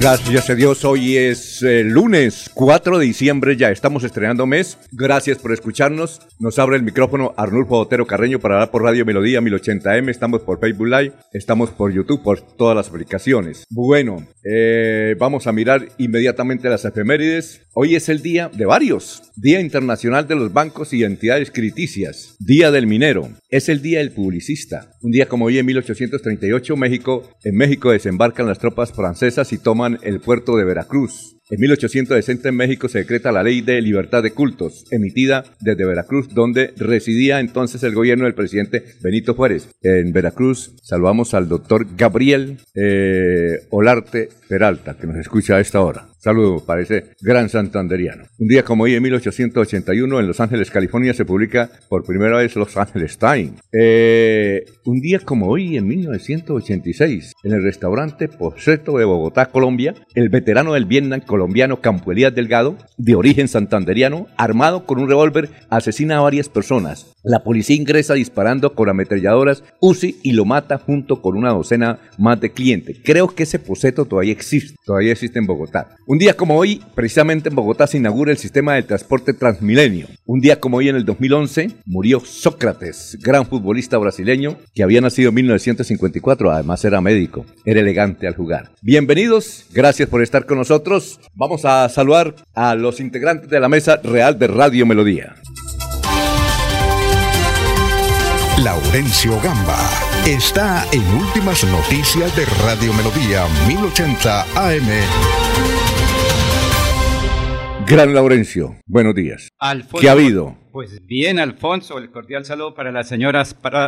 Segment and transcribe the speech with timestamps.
[0.00, 4.78] Gracias a Dios, hoy es eh, lunes 4 de diciembre, ya estamos estrenando mes.
[4.92, 6.20] Gracias por escucharnos.
[6.38, 10.08] Nos abre el micrófono Arnulfo Otero Carreño para hablar por Radio Melodía 1080M.
[10.08, 13.64] Estamos por Facebook Live, estamos por YouTube, por todas las aplicaciones.
[13.70, 17.62] Bueno, eh, vamos a mirar inmediatamente las efemérides.
[17.74, 19.24] Hoy es el día de varios.
[19.34, 22.36] Día Internacional de los Bancos y Entidades Crediticias.
[22.38, 23.30] Día del Minero.
[23.50, 24.92] Es el Día del Publicista.
[25.00, 30.00] Un día como hoy en 1838, México, en México desembarcan las tropas francesas y toman
[30.02, 31.37] el puerto de Veracruz.
[31.50, 36.28] En 1860 en México se decreta la Ley de Libertad de Cultos, emitida desde Veracruz,
[36.34, 39.70] donde residía entonces el gobierno del presidente Benito Juárez.
[39.80, 46.08] En Veracruz saludamos al doctor Gabriel eh, Olarte Peralta, que nos escucha a esta hora.
[46.18, 48.24] Saludo para ese gran santanderiano.
[48.38, 52.56] Un día como hoy, en 1881, en Los Ángeles, California, se publica por primera vez
[52.56, 53.60] Los Ángeles Times.
[53.72, 60.28] Eh, un día como hoy, en 1986, en el restaurante Poseto de Bogotá, Colombia, el
[60.28, 66.18] veterano del Vietnam colombiano Campo Elías Delgado, de origen santanderiano, armado con un revólver, asesina
[66.18, 67.14] a varias personas.
[67.28, 72.40] La policía ingresa disparando con ametralladoras UCI y lo mata junto con una docena más
[72.40, 72.96] de clientes.
[73.04, 75.90] Creo que ese Poseto todavía existe, todavía existe en Bogotá.
[76.06, 80.06] Un día como hoy, precisamente en Bogotá se inaugura el sistema de transporte Transmilenio.
[80.24, 85.28] Un día como hoy, en el 2011, murió Sócrates, gran futbolista brasileño que había nacido
[85.28, 88.70] en 1954, además era médico, era elegante al jugar.
[88.80, 91.20] Bienvenidos, gracias por estar con nosotros.
[91.34, 95.34] Vamos a saludar a los integrantes de la mesa real de Radio Melodía.
[98.64, 99.78] Laurencio Gamba
[100.26, 104.88] está en Últimas Noticias de Radio Melodía 1080 AM.
[107.86, 109.48] Gran Laurencio, buenos días.
[109.60, 110.56] Alfonso, ¿Qué ha habido?
[110.72, 113.42] Pues bien, Alfonso, el cordial saludo para la señora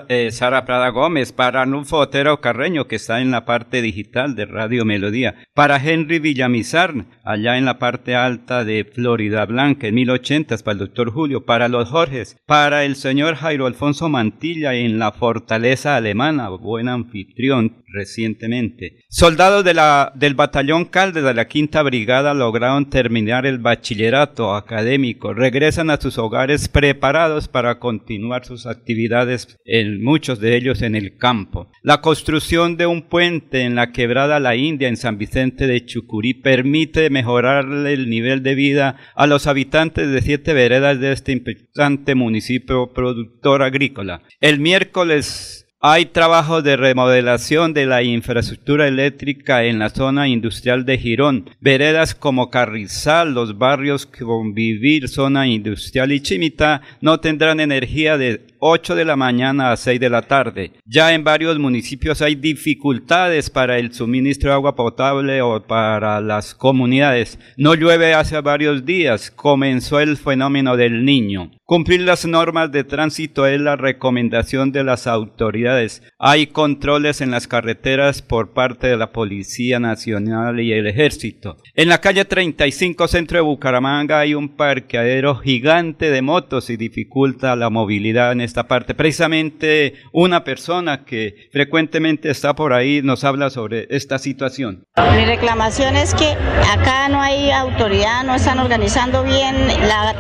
[0.09, 4.47] eh, Sara Prada Gómez, para Anulfo Otero Carreño, que está en la parte digital de
[4.47, 10.57] Radio Melodía, para Henry Villamizar, allá en la parte alta de Florida Blanca, en 1080,
[10.59, 15.13] para el doctor Julio, para los Jorges, para el señor Jairo Alfonso Mantilla en la
[15.13, 19.05] Fortaleza Alemana, buen anfitrión recientemente.
[19.09, 25.35] Soldados de la, del batallón Calde de la Quinta Brigada lograron terminar el bachillerato académico,
[25.35, 31.17] regresan a sus hogares preparados para continuar sus actividades, en muchos de ellos en el
[31.17, 31.71] campo.
[31.83, 36.35] La construcción de un puente en la quebrada La India en San Vicente de Chucurí
[36.35, 42.15] permite mejorar el nivel de vida a los habitantes de siete veredas de este importante
[42.15, 44.23] municipio productor agrícola.
[44.41, 50.99] El miércoles hay trabajos de remodelación de la infraestructura eléctrica en la zona industrial de
[50.99, 51.49] Girón.
[51.59, 58.95] Veredas como Carrizal, los barrios Convivir, zona industrial y Chimita no tendrán energía de 8
[58.95, 60.73] de la mañana a 6 de la tarde.
[60.85, 66.55] Ya en varios municipios hay dificultades para el suministro de agua potable o para las
[66.55, 67.39] comunidades.
[67.57, 69.31] No llueve hace varios días.
[69.31, 71.51] Comenzó el fenómeno del niño.
[71.71, 76.03] Cumplir las normas de tránsito es la recomendación de las autoridades.
[76.19, 81.59] Hay controles en las carreteras por parte de la Policía Nacional y el Ejército.
[81.77, 87.55] En la calle 35 centro de Bucaramanga hay un parqueadero gigante de motos y dificulta
[87.55, 88.97] la movilidad en esta parte.
[88.97, 94.89] Precisamente una persona que frecuentemente está por ahí nos habla sobre esta situación.
[94.97, 96.37] Mi reclamación es que
[96.69, 99.55] acá no hay autoridad, no están organizando bien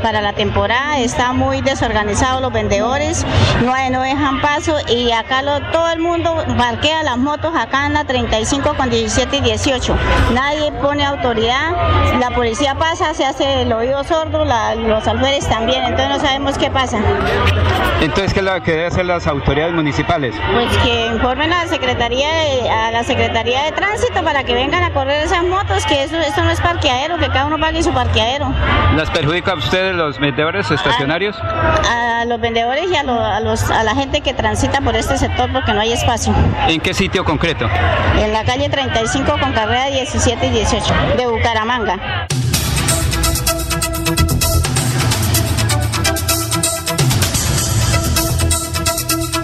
[0.00, 3.24] para la temporada, están muy desorganizados los vendedores,
[3.64, 7.94] no, no dejan paso y acá lo, todo el mundo parquea las motos acá en
[7.94, 9.96] la 35 con 17 y 18.
[10.34, 11.72] Nadie pone autoridad,
[12.20, 16.70] la policía pasa, se hace el oído sordo, los alférez también, entonces no sabemos qué
[16.70, 16.98] pasa.
[18.02, 20.34] Entonces, ¿qué es lo que deben hacer las autoridades municipales?
[20.52, 24.82] Pues que informen a la Secretaría de, a la Secretaría de Tránsito para que vengan
[24.82, 27.92] a correr esas motos, que eso, esto no es parqueadero, que cada uno pague su
[27.92, 28.52] parqueadero.
[28.94, 31.29] ¿Las perjudica a ustedes los vendedores estacionarios?
[31.38, 35.50] A, los vendedores y a, a, los, a la gente que transita por este sector
[35.52, 36.34] porque no hay espacio.
[36.68, 37.68] ¿En qué sitio concreto?
[38.18, 42.26] En la calle 35 con carrera 17 y 18 de Bucaramanga.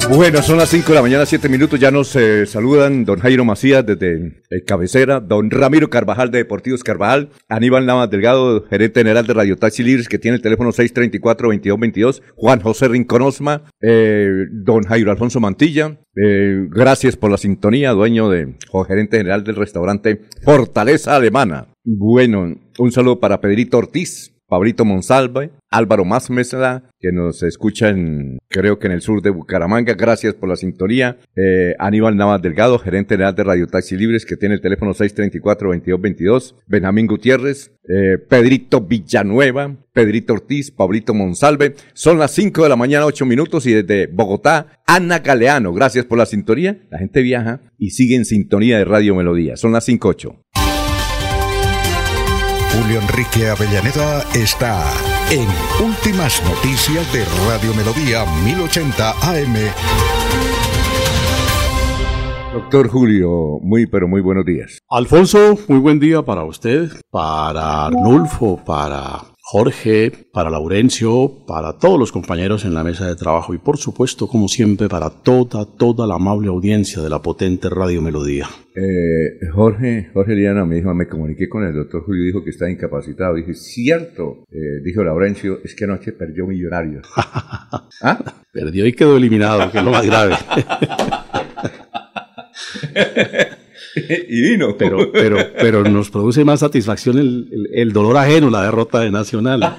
[0.09, 1.81] Bueno, son las 5 de la mañana, 7 minutos.
[1.81, 6.85] Ya nos eh, saludan don Jairo Macías desde eh, Cabecera, don Ramiro Carvajal de Deportivos
[6.85, 12.23] Carvajal, Aníbal Navas Delgado, gerente general de Radio Taxi Libres, que tiene el teléfono 634-2222,
[12.37, 15.99] Juan José Rinconosma, eh, don Jairo Alfonso Mantilla.
[16.15, 21.67] gracias por la sintonía, dueño de, o gerente general del restaurante Fortaleza Alemana.
[21.85, 26.29] Bueno, un saludo para Pedrito Ortiz, Pablito Monsalve, Álvaro Más
[26.99, 29.95] que nos escucha en, creo que en el sur de Bucaramanga.
[29.95, 31.19] Gracias por la sintonía.
[31.37, 36.55] Eh, Aníbal Navas Delgado, gerente general de Radio Taxi Libres, que tiene el teléfono 634-2222.
[36.67, 41.75] Benjamín Gutiérrez, eh, Pedrito Villanueva, Pedrito Ortiz, Pablito Monsalve.
[41.93, 45.73] Son las 5 de la mañana, 8 minutos, y desde Bogotá, Ana Galeano.
[45.73, 46.87] Gracias por la sintonía.
[46.91, 49.57] La gente viaja y sigue en sintonía de Radio Melodía.
[49.57, 50.66] Son las 5-8.
[52.73, 54.83] Julio Enrique Avellaneda está
[55.31, 55.47] en
[55.85, 59.55] Últimas Noticias de Radio Melodía 1080 AM.
[62.53, 64.79] Doctor Julio, muy pero muy buenos días.
[64.89, 72.11] Alfonso, muy buen día para usted, para Arnulfo, para Jorge, para Laurencio, para todos los
[72.11, 76.17] compañeros en la mesa de trabajo y por supuesto, como siempre, para toda, toda la
[76.17, 78.49] amable audiencia de la potente Radio Melodía.
[78.75, 82.69] Eh, Jorge, Jorge Liana me dijo, me comuniqué con el doctor Julio, dijo que está
[82.69, 83.37] incapacitado.
[83.37, 87.09] Dije, cierto, eh, dijo Laurencio, es que anoche perdió Millonarios.
[88.03, 88.19] ¿Ah?
[88.51, 90.35] Perdió y quedó eliminado, que es lo más grave.
[94.29, 94.77] y vino.
[94.77, 99.63] Pero, pero, pero nos produce más satisfacción el, dolor ajeno, la derrota de Nacional.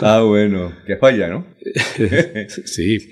[0.00, 1.46] ah, bueno, que falla, ¿no?
[2.64, 3.10] sí.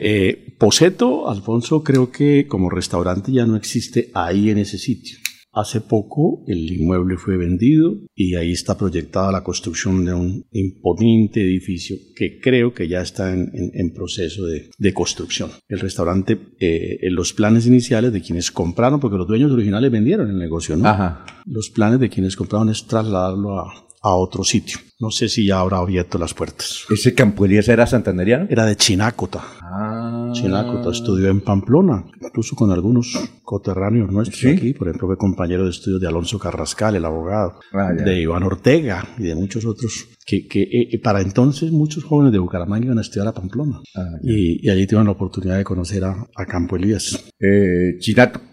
[0.00, 5.21] Eh, Poseto, Alfonso, creo que como restaurante ya no existe ahí en ese sitio.
[5.54, 11.42] Hace poco el inmueble fue vendido y ahí está proyectada la construcción de un imponente
[11.42, 15.50] edificio que creo que ya está en, proceso de, construcción.
[15.68, 20.30] El restaurante, eh, en los planes iniciales de quienes compraron, porque los dueños originales vendieron
[20.30, 20.88] el negocio, ¿no?
[20.88, 21.26] Ajá.
[21.44, 24.78] Los planes de quienes compraron es trasladarlo a, a otro sitio.
[25.02, 26.84] No sé si ya habrá abierto las puertas.
[26.88, 28.46] ¿Ese Campo Elías era santanderiano?
[28.48, 29.42] Era de Chinácota.
[29.60, 30.30] Ah.
[30.32, 34.72] Chinácota estudió en Pamplona, incluso con algunos coterráneos nuestros aquí.
[34.74, 39.04] Por ejemplo, fue compañero de estudios de Alonso Carrascal, el abogado, ah, de Iván Ortega
[39.18, 40.06] y de muchos otros.
[40.24, 43.80] Que, que eh, para entonces muchos jóvenes de Bucaramanga iban a estudiar a Pamplona.
[43.96, 47.24] Ah, y, allí tuvieron la oportunidad de conocer a, Campo Elías.
[47.40, 47.98] Eh,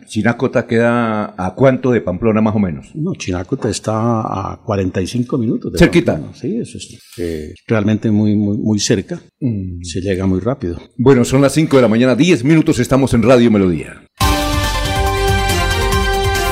[0.09, 2.91] Chinácota queda a cuánto de Pamplona más o menos?
[2.95, 5.73] No, Chinácota está a 45 minutos.
[5.73, 6.19] De Cerquita.
[6.39, 9.21] Sí, eso es eh, realmente muy, muy, muy cerca.
[9.41, 9.83] Mm.
[9.83, 10.79] Se llega muy rápido.
[10.97, 14.05] Bueno, son las 5 de la mañana, 10 minutos, estamos en Radio Melodía.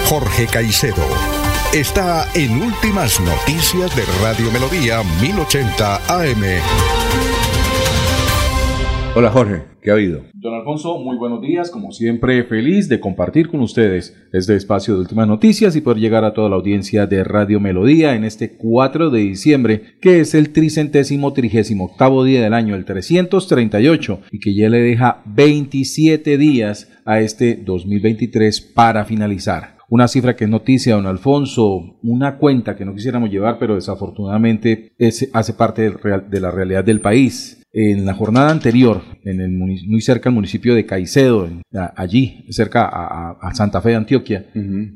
[0.06, 1.06] Jorge Caicedo
[1.74, 7.37] está en Últimas Noticias de Radio Melodía 1080 AM.
[9.20, 10.26] Hola Jorge, ¿qué ha habido?
[10.36, 15.00] Don Alfonso, muy buenos días, como siempre feliz de compartir con ustedes este espacio de
[15.00, 19.10] últimas noticias y poder llegar a toda la audiencia de Radio Melodía en este 4
[19.10, 24.54] de diciembre, que es el tricentésimo trigésimo octavo día del año, el 338, y que
[24.54, 30.96] ya le deja 27 días a este 2023 para finalizar una cifra que es noticia,
[30.96, 34.94] don Alfonso, una cuenta que no quisiéramos llevar, pero desafortunadamente
[35.34, 37.64] hace parte de la realidad del país.
[37.74, 41.48] En la jornada anterior, en el, muy cerca del municipio de Caicedo,
[41.96, 44.48] allí, cerca a, Santa Fe de Antioquia,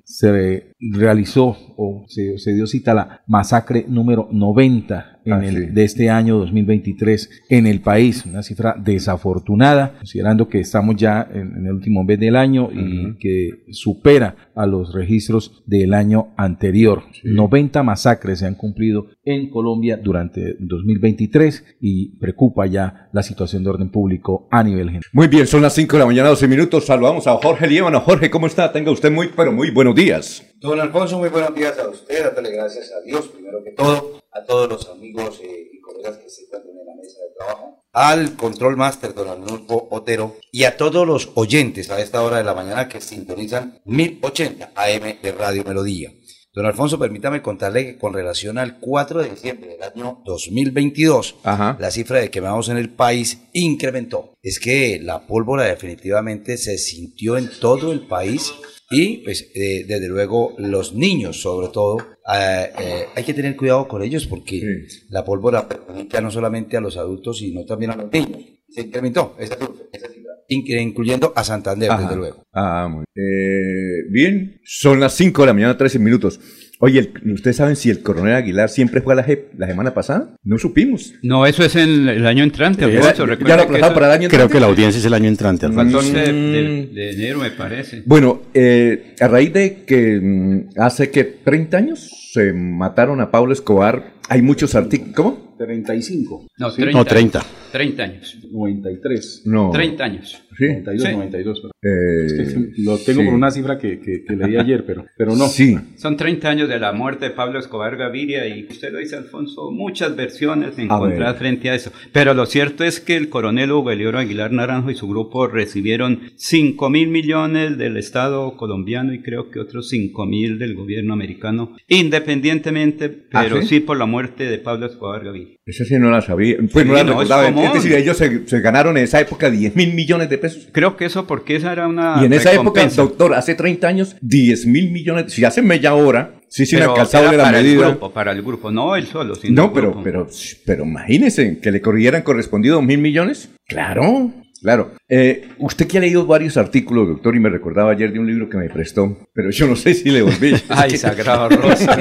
[0.03, 5.83] se realizó o se, se, dio cita la masacre número 90 en ah, el, de
[5.83, 8.25] este año 2023 en el país.
[8.25, 13.63] Una cifra desafortunada, considerando que estamos ya en, el último mes del año y que
[13.71, 17.03] supera a los registros del año anterior.
[17.23, 23.69] 90 masacres se han cumplido en Colombia durante 2023 y preocupa ya la situación de
[23.69, 25.09] orden público a nivel general.
[25.13, 26.85] Muy bien, son las 5 de la mañana, 12 minutos.
[26.85, 28.01] Saludamos a Jorge Líbano.
[28.01, 28.71] Jorge, ¿cómo está?
[28.71, 30.43] Tenga usted muy, pero muy buenos días.
[30.59, 32.23] Don Alfonso, muy buenos días a usted.
[32.23, 36.29] Dátele gracias a Dios, primero que todo, a todos los amigos eh, y colegas que
[36.29, 40.77] se encuentran en la mesa de trabajo, al control máster don Arnulfo Otero y a
[40.77, 45.63] todos los oyentes a esta hora de la mañana que sintonizan 1080 AM de Radio
[45.65, 46.11] Melodía.
[46.53, 51.77] Don Alfonso, permítame contarle que con relación al 4 de diciembre del año 2022, Ajá.
[51.79, 54.33] la cifra de quemados en el país incrementó.
[54.41, 58.51] Es que la pólvora definitivamente se sintió en todo el país
[58.91, 61.97] y pues eh, desde luego los niños sobre todo
[62.33, 65.05] eh, eh, hay que tener cuidado con ellos porque Sí.
[65.09, 68.41] la pólvora perjudica no solamente a los adultos sino también a los niños.
[68.69, 72.01] Se incrementó esa cifra, esa cifra, incre- incluyendo a Santander Ajá.
[72.03, 72.43] desde luego.
[72.53, 74.59] Ah, muy eh, bien.
[74.63, 76.39] Son las 5 de la mañana, 13 minutos.
[76.83, 79.93] Oye, el- ¿ustedes saben si el coronel Aguilar siempre fue a la JEP la semana
[79.93, 80.35] pasada?
[80.43, 81.13] No supimos.
[81.21, 82.85] No, eso es en el año entrante.
[82.85, 84.53] Eh, ya, ya lo aplazaron eso- para el año Creo entrante.
[84.53, 85.99] que la audiencia es el año entrante, Alfonso.
[85.99, 86.93] 14 de, Mm.
[86.95, 88.01] de enero, me parece.
[88.05, 93.53] Bueno, eh, a raíz de que mm, hace que 30 años se mataron a Pablo
[93.53, 95.15] Escobar, hay muchos artículos.
[95.15, 95.55] ¿Cómo?
[95.59, 96.81] 35, No, Sí.
[96.81, 96.97] 30.
[96.97, 97.45] No, 30.
[97.71, 98.37] 30 años.
[98.51, 99.69] 93, No.
[99.71, 100.41] 30 años.
[100.57, 100.65] Sí.
[100.67, 101.13] 92, Sí.
[101.13, 101.59] 92.
[101.61, 103.25] pero- Eh, es que lo tengo sí.
[103.25, 105.47] por una cifra que, que- que leí ayer, pero, pero no.
[105.47, 105.75] Sí.
[105.97, 109.71] Son 30 años de la muerte de Pablo Escobar Gaviria y usted lo dice, Alfonso,
[109.71, 111.91] muchas versiones encontradas frente a eso.
[112.13, 116.19] Pero lo cierto es que el coronel Hugo Elioro Aguilar Naranjo y su grupo recibieron
[116.35, 121.75] 5 mil millones del Estado colombiano y creo que otros 5 mil del gobierno americano,
[121.87, 123.67] independientemente, ¿Ah, pero sí?
[123.67, 123.79] sí?
[123.79, 125.55] por la muerte de Pablo Escobar Gaviria.
[125.71, 126.57] Esa sí no la sabía.
[126.71, 127.47] Pues no Sí, la no, es recordaba.
[127.47, 127.73] Es, común.
[127.73, 130.67] decir, ellos se, se ganaron en esa época 10 mil millones de pesos.
[130.71, 134.15] Creo que eso porque esa era una y en esa época, doctor, hace 30 años,
[134.21, 135.31] 10 mil millones.
[135.31, 138.95] Si hace media hora, sí, sí, era la para el grupo, para el grupo, no
[138.97, 140.03] él solo, sino No, el pero, grupo.
[140.03, 140.27] pero,
[140.65, 143.49] pero imagínense que le corrieran correspondido mil millones.
[143.67, 144.91] Claro, claro.
[145.07, 148.49] Eh, usted que ha leído varios artículos, doctor, y me recordaba ayer de un libro
[148.49, 150.53] que me prestó, pero yo no sé si le volví.
[150.69, 151.97] Ay, sagrado Rosa.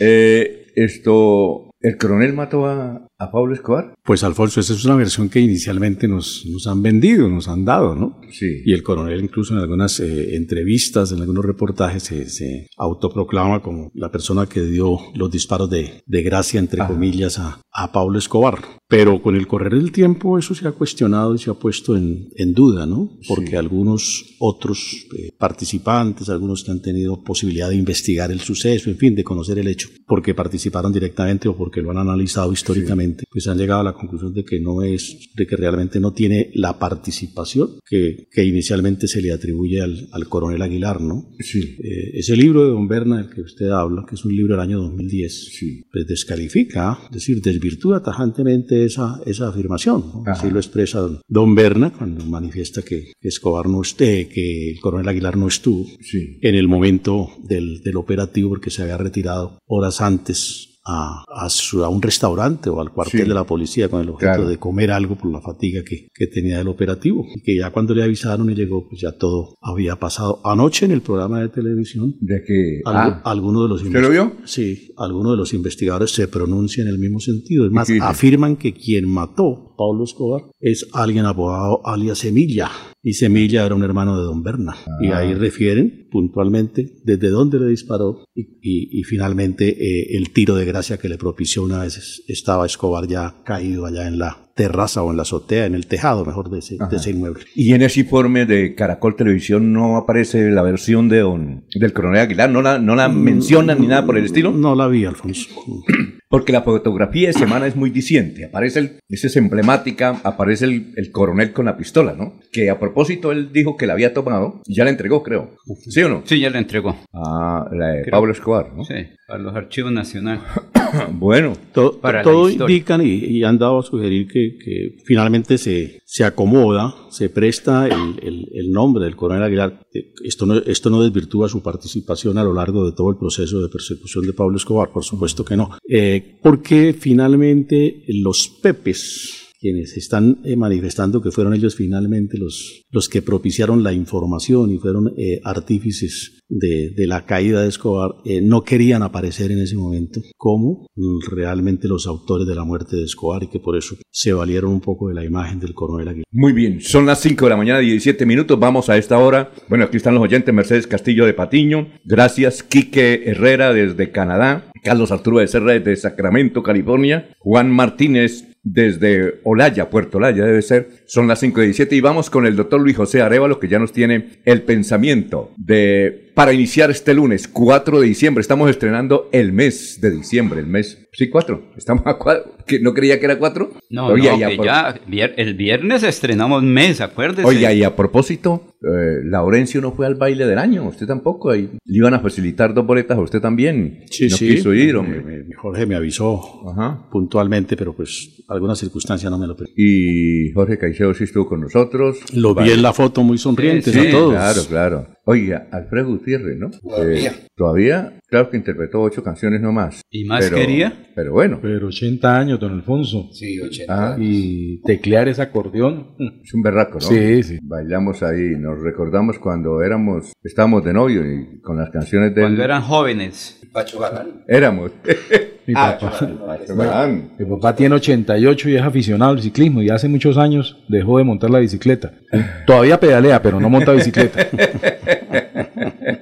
[0.00, 3.94] Eh, esto, ¿el coronel mató a, a Pablo Escobar?
[4.04, 7.94] Pues Alfonso, esa es una versión que inicialmente nos, nos han vendido, nos han dado,
[7.94, 8.18] ¿no?
[8.32, 8.46] Sí.
[8.64, 13.90] Y el coronel incluso en algunas eh, entrevistas, en algunos reportajes, se, se autoproclama como
[13.94, 16.92] la persona que dio los disparos de, de gracia, entre Ajá.
[16.92, 18.58] comillas, a, a Pablo Escobar.
[18.88, 22.28] Pero con el correr del tiempo eso se ha cuestionado y se ha puesto en,
[22.34, 23.18] en duda, ¿no?
[23.28, 23.56] Porque Sí.
[23.56, 29.14] algunos otros eh, participantes, algunos que han tenido posibilidad de investigar el suceso, en fin,
[29.14, 33.58] de conocer el hecho, porque participaron directamente o porque lo han analizado históricamente, pues han
[33.58, 37.78] llegado a la conclusión de que no es, de que realmente no tiene la participación
[37.86, 41.30] que, que inicialmente se le atribuye al, al coronel Aguilar, ¿no?
[41.40, 41.76] Sí.
[41.82, 44.62] Eh, ese libro de Don Berna del que usted habla, que es un libro del
[44.62, 45.82] año 2010, Sí.
[45.92, 50.04] pues descalifica, es decir, desvirtúa tajantemente esa, esa afirmación.
[50.26, 55.08] Así lo expresa don- Don Berna cuando manifiesta que Escobar no esté, que el coronel
[55.08, 56.38] Aguilar no estuvo Sí.
[56.42, 61.84] en el momento del, del operativo porque se había retirado horas antes a, a su-
[61.84, 63.28] a un restaurante o al cuartel Sí.
[63.28, 64.48] de la policía con el objeto Claro.
[64.48, 67.94] de comer algo por la fatiga que, que tenía del operativo y que ya cuando
[67.94, 70.40] le avisaron y llegó pues ya todo había pasado.
[70.44, 72.80] Anoche en el programa de televisión De que.
[72.84, 74.32] algu- Ah, alguno de los ¿Usted lo vio?
[74.44, 77.66] Sí, algunos de los investigadores se pronuncian en el mismo sentido.
[77.66, 82.70] Es más, afirman que quien mató a Pablo Escobar es alguien apodado alias Semilla.
[83.02, 84.74] Y Semilla era un hermano de Don Berna.
[85.02, 85.18] Y Ah.
[85.18, 90.64] ahí refieren puntualmente desde dónde le disparó y, y- y finalmente eh, el tiro de
[90.64, 95.10] gracia que le propició una vez estaba Escobar ya caído allá en la terraza o
[95.10, 97.44] en la azotea, en el tejado, mejor, de ese, de ese inmueble.
[97.54, 102.20] Y en ese informe de Caracol Televisión no aparece la versión de don, del coronel
[102.22, 104.52] Aguilar, no la, no la mencionan ni nada por el estilo.
[104.52, 105.48] No la vi, Alfonso.
[106.30, 108.44] Porque la fotografía de semana es muy diciente.
[108.44, 112.38] Aparece el, esa es emblemática, aparece el, el coronel con la pistola, ¿no?
[112.52, 115.50] Que a propósito él dijo que la había tomado y ya la entregó, creo.
[115.88, 116.22] ¿Sí o no?
[116.24, 116.96] Sí, ya le entregó.
[117.12, 118.12] Ah, la de Creo.
[118.12, 118.84] Pablo Escobar, ¿no?
[118.84, 118.94] Sí,
[119.28, 120.42] a los archivos nacionales.
[121.12, 125.56] Bueno, To- Para la todo indican y, y han dado a sugerir que, que finalmente
[125.56, 129.80] se, se acomoda, se presta el, el- el nombre del coronel Aguilar.
[129.94, 133.60] Eh, Esto no, esto no desvirtúa su participación a lo largo de todo el proceso
[133.62, 135.70] de persecución de Pablo Escobar, por supuesto que no.
[135.88, 143.08] Eh, porque finalmente los Pepes, quienes están eh, manifestando que fueron ellos finalmente los, los
[143.08, 148.40] que propiciaron la información y fueron eh, artífices de, de la caída de Escobar, eh,
[148.40, 150.86] no querían aparecer en ese momento como
[151.30, 154.80] realmente los autores de la muerte de Escobar y que por eso se valieron un
[154.80, 156.26] poco de la imagen del coronel Aguilar.
[156.32, 156.80] muy bien.
[156.80, 158.58] Son las 5 de la mañana, 17 minutos.
[158.58, 159.52] Vamos a esta hora.
[159.68, 160.52] Bueno, aquí están los oyentes.
[160.52, 161.88] Mercedes Castillo de Patiño.
[162.04, 162.62] Gracias.
[162.62, 164.70] Quique Herrera desde Canadá.
[164.82, 167.28] Carlos Arturo Becerra desde Sacramento, California.
[167.38, 170.88] Juan Martínez desde Olaya, Puerto Olaya debe ser.
[171.12, 173.80] Son las 5 de 17 y vamos con el doctor Luis José Arevalo que ya
[173.80, 178.40] nos tiene el pensamiento de para iniciar este lunes, 4 de diciembre.
[178.40, 181.08] Estamos estrenando el mes de diciembre, el mes.
[181.12, 181.72] Sí, 4.
[181.76, 182.52] Estamos a 4.
[182.80, 183.70] ¿No creía que era 4?
[183.90, 184.94] No, no, ya, que ya
[185.36, 187.46] el viernes estrenamos mes, acuérdese.
[187.46, 191.50] Oiga, y a propósito, eh, Laurencio no fue al baile del año, usted tampoco.
[191.50, 194.04] Ahí le iban a facilitar dos boletas a usted también.
[194.08, 194.48] Sí, no sí.
[194.50, 195.22] quiso ir, me- hombre.
[195.22, 196.40] me- Jorge me avisó
[196.70, 197.08] Ajá.
[197.10, 199.84] puntualmente, pero pues alguna circunstancia no me lo permitió.
[199.84, 202.18] Y Jorge Caicedo sí estuvo con nosotros.
[202.34, 204.32] Lo vi en la foto muy sonrientes Sí, a todos.
[204.34, 205.06] claro, claro.
[205.24, 206.70] Oiga, Alfredo Gutiérrez, ¿no?
[206.70, 207.30] Todavía.
[207.30, 210.00] Eh, todavía, claro que interpretó ocho canciones nomás.
[210.10, 211.06] ¿Y más Pero- quería?
[211.14, 213.28] Pero bueno, Pero 80 años, don Alfonso.
[213.32, 214.14] Sí, 80.
[214.14, 216.16] Ah, Y teclear ese acordeón.
[216.42, 217.00] es un berraco, ¿no?
[217.06, 217.58] Sí, sí.
[217.62, 222.62] Bailamos ahí, nos recordamos cuando éramos, estábamos de novio y con las canciones de Cuando
[222.64, 223.60] eran jóvenes.
[223.72, 224.44] Pacho Galán.
[224.48, 224.90] Éramos.
[225.66, 226.28] Mi Ah, papá.
[226.68, 227.30] Galán.
[227.38, 231.24] Mi papá tiene 88 y es aficionado al ciclismo y hace muchos años dejó de
[231.24, 232.12] montar la bicicleta.
[232.66, 234.46] Todavía pedalea, pero no monta bicicleta.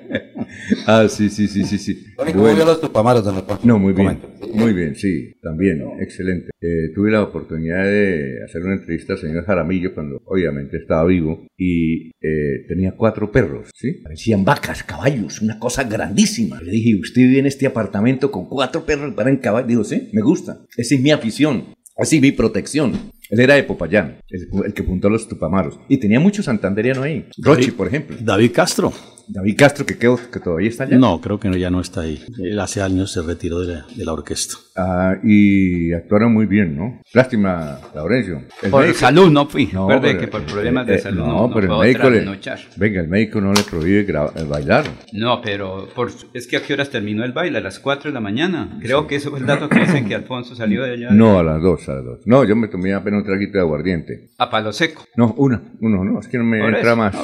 [0.90, 2.14] Ah, sí, sí, sí, sí, sí.
[2.16, 2.56] Tony, ¿Cómo Bueno.
[2.56, 3.60] vio los tupamaros, don Alfonso?
[3.66, 4.16] No, muy bien.
[4.16, 4.48] Comento.
[4.54, 6.50] Muy bien, sí, también, excelente.
[6.62, 11.46] Eh, tuve la oportunidad de hacer una entrevista al señor Jaramillo cuando obviamente estaba vivo
[11.58, 14.00] y eh, tenía cuatro perros, ¿sí?
[14.02, 16.62] Parecían vacas, caballos, una cosa grandísima.
[16.62, 19.68] Le dije, ¿usted vive en este apartamento con cuatro perros para en caballos?
[19.68, 20.64] Dijo, sí, me gusta.
[20.74, 22.92] Esa es mi afición, esa es mi protección.
[23.28, 25.78] Él era de Popayán, el, el que puntó los tupamaros.
[25.90, 27.26] Y tenía mucho santanderiano ahí.
[27.42, 28.16] Rochi, por ejemplo.
[28.18, 28.90] David Castro.
[29.28, 30.96] David Castro, que, quedó, que todavía está allá.
[30.96, 32.22] No, creo que no, ya no está ahí.
[32.38, 34.54] Él hace años se retiró de la, de la orquesta.
[34.76, 37.00] Ah, y actuaron muy bien, ¿no?
[37.12, 38.42] Lástima, Laurencio.
[38.62, 39.68] El Por médico- salud no fui.
[39.72, 42.10] No, pero- que por problemas eh, de eh, salud no, no, no pero el médico
[42.10, 42.38] le,
[42.76, 44.84] venga, el médico no le prohíbe eh, bailar.
[45.12, 48.14] No, pero por, es que a qué horas terminó el baile, a las 4 de
[48.14, 48.78] la mañana.
[48.80, 51.10] Creo que eso fue el dato que dicen que Alfonso salió de allá.
[51.10, 52.20] No, a las dos, a las dos.
[52.26, 54.30] No, yo me tomé apenas un traguito de aguardiente.
[54.38, 55.04] A palo seco.
[55.16, 57.14] No, una, uno, no, es que no me Por entra eso, más.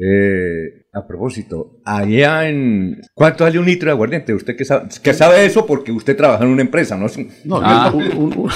[0.00, 3.00] Eh, a propósito, allá en...
[3.14, 4.34] ¿Cuánto vale un litro de aguardiente?
[4.34, 7.06] Usted que sabe, que sabe eso porque usted trabaja en una empresa, ¿no?
[7.44, 7.90] No, Ah.
[7.94, 8.50] un, un- un-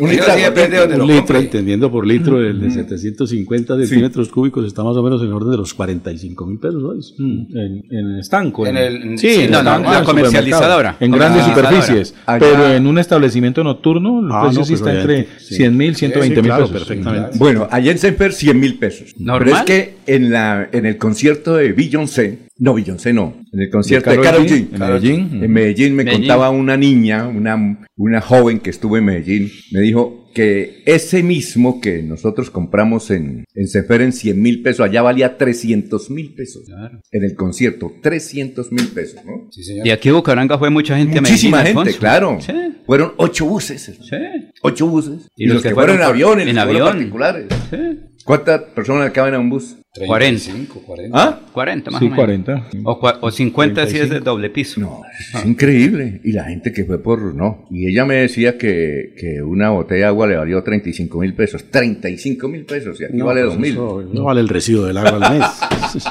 [0.00, 1.38] Un litro sí depende de donde lo un litro, compre.
[1.40, 5.50] entendiendo por litro, el de 750 centímetros cúbicos está más o menos en el orden
[5.50, 7.00] de los 45 mil pesos hoy.
[7.18, 8.66] En, en estanco.
[8.66, 10.96] En el- Sí, sí, en no, no, estanco, la en comercializadora.
[11.00, 12.14] En grandes superficies.
[12.26, 15.40] Allá- Pero en un establecimiento nocturno, el Ah, precio no, sí pues está entre obviamente,
[15.40, 15.54] sí.
[15.56, 16.78] 100 mil, 120 Sí, mil claro, pesos.
[16.86, 17.38] perfectamente.
[17.38, 19.14] Bueno, allá en Semper 100 mil pesos.
[19.18, 19.38] ¿Normal?
[19.44, 23.70] Pero es que en, la, en el concierto de Beyoncé, no, Beyoncé no, en el
[23.70, 25.42] concierto de, Karol G, G, en Medellín.
[25.44, 26.22] En Medellín me Medellín.
[26.28, 31.80] contaba una niña, una, una joven que estuvo en Medellín, me dijo que ese mismo
[31.80, 36.64] que nosotros compramos en, en Semper en 100 mil pesos, allá valía 300 mil pesos.
[36.66, 37.00] Claro.
[37.10, 39.48] En el concierto, 300 mil pesos, ¿no?
[39.50, 39.86] Sí, señor.
[39.86, 41.98] Y aquí en Bucaramanga fue mucha gente a Muchísima Medellín, gente, Alfonso.
[42.00, 42.38] claro.
[42.40, 42.52] Sí,
[42.86, 43.82] Fueron ocho buses.
[43.82, 44.16] sí,
[44.62, 45.28] Ocho buses.
[45.36, 46.86] Y Y, los los que que fueron en aviones, en avión.
[46.88, 47.46] particulares.
[47.70, 47.76] sí.
[48.24, 49.76] ¿Cuántas personas caben a un bus?
[50.06, 51.18] 35, 40.
[51.22, 51.40] ¿Ah?
[51.52, 52.24] 40 más Sí, o menos.
[52.24, 52.66] 40.
[52.84, 54.80] O, o 50 si es de doble piso.
[54.80, 55.02] No,
[55.34, 56.20] es increíble.
[56.24, 57.66] Y la gente que fue por, no.
[57.70, 61.64] Y ella me decía que, que una botella de agua le valió 35 mil pesos.
[61.70, 63.00] 35 mil pesos.
[63.00, 63.72] Y aquí vale pues 2 mil.
[63.72, 65.46] eso No vale el recibo del agua al mes.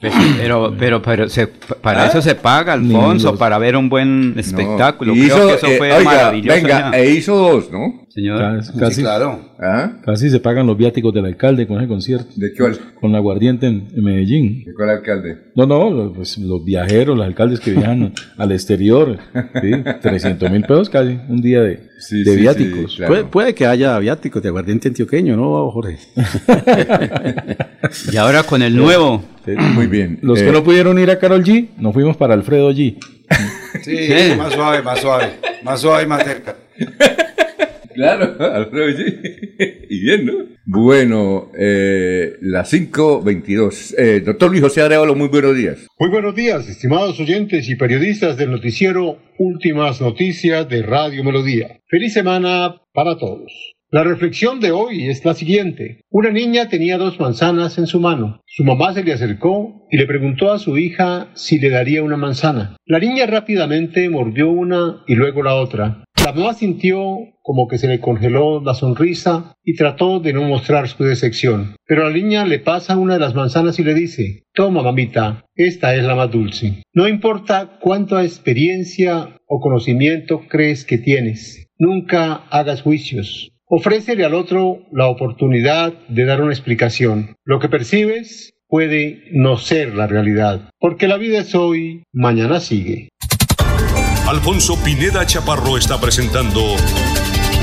[0.00, 4.32] Pues, Pero, pero, pero se- para eso se paga, Alfonso, los- para ver un buen
[4.36, 5.12] espectáculo.
[5.12, 6.54] Y Creo hizo, que eso eh, fue oiga, maravilloso.
[6.56, 6.98] Venga, ya.
[6.98, 8.06] e hizo dos, ¿no?
[8.18, 8.38] Señor.
[8.40, 9.40] Casi, Sí, casi, claro.
[9.60, 9.92] ¿Ah?
[10.04, 12.26] casi se pagan los viáticos del alcalde con ese concierto.
[12.34, 12.52] ¿De
[13.00, 14.64] Con la aguardiente en, en Medellín.
[14.64, 15.38] de cuál alcalde?
[15.54, 19.18] No, no, los, pues, los viajeros, los alcaldes que viajan al exterior.
[19.62, 19.70] ¿sí?
[20.02, 22.90] 300 mil pesos casi, un día de, Sí, de sí, viáticos.
[22.92, 23.12] sí, claro.
[23.12, 25.98] Puede, puede que haya viáticos de aguardiente antioqueño, ¿no, Jorge?
[28.12, 29.22] Y ahora con el nuevo.
[29.74, 30.18] Muy bien.
[30.22, 32.96] Los Eh, que no pudieron ir a Carol G, nos fuimos para Alfredo G.
[33.82, 34.34] Sí, Sí.
[34.36, 35.26] más suave, más suave.
[35.62, 36.56] Más suave y más cerca.
[37.98, 39.04] Claro, Alfredo, sí.
[39.90, 40.32] y bien, ¿no?
[40.66, 43.94] Bueno, eh, las 5.22.
[43.98, 45.88] Eh, doctor Luis José Arevalo, muy buenos días.
[45.98, 51.80] Muy buenos días, estimados oyentes y periodistas del noticiero Últimas Noticias de Radio Melodía.
[51.88, 53.77] Feliz semana para todos.
[53.90, 56.02] La reflexión de hoy es la siguiente.
[56.10, 58.42] Una niña tenía dos manzanas en su mano.
[58.44, 62.18] Su mamá se le acercó y le preguntó a su hija si le daría una
[62.18, 62.76] manzana.
[62.84, 66.04] La niña rápidamente mordió una y luego la otra.
[66.22, 70.86] La mamá sintió como que se le congeló la sonrisa y trató de no mostrar
[70.86, 71.76] su decepción.
[71.86, 75.94] Pero la niña le pasa una de las manzanas y le dice, Toma, mamita, esta
[75.94, 76.82] es la más dulce.
[76.92, 83.50] No importa cuánta experiencia o conocimiento crees que tienes, nunca hagas juicios.
[83.70, 87.36] Ofrécele al otro la oportunidad de dar una explicación.
[87.44, 93.10] Lo que percibes puede no ser la realidad, porque la vida es hoy, mañana sigue.
[94.26, 96.76] Alfonso Pineda Chaparro está presentando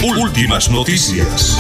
[0.04, 1.58] Últimas Noticias.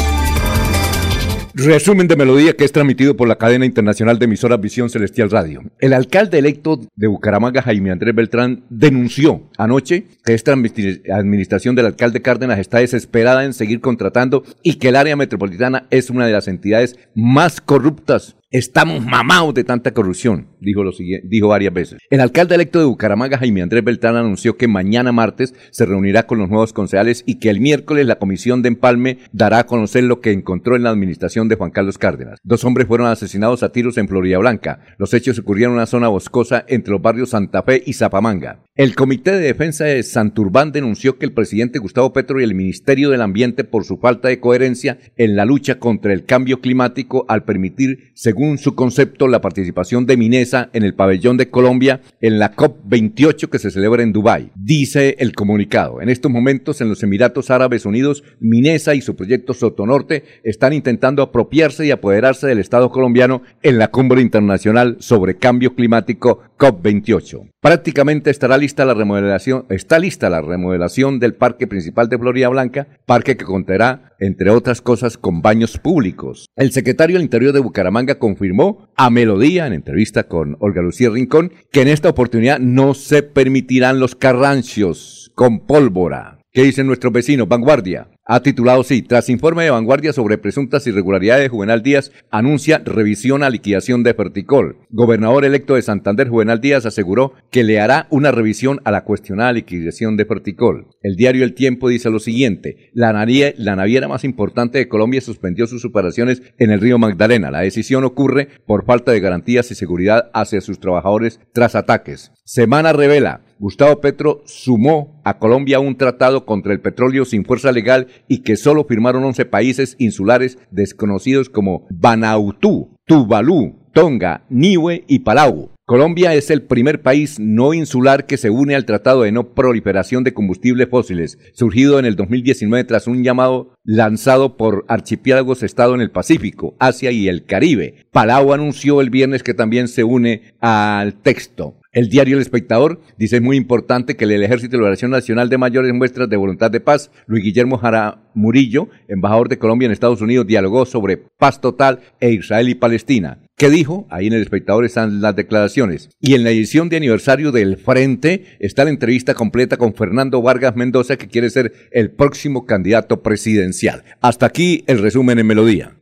[1.57, 5.63] Resumen de melodía que es transmitido por la cadena internacional de emisoras Visión Celestial Radio.
[5.79, 12.21] El alcalde electo de Bucaramanga, Jaime Andrés Beltrán, denunció anoche que esta administración del alcalde
[12.21, 16.49] Cárdenas está desesperada en seguir contratando y que el área metropolitana es una de las
[16.49, 21.99] entidades más corruptas Estamos mamados de tanta corrupción, dijo, varias veces.
[22.09, 26.37] El alcalde electo de Bucaramanga, Jaime Andrés Beltrán, anunció que mañana martes se reunirá con
[26.37, 30.21] los nuevos concejales y que el miércoles la comisión de empalme dará a conocer lo
[30.21, 32.39] que encontró en la administración de Juan Carlos Cárdenas.
[32.45, 34.79] Dos hombres fueron asesinados a tiros en Florida Blanca.
[34.97, 38.63] Los hechos ocurrieron en una zona boscosa entre los barrios Santa Fe y Zapamanga.
[38.77, 43.09] El Comité de Defensa de Santurbán denunció que el presidente Gustavo Petro y el Ministerio
[43.09, 47.43] del Ambiente por su falta de coherencia en la lucha contra el cambio climático al
[47.43, 52.55] permitir, según su concepto, la participación de Minesa en el pabellón de Colombia en la
[52.55, 54.51] COP28 que se celebra en Dubái.
[54.55, 56.01] Dice el comunicado.
[56.01, 61.21] En estos momentos, en los Emiratos Árabes Unidos, Minesa y su proyecto Sotonorte están intentando
[61.21, 67.51] apropiarse y apoderarse del Estado colombiano en la cumbre internacional sobre cambio climático COP28.
[67.61, 72.87] Prácticamente estará lista la remodelación, está lista la remodelación del parque principal de Florida Blanca,
[73.05, 76.47] parque que contará, entre otras cosas, con baños públicos.
[76.55, 81.51] El secretario del Interior de Bucaramanga confirmó a Melodía, en entrevista con Olga Lucía Rincón,
[81.71, 86.34] que en esta oportunidad no se permitirán los carrancios con pólvora.
[86.55, 87.49] ¿Qué dicen nuestros vecinos?
[87.49, 88.07] Vanguardia.
[88.23, 93.43] Ha titulado sí, tras informe de vanguardia sobre presuntas irregularidades de Juvenal Díaz, anuncia revisión
[93.43, 94.77] a liquidación de Ferticol.
[94.89, 99.51] Gobernador electo de Santander, Juvenal Díaz, aseguró que le hará una revisión a la cuestionada
[99.51, 100.87] liquidación de Ferticol.
[101.01, 105.67] El diario El Tiempo dice lo siguiente, la, la naviera más importante de Colombia suspendió
[105.67, 107.51] sus operaciones en el río Magdalena.
[107.51, 112.31] La decisión ocurre por falta de garantías y seguridad hacia sus trabajadores tras ataques.
[112.45, 118.07] Semana revela, Gustavo Petro sumó a Colombia un tratado contra el petróleo sin fuerza legal
[118.27, 125.74] y que solo firmaron 11 países insulares desconocidos como Vanuatu, Tuvalu, Tonga, Niue y Palau.
[125.87, 130.23] Colombia es el primer país no insular que se une al Tratado de No Proliferación
[130.23, 136.01] de Combustibles Fósiles, surgido en el 2019 tras un llamado lanzado por archipiélagos Estado en
[136.01, 138.07] el Pacífico, Asia y el Caribe.
[138.11, 141.79] Palau anunció el viernes que también se une al texto.
[141.91, 145.59] El diario El Espectador dice es muy importante que el Ejército de Liberación Nacional de
[145.59, 147.11] mayores muestras de voluntad de paz.
[147.27, 152.31] Luis Guillermo Jara Murillo, embajador de Colombia en Estados Unidos, dialogó sobre paz total e
[152.31, 153.44] Israel y Palestina.
[153.57, 154.05] ¿Qué dijo?
[154.09, 156.09] Ahí en El Espectador están las declaraciones.
[156.19, 160.75] Y en la edición de aniversario del Frente está la entrevista completa con Fernando Vargas
[160.75, 164.03] Mendoza, que quiere ser el próximo candidato presidencial.
[164.19, 165.95] Hasta aquí el resumen en Melodía.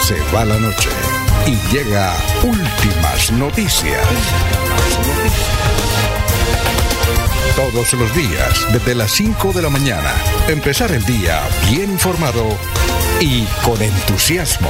[0.00, 0.88] Se va la noche
[1.46, 4.00] y llega últimas noticias.
[7.56, 10.14] Todos los días, desde las 5 de la mañana,
[10.48, 12.56] empezar el día bien informado
[13.24, 14.68] y con entusiasmo.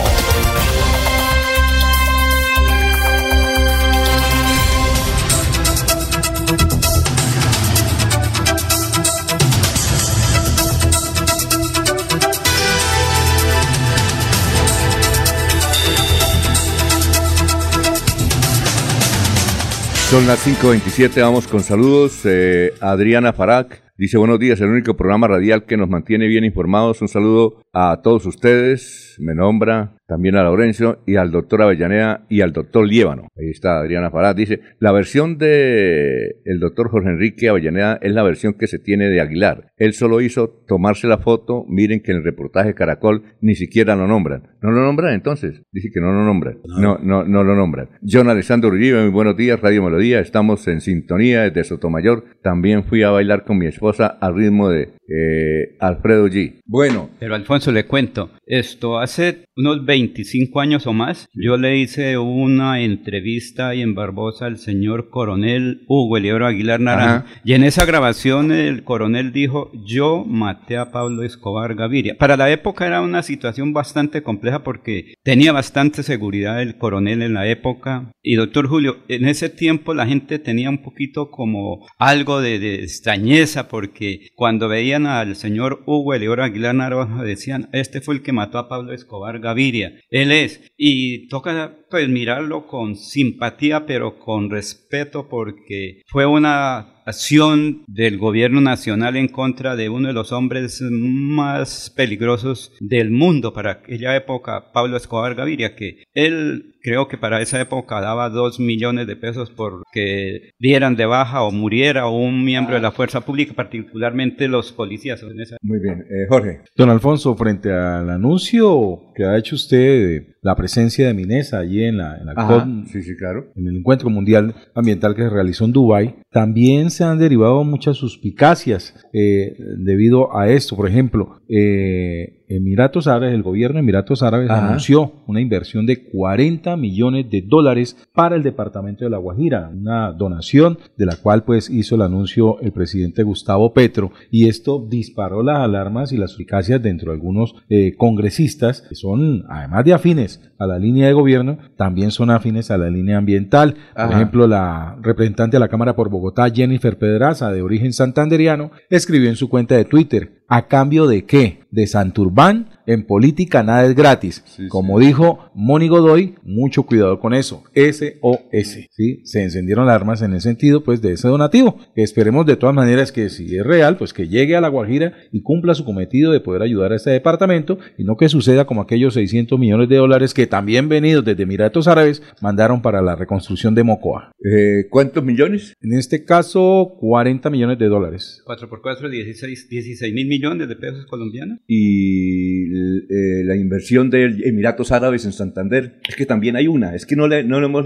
[20.10, 22.20] Son las 5.27, vamos con saludos.
[22.24, 27.00] Eh, Adriana Farac dice buenos días, el único programa radial que nos mantiene bien informados.
[27.02, 32.40] Un saludo a todos ustedes, me nombra también a Laurencio y al doctor Avellaneda y
[32.40, 33.28] al doctor Liévano.
[33.36, 34.36] Ahí está Adriana Farad.
[34.36, 39.08] Dice, la versión de el doctor Jorge Enrique Avellaneda es la versión que se tiene
[39.08, 39.72] de Aguilar.
[39.76, 41.64] Él solo hizo tomarse la foto.
[41.68, 44.50] Miren que en el reportaje Caracol ni siquiera lo nombran.
[44.60, 45.62] ¿No lo nombran entonces?
[45.72, 46.58] Dice que no lo nombran.
[46.64, 47.90] No, no, no, lo nombran.
[48.06, 50.20] John Alessandro Uribe, muy buenos días, Radio Melodía.
[50.20, 52.24] Estamos en sintonía desde Sotomayor.
[52.42, 56.60] También fui a bailar con mi esposa al ritmo de eh, Alfredo G.
[56.64, 57.10] Bueno.
[57.18, 58.30] Pero Alfonso, le cuento.
[58.46, 64.46] Esto hace unos 25 años o más, yo le hice una entrevista ahí en Barbosa
[64.46, 67.26] al señor coronel Hugo Elioro Aguilar Naranjo.
[67.44, 72.16] Y en esa grabación el coronel dijo, yo maté a Pablo Escobar Gaviria.
[72.18, 77.34] Para la época era una situación bastante compleja porque tenía bastante seguridad el coronel en
[77.34, 78.12] la época.
[78.22, 83.68] Y doctor Julio, en ese tiempo la gente tenía un poquito como algo de, extrañeza
[83.68, 88.58] porque cuando veían al señor Hugo Elioro Aguilar Naranjo decían, este fue el que mató
[88.58, 90.00] a Pablo Escobar Gaviria.
[90.08, 90.62] Él es.
[90.76, 98.60] Y toca pues mirarlo con simpatía, pero con respeto, porque fue una acción del gobierno
[98.60, 104.72] nacional en contra de uno de los hombres más peligrosos del mundo para aquella época,
[104.72, 109.50] Pablo Escobar Gaviria, que él creo que para esa época daba dos millones de pesos
[109.50, 114.72] por que dieran de baja o muriera un miembro de la fuerza pública, particularmente los
[114.72, 115.22] policías.
[115.62, 116.60] Muy bien, eh, Jorge.
[116.76, 121.84] Don Alfonso, frente al anuncio que ha hecho usted de la presencia de Minesa allí
[121.84, 123.52] en la, en la COP, sí, sí, claro.
[123.54, 127.96] en el encuentro mundial ambiental que se realizó en Dubái, también se han derivado muchas
[127.96, 130.74] suspicacias eh, debido a esto.
[130.74, 134.66] Por ejemplo, eh, Emiratos Árabes, el gobierno de Emiratos Árabes Ajá.
[134.66, 140.12] anunció una inversión de 40 millones de dólares para el departamento de La Guajira, una
[140.12, 145.42] donación de la cual pues hizo el anuncio el presidente Gustavo Petro y esto disparó
[145.42, 150.40] las alarmas y las suspicacias dentro de algunos eh, congresistas que son además de afines
[150.58, 153.76] a la línea de gobierno, también son afines a la línea ambiental.
[153.94, 159.28] Por ejemplo, la representante de la Cámara por Bogotá, Jennifer Pedraza, de origen santanderiano, escribió
[159.28, 161.60] en su cuenta de Twitter, ¿a cambio de qué?
[161.70, 164.42] De Santurbán, en política nada es gratis.
[164.46, 167.64] Sí, Como dijo Moni Godoy, mucho cuidado con eso.
[167.74, 168.88] SOS.
[168.90, 169.20] ¿sí?
[169.24, 171.78] Se encendieron las armas en el sentido pues de ese donativo.
[171.94, 175.42] Esperemos de todas maneras que si es real, pues que llegue a La Guajira y
[175.42, 179.14] cumpla su cometido de poder ayudar a este departamento y no que suceda como aquellos
[179.14, 183.84] 600 millones de dólares que también venidos desde Emiratos Árabes mandaron para la reconstrucción de
[183.84, 184.32] Mocoa.
[184.44, 185.74] Eh, ¿Cuántos millones?
[185.80, 188.42] En este caso, 40 millones de dólares.
[188.44, 191.58] 4 por 4, 16, 16 mil millones de pesos colombianos.
[191.66, 197.06] Y eh, la inversión de Emiratos Árabes en Santander, es que también hay una, es
[197.06, 197.84] que no le, no le hemos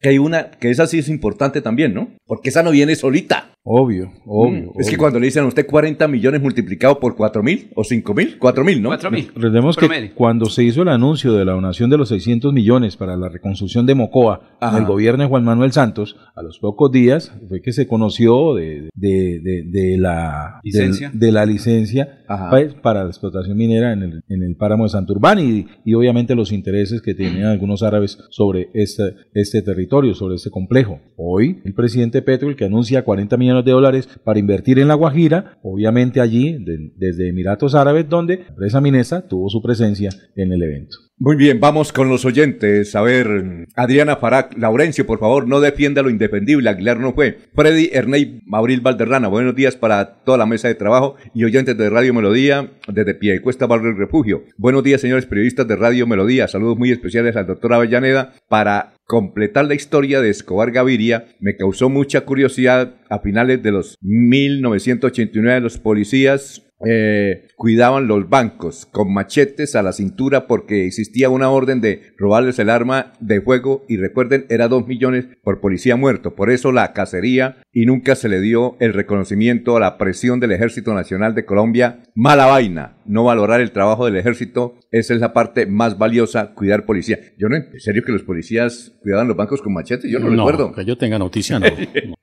[0.00, 2.10] que hay una, que esa sí es importante también, ¿no?
[2.26, 3.53] Porque esa no viene solita.
[3.66, 4.72] Obvio, obvio.
[4.74, 7.82] Mm, Es que cuando le dicen a usted 40 millones multiplicado por 4 mil o
[7.82, 8.90] 5 mil, 4 mil, ¿no?
[8.90, 9.28] 4 mil.
[9.34, 13.16] Recordemos que cuando se hizo el anuncio de la donación de los 600 millones para
[13.16, 14.76] la reconstrucción de Mocoa Ajá.
[14.76, 18.54] en el gobierno de Juan Manuel Santos, a los pocos días fue que se conoció
[18.54, 21.10] de, de- de- de la Licencia.
[21.14, 22.50] de la licencia Ajá.
[22.50, 26.34] pues, para la explotación minera en el, en el páramo de Santurbán y, y obviamente
[26.34, 31.00] los intereses que tenían algunos árabes sobre este, este territorio, sobre este complejo.
[31.16, 34.94] Hoy el presidente Petro, el que anuncia 40 millones de dólares para invertir en La
[34.94, 40.52] Guajira, obviamente allí de- desde Emiratos Árabes, donde la empresa minesa tuvo su presencia en
[40.52, 40.96] el evento.
[41.16, 42.96] Muy bien, vamos con los oyentes.
[42.96, 46.68] A ver, Adriana Farac, Laurencio, por favor, no defienda lo indefendible.
[46.68, 47.38] Aguilar no fue.
[47.54, 51.88] Freddy Erney Mauril Valderrana, buenos días para toda la mesa de trabajo y oyentes de
[51.88, 54.42] Radio Melodía desde Piedecuesta, Barrio El Refugio.
[54.56, 56.48] Buenos días, señores periodistas de Radio Melodía.
[56.48, 61.26] Saludos muy especiales al doctor Avellaneda para completar la historia de Escobar Gaviria.
[61.38, 68.86] Me causó mucha curiosidad a finales de los 1989 los policías eh, cuidaban los bancos
[68.86, 73.84] con machetes a la cintura porque existía una orden de robarles el arma de fuego
[73.88, 76.34] y recuerden era dos millones por policía muerto.
[76.34, 80.52] Por eso la cacería y nunca se le dio el reconocimiento a la presión del
[80.52, 82.02] Ejército Nacional de Colombia.
[82.14, 86.86] Mala vaina no valorar el trabajo del ejército esa es la parte más valiosa cuidar
[86.86, 90.30] policía yo no en serio que los policías cuidaban los bancos con machetes yo no,
[90.30, 91.66] recuerdo que yo tenga noticia, no.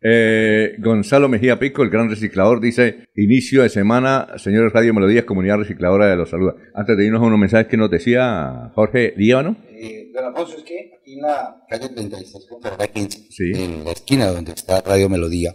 [0.01, 5.57] eh, Gonzalo Mejía Pico, el gran reciclador, dice, inicio de semana, señores Radio Melodías, comunidad
[5.57, 6.55] recicladora de los saluda.
[6.73, 9.57] Antes de irnos a unos mensajes que nos decía Jorge Líbano.
[9.71, 13.51] Eh, don Alfonso, es que aquí en la calle 36 con carrera 15, Sí.
[13.55, 15.53] en la esquina donde está Radio Melodía,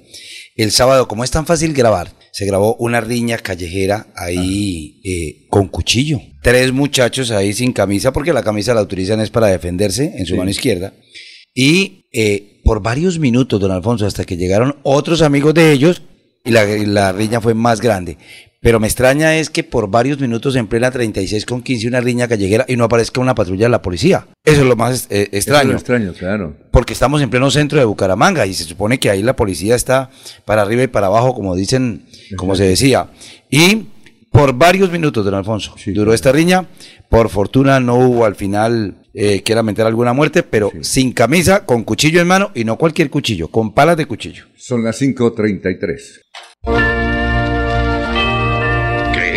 [0.56, 5.68] el sábado, como es tan fácil grabar, se grabó una riña callejera ahí eh, con
[5.68, 6.20] cuchillo.
[6.42, 10.32] Tres muchachos ahí sin camisa, porque la camisa la utilizan es para defenderse en su
[10.34, 10.38] Sí.
[10.38, 10.92] mano izquierda.
[11.54, 16.02] Y eh, por varios minutos, don Alfonso, hasta que llegaron otros amigos de ellos,
[16.44, 18.18] y la, y la riña fue más grande.
[18.60, 22.26] Pero me extraña es que por varios minutos en plena 36 con 15 una riña
[22.26, 24.26] callejera y no aparezca una patrulla de la policía.
[24.44, 25.70] Eso es lo más eh, Eso es extraño.
[25.72, 26.56] lo extraño, claro.
[26.70, 30.10] Porque estamos en pleno centro de Bucaramanga y se supone que ahí la policía está
[30.44, 33.08] para arriba y para abajo, como dicen, como se decía.
[33.50, 33.86] Y
[34.32, 36.66] por varios minutos, don Alfonso, Sí, duró esta riña.
[37.08, 41.84] Por fortuna no hubo al final eh, que lamentar alguna muerte, pero sin camisa, con
[41.84, 44.44] cuchillo en mano y no cualquier cuchillo, con palas de cuchillo.
[44.56, 46.95] Son las 5.33.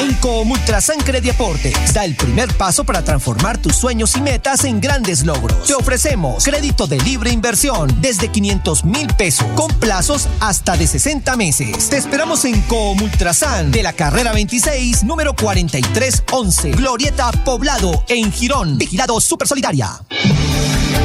[0.00, 5.24] En Comultrasan Crediaporte da el primer paso para transformar tus sueños y metas en grandes
[5.24, 5.66] logros.
[5.66, 11.34] Te ofrecemos crédito de libre inversión desde 500 mil pesos con plazos hasta de 60
[11.36, 11.88] meses.
[11.88, 18.78] Te esperamos en Comultrasan de la carrera 26, número 4311, Glorieta Poblado en Girón.
[18.78, 19.90] Vigilado Super Solidaria.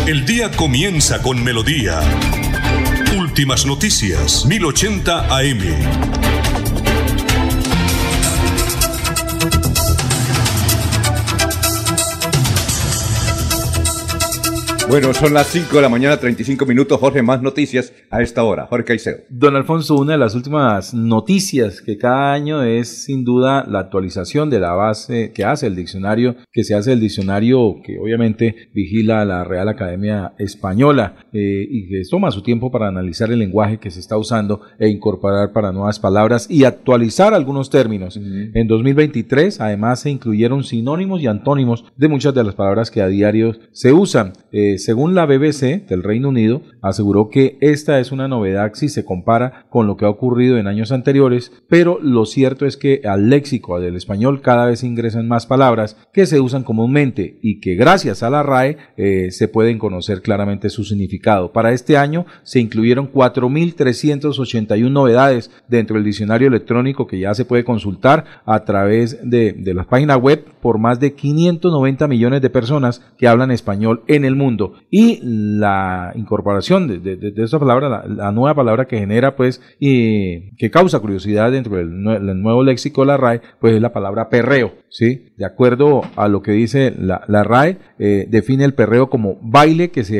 [0.06, 2.02] El día comienza con melodía.
[3.18, 6.21] Últimas noticias, 1080 AM.
[14.92, 17.00] Bueno, son las 5 de la mañana, 35 minutos.
[17.00, 18.68] Jorge, más noticias a esta hora.
[18.68, 19.20] Jorge Caicedo.
[19.30, 24.50] Don Alfonso, una de las últimas noticias que cada año es sin duda la actualización
[24.50, 29.24] de la base que hace el diccionario, que se hace el diccionario que obviamente vigila
[29.24, 33.92] la Real Academia Española eh, y que toma su tiempo para analizar el lenguaje que
[33.92, 38.18] se está usando e incorporar para nuevas palabras y actualizar algunos términos.
[38.18, 43.08] En 2023, además, se incluyeron sinónimos y antónimos de muchas de las palabras que a
[43.08, 44.34] diario se usan.
[44.52, 49.06] Eh, según la BBC del Reino Unido, aseguró que esta es una novedad si se
[49.06, 53.30] compara con lo que ha ocurrido en años anteriores, pero lo cierto es que al
[53.30, 58.24] léxico del español cada vez ingresan más palabras que se usan comúnmente y que gracias
[58.24, 61.52] a la RAE eh, se pueden conocer claramente su significado.
[61.52, 67.64] Para este año se incluyeron 4.381 novedades dentro del diccionario electrónico que ya se puede
[67.64, 73.02] consultar a través de, de la página web por más de 590 millones de personas
[73.18, 78.86] que hablan español en el mundo y la incorporación de, esa palabra, la, nueva palabra
[78.86, 82.02] que genera pues y que causa curiosidad dentro del,
[82.42, 85.31] nuevo léxico de la RAE, pues es la palabra perreo, ¿sí?
[85.42, 89.90] De acuerdo a lo que dice la, la RAE, eh, define el perreo como baile
[89.90, 90.20] que se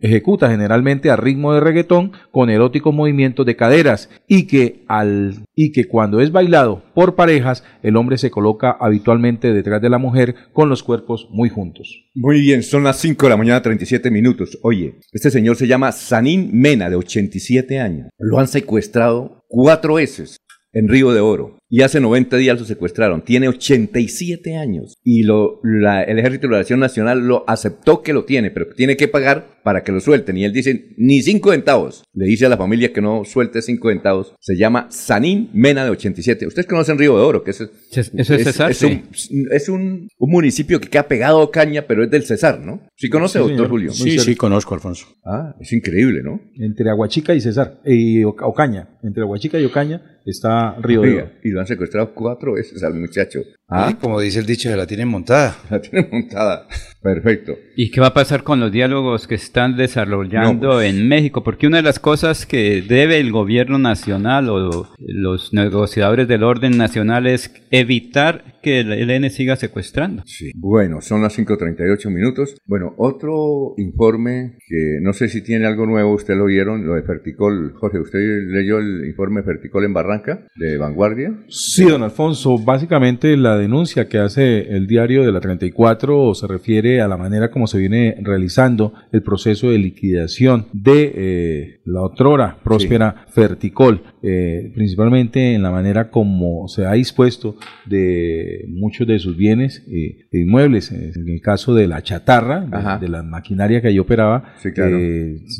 [0.00, 5.70] ejecuta generalmente a ritmo de reggaetón con eróticos movimientos de caderas y que, al, y
[5.70, 10.34] que cuando es bailado por parejas, el hombre se coloca habitualmente detrás de la mujer
[10.52, 12.04] con los cuerpos muy juntos.
[12.16, 14.58] Muy bien, son las 5 de la mañana, 37 minutos.
[14.64, 18.08] Oye, este señor se llama Sanín Mena, de 87 años.
[18.18, 20.38] Lo han secuestrado cuatro veces
[20.72, 21.55] en Río de Oro.
[21.68, 23.22] Y hace 90 días lo secuestraron.
[23.22, 24.98] Tiene 87 años.
[25.02, 29.08] Y lo, el Ejército de Liberación Nacional lo aceptó que lo tiene, pero tiene que
[29.08, 30.36] pagar para que lo suelten.
[30.36, 32.04] Y él dice, ni cinco centavos.
[32.14, 34.32] Le dice a la familia que no suelte cinco centavos.
[34.38, 36.46] Se llama Sanín Mena de 87.
[36.46, 39.02] Ustedes conocen Río de Oro, que es, es, Cesar, es, un,
[39.50, 42.86] es un, municipio que queda pegado a Ocaña, pero es del Cesar, ¿no?
[42.94, 43.90] ¿Sí conoce, doctor Julio?
[43.90, 45.08] Sí, sí, conozco, Alfonso.
[45.24, 46.40] Ah, es increíble, ¿no?
[46.54, 49.00] Entre Aguachica y Cesar, y Ocaña.
[49.02, 51.30] Entre Aguachica y Ocaña está Río de Oro.
[51.42, 53.40] Y lo han secuestrado cuatro veces al muchacho.
[53.68, 55.56] Ah, como dice el dicho, se la tienen montada.
[55.70, 56.68] La tienen montada.
[57.02, 57.54] Perfecto.
[57.76, 60.94] ¿Y qué va a pasar con los diálogos que están desarrollando pues.
[60.94, 61.42] en México?
[61.42, 66.76] Porque una de las cosas que debe el gobierno nacional o los negociadores del orden
[66.76, 70.24] nacional es evitar que el ELN siga secuestrando.
[70.26, 70.50] Sí.
[70.56, 72.56] Bueno, son las 5.38 minutos.
[72.66, 77.04] Bueno, otro informe que no sé si tiene algo nuevo, usted lo vieron, lo de
[77.04, 77.74] Ferticol.
[77.74, 81.44] Jorge, ¿usted leyó el informe Ferticol en Barranca de Vanguardia?
[81.46, 82.58] Sí, don Alfonso.
[82.58, 87.52] Básicamente la denuncia que hace el diario de la 34 se refiere a la manera
[87.52, 94.72] como se viene realizando el proceso de liquidación de eh, la otrora próspera Ferticol, eh,
[94.74, 100.90] principalmente en la manera como se ha dispuesto de muchos de sus bienes e inmuebles.
[100.92, 104.54] En el caso de la chatarra, de, la maquinaria que ahí operaba,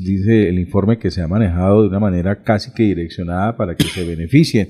[0.00, 3.84] dice el informe que se ha manejado de una manera casi que direccionada para que
[3.84, 4.68] se beneficien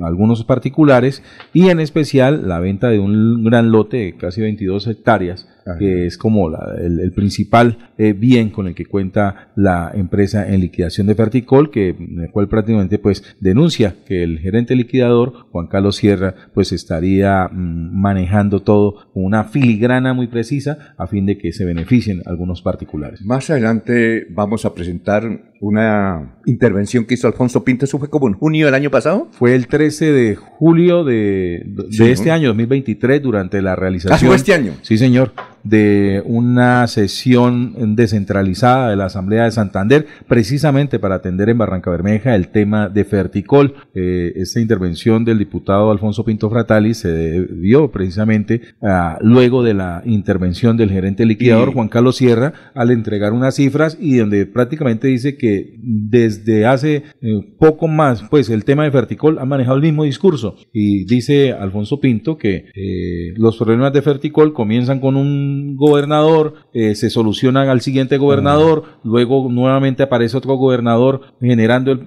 [0.00, 1.22] algunos particulares
[1.52, 5.48] y en especial la venta de un gran lote de casi 22 hectáreas
[5.78, 11.06] que es como el, principal eh, bien con el que cuenta la empresa en liquidación
[11.06, 16.34] de Ferticol, que el cual prácticamente pues denuncia que el gerente liquidador, Juan Carlos Sierra,
[16.52, 21.64] pues estaría mm, manejando todo con una filigrana muy precisa a fin de que se
[21.64, 23.22] beneficien algunos particulares.
[23.22, 28.34] Más adelante vamos a presentar una intervención que hizo Alfonso Pinto, ¿eso fue como en
[28.34, 29.28] junio del año pasado?
[29.32, 34.30] Fue el 13 de julio de, de este año, 2023, durante la realización.
[34.30, 34.72] ¿Ah, este año?
[34.82, 35.32] Sí, señor
[35.64, 42.34] de una sesión descentralizada de la Asamblea de Santander, precisamente para atender en Barranca Bermeja
[42.34, 43.74] el tema de Ferticol.
[43.94, 50.02] Eh, esta intervención del diputado Alfonso Pinto Fratali se debió precisamente ah, luego de la
[50.04, 55.36] intervención del gerente liquidador Juan Carlos Sierra al entregar unas cifras y donde prácticamente dice
[55.36, 60.04] que desde hace eh, poco más, pues el tema de Ferticol ha manejado el mismo
[60.04, 66.54] discurso y dice Alfonso Pinto que eh, los problemas de Ferticol comienzan con un gobernador,
[66.72, 72.00] eh, se solucionan al siguiente gobernador, luego nuevamente aparece otro gobernador generando el,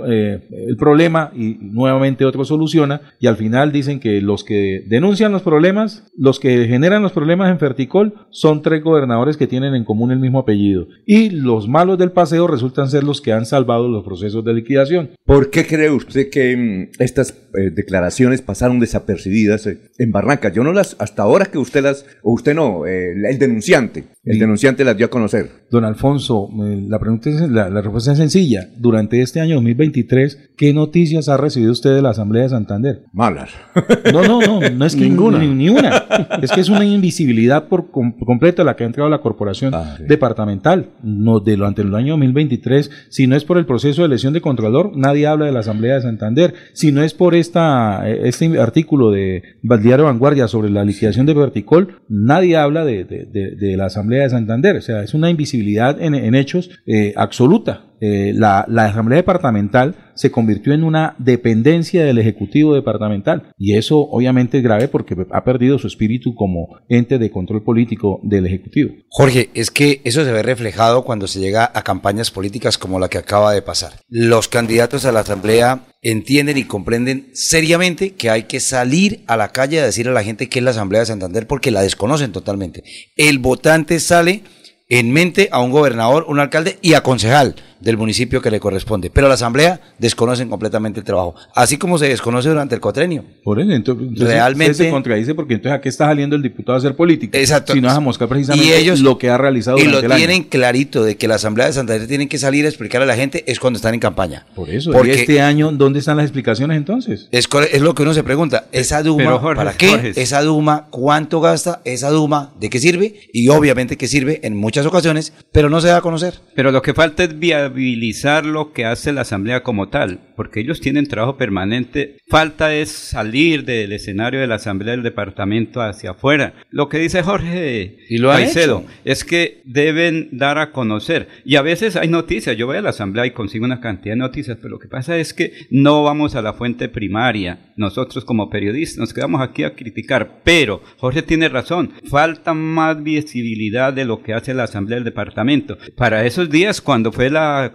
[0.52, 5.41] el problema y nuevamente otro soluciona y al final dicen que los que denuncian los
[5.41, 10.12] problemas, los que generan los problemas en Ferticol son tres gobernadores que tienen en común
[10.12, 14.04] el mismo apellido y los malos del paseo resultan ser los que han salvado los
[14.04, 15.12] procesos de liquidación.
[15.26, 20.52] ¿Por qué cree usted que mm, estas eh, declaraciones pasaron desapercibidas eh, en Barranca?
[20.52, 24.84] Yo no las, hasta ahora que usted las, o usted no, eh, denunciante, el denunciante
[24.84, 25.49] las dio a conocer.
[25.71, 26.49] Don Alfonso,
[26.88, 28.69] la pregunta es, la, la respuesta es sencilla.
[28.78, 33.03] Durante este año 2023, ¿qué noticias ha recibido usted de la Asamblea de Santander?
[33.13, 33.49] Malas.
[34.13, 35.39] No, no, no, no es que Ninguna.
[35.39, 36.05] Ni, ni una.
[36.41, 39.97] Es que es una invisibilidad por com- completo la que ha entregado la corporación Ah,
[40.07, 40.89] departamental.
[41.03, 44.34] No, de lo ante el año 2023, si no es por el proceso de elección
[44.34, 46.53] de controlador, nadie habla de la Asamblea de Santander.
[46.73, 51.34] Si no es por esta, eh, este artículo de Diario Vanguardia sobre la liquidación de
[51.34, 54.76] Verticol, nadie habla de, de- de- de la Asamblea de Santander.
[54.78, 57.87] O sea, es una invisibilidad en, en hechos eh, absoluta.
[58.00, 64.00] Eh, la, la Asamblea Departamental se convirtió en una dependencia del Ejecutivo Departamental y eso
[64.00, 68.93] obviamente es grave porque ha perdido su espíritu como ente de control político del Ejecutivo.
[69.10, 73.10] Jorge, es que eso se ve reflejado cuando se llega a campañas políticas como la
[73.10, 73.93] que acaba de pasar.
[74.10, 79.50] Los candidatos a la Asamblea entienden y comprenden seriamente que hay que salir a la
[79.50, 82.32] calle a decir a la gente que es la Asamblea de Santander porque la desconocen
[82.32, 82.84] totalmente.
[83.16, 84.43] El votante sale
[84.90, 89.10] en mente a un gobernador, un alcalde y a concejal del municipio que le corresponde.
[89.12, 93.24] Pero la asamblea desconocen completamente el trabajo, así como se desconoce durante el cuatrenio.
[93.44, 96.96] Por eso, entonces, Realmente- se contradice porque entonces aquí está saliendo el diputado a hacer
[96.96, 97.38] política.
[97.38, 97.74] Exacto.
[97.74, 100.06] Si no es a moscar precisamente Y ellos- lo que ha realizado Y lo durante
[100.08, 100.18] el año.
[100.26, 103.16] tienen clarito de que la asamblea de Santander tienen que salir a explicarle a la
[103.16, 104.48] gente es cuando están en campaña.
[104.56, 107.28] Por eso, Porque- ¿y este año dónde están las explicaciones entonces?
[107.32, 107.48] Es,
[107.82, 109.90] lo que uno se pregunta, esa Duma, Pero, Jorge, ¿para qué?
[109.90, 110.14] Jorge.
[110.16, 111.82] Esa Duma, ¿cuánto gasta?
[111.86, 113.20] Esa Duma, ¿de qué sirve?
[113.34, 116.36] Y obviamente que sirve en muchas ocasiones, pero no se da a conocer.
[116.55, 120.80] Pero lo que falta es viabilizar lo que hace la Asamblea como tal, porque ellos
[120.80, 122.20] tienen trabajo permanente.
[122.28, 126.54] Falta es salir del escenario de la Asamblea del Departamento hacia afuera.
[126.70, 131.28] Lo que dice Jorge Y lo Caicedo es que deben dar a conocer.
[131.44, 132.56] Y a veces hay noticias.
[132.56, 135.18] Yo voy a la Asamblea y consigo una cantidad de noticias, pero lo que pasa
[135.18, 137.74] es que no vamos a la fuente primaria.
[137.76, 140.42] Nosotros como periodistas nos quedamos aquí a criticar.
[140.44, 141.94] Pero Jorge tiene razón.
[142.06, 145.80] Falta más visibilidad de lo que hace la Asamblea del Departamento.
[145.96, 147.74] Para esos días, cuando fue la,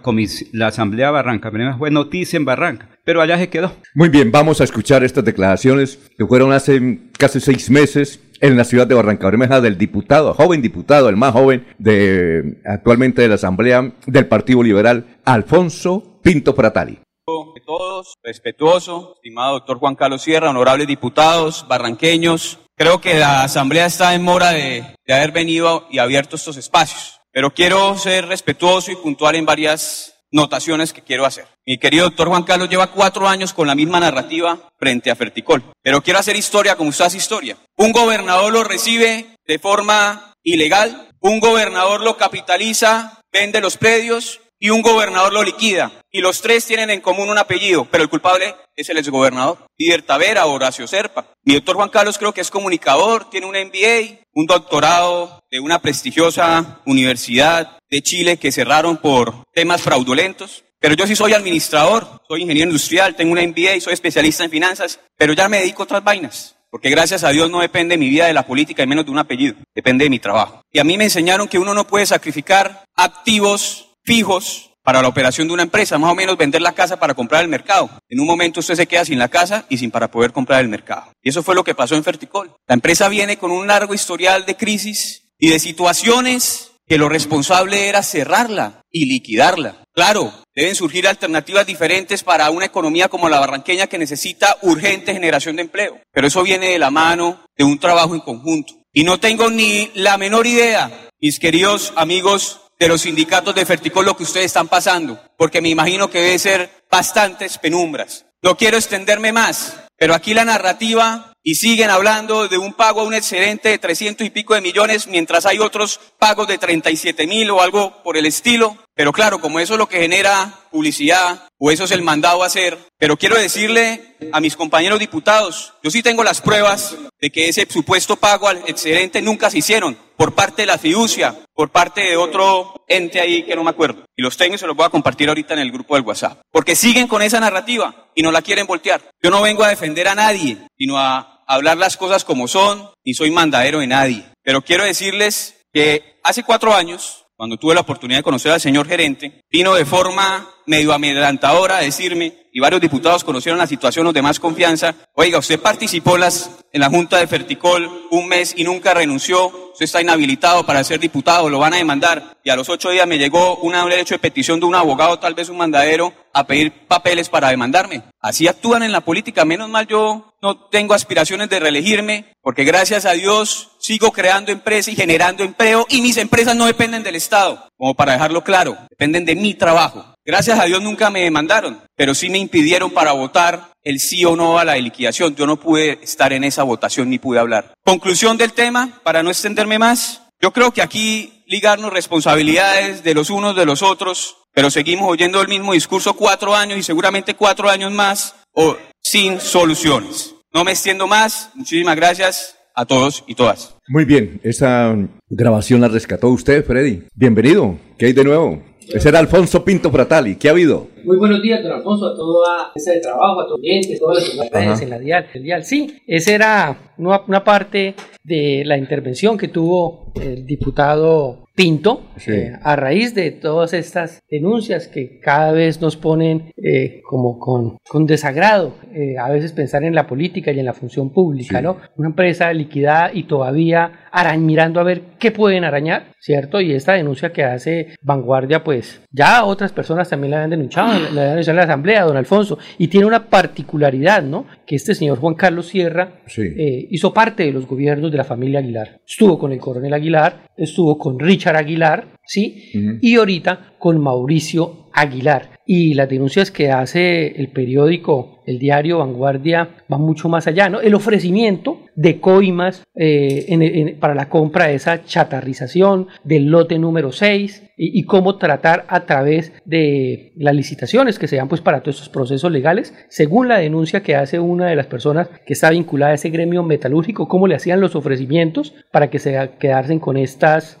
[0.53, 2.89] la Asamblea Barranca, Bermeja, fue noticia en Barranca.
[3.03, 3.73] Pero allá se quedó.
[3.93, 8.65] Muy bien, vamos a escuchar estas declaraciones que fueron hace casi seis meses en la
[8.65, 13.35] ciudad de Barranca Bermeja del diputado, joven diputado, el más joven de actualmente de la
[13.35, 16.99] Asamblea del Partido Liberal, Alfonso Pinto Fratari.
[17.25, 22.59] de todos, respetuoso, estimado doctor Juan Carlos Sierra, honorables diputados, barranqueños.
[22.75, 27.21] Creo que la Asamblea está en mora de, de haber venido y abierto estos espacios,
[27.31, 31.45] pero quiero ser respetuoso y puntual en varias notaciones que quiero hacer.
[31.65, 35.63] Mi querido doctor Juan Carlos lleva cuatro años con la misma narrativa frente a Ferticol,
[35.81, 37.55] pero quiero hacer historia como usted hace historia.
[37.77, 44.69] Un gobernador lo recibe de forma ilegal, un gobernador lo capitaliza, vende los predios, y
[44.69, 45.91] un gobernador lo liquida.
[46.09, 49.57] Y los tres tienen en común un apellido, pero el culpable es el exgobernador.
[49.77, 51.27] Líder Tavera, Horacio Serpa.
[51.43, 55.79] Mi doctor Juan Carlos creo que es comunicador, tiene un MBA, un doctorado de una
[55.79, 60.63] prestigiosa universidad de Chile que cerraron por temas fraudulentos.
[60.79, 65.01] Pero yo sí soy administrador, soy ingeniero industrial, tengo un MBA, soy especialista en finanzas,
[65.17, 66.55] pero ya me dedico a otras vainas.
[66.69, 69.19] Porque gracias a Dios no depende mi vida de la política y menos de un
[69.19, 70.61] apellido, depende de mi trabajo.
[70.71, 75.47] Y a mí me enseñaron que uno no puede sacrificar activos fijos para la operación
[75.47, 77.89] de una empresa, más o menos vender la casa para comprar el mercado.
[78.09, 80.67] En un momento usted se queda sin la casa y sin para poder comprar el
[80.67, 81.13] mercado.
[81.21, 82.53] Y eso fue lo que pasó en Ferticol.
[82.67, 87.87] La empresa viene con un largo historial de crisis y de situaciones que lo responsable
[87.87, 89.83] era cerrarla y liquidarla.
[89.93, 95.55] Claro, deben surgir alternativas diferentes para una economía como la barranqueña que necesita urgente generación
[95.55, 96.01] de empleo.
[96.11, 98.73] Pero eso viene de la mano de un trabajo en conjunto.
[98.91, 104.05] Y no tengo ni la menor idea, mis queridos amigos de los sindicatos de Ferticol,
[104.05, 108.25] lo que ustedes están pasando, porque me imagino que debe ser bastantes penumbras.
[108.41, 113.03] No quiero extenderme más, pero aquí la narrativa y siguen hablando de un pago a
[113.03, 117.51] un excedente de 300 y pico de millones, mientras hay otros pagos de 37 mil
[117.51, 118.77] o algo por el estilo.
[118.95, 122.47] Pero claro, como eso es lo que genera publicidad o eso es el mandado a
[122.47, 127.47] hacer, pero quiero decirle a mis compañeros diputados, yo sí tengo las pruebas de que
[127.47, 132.01] ese supuesto pago al excedente nunca se hicieron por parte de la fiducia, por parte
[132.01, 134.05] de otro ente ahí que no me acuerdo.
[134.15, 136.41] Y los tengo y se los voy a compartir ahorita en el grupo del WhatsApp.
[136.51, 139.01] Porque siguen con esa narrativa y no la quieren voltear.
[139.21, 143.13] Yo no vengo a defender a nadie, sino a hablar las cosas como son, ni
[143.13, 144.25] soy mandadero de nadie.
[144.43, 148.87] Pero quiero decirles que hace cuatro años, cuando tuve la oportunidad de conocer al señor
[148.87, 154.13] gerente, vino de forma medio amedrentadora a decirme, y varios diputados conocieron la situación, los
[154.13, 158.63] de más confianza, oiga, usted participó las, en la Junta de Ferticol un mes y
[158.63, 162.37] nunca renunció, usted está inhabilitado para ser diputado, lo van a demandar.
[162.45, 165.33] Y a los ocho días me llegó un derecho de petición de un abogado, tal
[165.33, 168.03] vez un mandadero, a pedir papeles para demandarme.
[168.21, 173.05] Así actúan en la política, menos mal yo no tengo aspiraciones de reelegirme, porque gracias
[173.05, 177.69] a Dios sigo creando empresas y generando empleo y mis empresas no dependen del Estado,
[177.77, 180.05] como para dejarlo claro, dependen de mi trabajo.
[180.25, 184.35] Gracias a Dios nunca me demandaron, pero sí me impidieron para votar el sí o
[184.35, 185.33] no a la liquidación.
[185.35, 187.73] Yo no pude estar en esa votación ni pude hablar.
[187.85, 193.29] Conclusión del tema, para no extenderme más, yo creo que aquí ligarnos responsabilidades de los
[193.29, 197.69] unos de los otros, pero seguimos oyendo el mismo discurso cuatro años y seguramente cuatro
[197.69, 200.35] años más o sin soluciones.
[200.53, 201.51] No me extiendo más.
[201.55, 203.75] Muchísimas gracias a todos y todas.
[203.87, 204.95] Muy bien, esa
[205.29, 207.03] grabación la rescató usted, Freddy.
[207.13, 207.77] Bienvenido.
[207.97, 208.63] ¿Qué hay de nuevo?
[208.91, 210.35] Ese era Alfonso Pinto Fratali.
[210.35, 210.87] ¿Qué ha habido?
[211.03, 214.35] Muy buenos días, don Alfonso, a toda esa de trabajo, a todos los clientes, todas
[214.35, 215.63] las redes en la dial, el dial.
[215.63, 222.31] Sí, esa era una, una, parte de la intervención que tuvo el diputado Pinto Sí.
[222.31, 227.77] eh, a raíz de todas estas denuncias que cada vez nos ponen eh, como con,
[227.87, 231.77] con desagrado, eh, a veces pensar en la política y en la función pública, ¿no?
[231.95, 236.61] Una empresa liquidada y todavía arañ, mirando a ver qué pueden arañar, ¿cierto?
[236.61, 240.97] Y esta denuncia que hace Vanguardia, pues ya otras personas también la habían denunciado, la
[241.21, 244.45] habían denunciado en la Asamblea, don Alfonso, y tiene una particularidad, ¿no?
[244.67, 246.43] Que este señor Juan Carlos Sierra Sí.
[246.43, 248.99] eh, hizo parte de los gobiernos de la familia Aguilar.
[249.07, 252.69] Estuvo con el coronel Aguilar, estuvo con Richard Aguilar, ¿sí?
[253.01, 255.49] Y ahorita con Mauricio Aguilar.
[255.65, 260.81] Y las denuncias que hace el periódico, el diario Vanguardia, van mucho más allá, ¿no?
[260.81, 267.69] El ofrecimiento de coimas eh, para la compra de esa chatarrización del lote número 6
[267.75, 272.09] y, cómo tratar a través de las licitaciones que se dan pues para todos estos
[272.09, 276.15] procesos legales, según la denuncia que hace una de las personas que está vinculada a
[276.15, 280.77] ese gremio metalúrgico, cómo le hacían los ofrecimientos para que se quedasen con estos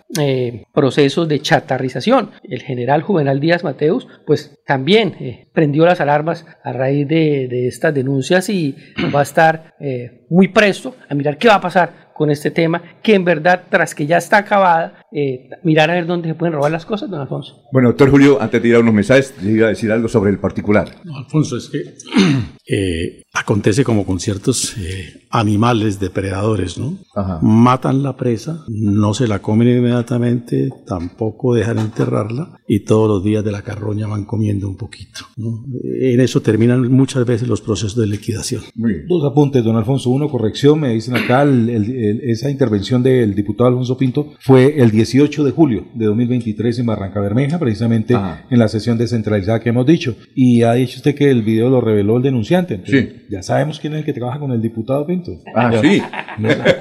[0.71, 2.29] procesos de chatarrización.
[2.43, 7.93] El general Juvenal Díaz Mateus pues también eh, prendió las alarmas a raíz de estas
[7.93, 8.75] denuncias y
[9.13, 12.81] va a estar eh, muy presto a mirar qué va a pasar con este tema,
[13.03, 16.53] que en verdad, tras que ya está acabada, eh, mirar a ver dónde se pueden
[16.53, 17.63] robar las cosas, don Alfonso.
[17.73, 20.31] Bueno, doctor Julio, antes de ir a unos mensajes, le iba a decir algo sobre
[20.31, 20.87] el particular.
[21.03, 21.79] No, Alfonso, es que
[22.67, 26.97] eh, acontece como con ciertos eh, animales depredadores, ¿no?
[27.13, 27.39] Ajá.
[27.41, 33.43] Matan la presa, no se la comen inmediatamente, tampoco dejan enterrarla y todos los días
[33.43, 35.21] de la carroña van comiendo un poquito.
[35.35, 35.65] ¿no?
[35.99, 38.61] En eso terminan muchas veces los procesos de liquidación.
[39.07, 40.09] Dos apuntes, don Alfonso.
[40.09, 44.75] Uno, corrección, me dicen acá, el- el- el- esa intervención del diputado Alfonso Pinto fue
[44.81, 48.13] el 18 de julio de 2023 en Barranca Bermeja, precisamente
[48.49, 50.15] en la sesión descentralizada que hemos dicho.
[50.35, 52.75] Y ha dicho usted que el video lo reveló el denunciante.
[52.75, 55.31] Entonces, Ya sabemos quién es el que trabaja con el diputado Pinto.
[55.55, 56.01] Ah, Ya- sí.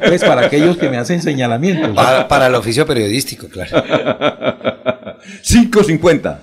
[0.07, 1.91] Pues para aquellos que me hacen señalamientos.
[1.95, 3.83] Para, para el oficio periodístico, claro.
[5.43, 6.43] 550.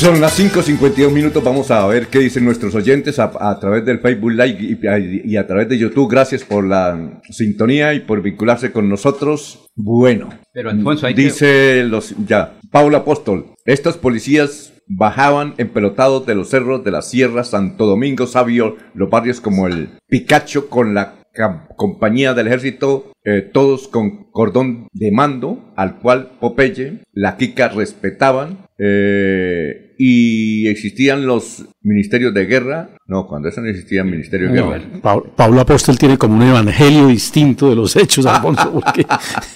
[0.00, 3.98] Son las 5.52 minutos, vamos a ver qué dicen nuestros oyentes a, a través del
[3.98, 6.10] Facebook Live y, a- y a través de YouTube.
[6.10, 9.66] Gracias por la sintonía y por vincularse con nosotros.
[9.74, 16.34] Bueno, Pero, Alfonso, hay que- dice los ya, Paula Apóstol, estos policías bajaban empelotados de
[16.34, 21.14] los cerros de la Sierra Santo Domingo, Sabio, los barrios como el Picacho con la
[21.76, 28.66] compañía del ejército, eh, todos con cordón de mando, al cual Popeye, la Kika respetaban,
[28.78, 32.90] eh, y existían los ministerios de guerra.
[33.06, 34.84] No, cuando eso no existía ministerio de No, guerra.
[35.02, 39.06] Pa- Pablo Apóstol tiene como un evangelio distinto de los hechos, Alfonso, porque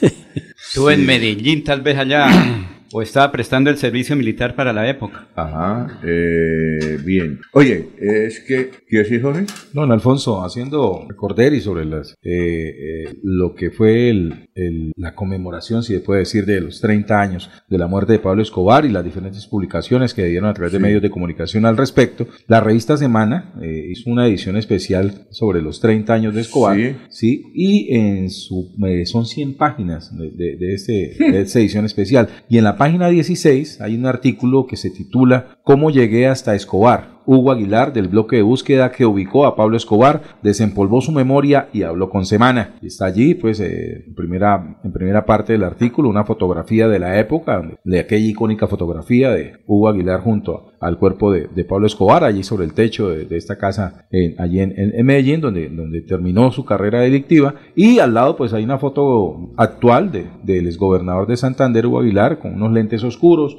[0.66, 2.28] Estuvo en Medellín, tal vez allá,
[2.92, 5.28] o estaba prestando el servicio militar para la época.
[5.34, 7.40] Ajá, eh, bien.
[7.52, 9.46] Oye, es que, ¿qué decís, Jorge?
[9.72, 12.74] Don Alfonso, haciendo recordar sobre las, eh,
[13.04, 17.20] eh, lo que fue el- el- la conmemoración, si se puede decir, de los 30
[17.20, 20.72] años de la muerte de Pablo Escobar y las diferentes publicaciones que dieron a través
[20.72, 20.82] de Sí.
[20.82, 25.80] medios de comunicación al respecto, la revista Semana eh, hizo una edición especial sobre los
[25.80, 26.94] 30 años de Escobar, Sí.
[27.08, 27.42] ¿sí?
[27.54, 32.28] y en su, eh, son 100 páginas de, de- de este, de esta edición especial.
[32.48, 37.19] Y en la página 16 hay un artículo que se titula ¿Cómo llegué hasta Escobar?
[37.32, 41.84] Hugo Aguilar, del bloque de búsqueda que ubicó a Pablo Escobar, desempolvó su memoria y
[41.84, 42.74] habló con Semana.
[42.82, 47.20] Está allí, pues, eh, en, primera, en primera parte del artículo, una fotografía de la
[47.20, 52.42] época, de aquella icónica fotografía de Hugo Aguilar junto al cuerpo de, Pablo Escobar, allí
[52.42, 54.74] sobre el techo de, esta casa, en- allí en,
[55.06, 57.54] Medellín, donde, donde terminó su carrera delictiva.
[57.76, 62.40] Y al lado, pues, hay una foto actual de- del exgobernador de Santander, Hugo Aguilar,
[62.40, 63.56] con unos lentes oscuros,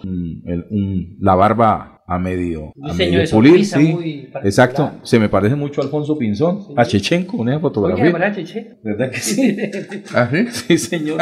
[1.19, 4.27] la barba a medio, a medio pulir, sí.
[4.43, 8.03] Exacto, se me parece mucho a Alfonso Pinzón, a Chechenko, esa fotografía.
[8.03, 8.77] Oye, ¿verdad, Cheche?
[8.83, 9.57] ¿Verdad que sí?
[10.13, 10.45] ¿Ah, sí?
[10.51, 11.19] Sí, señor.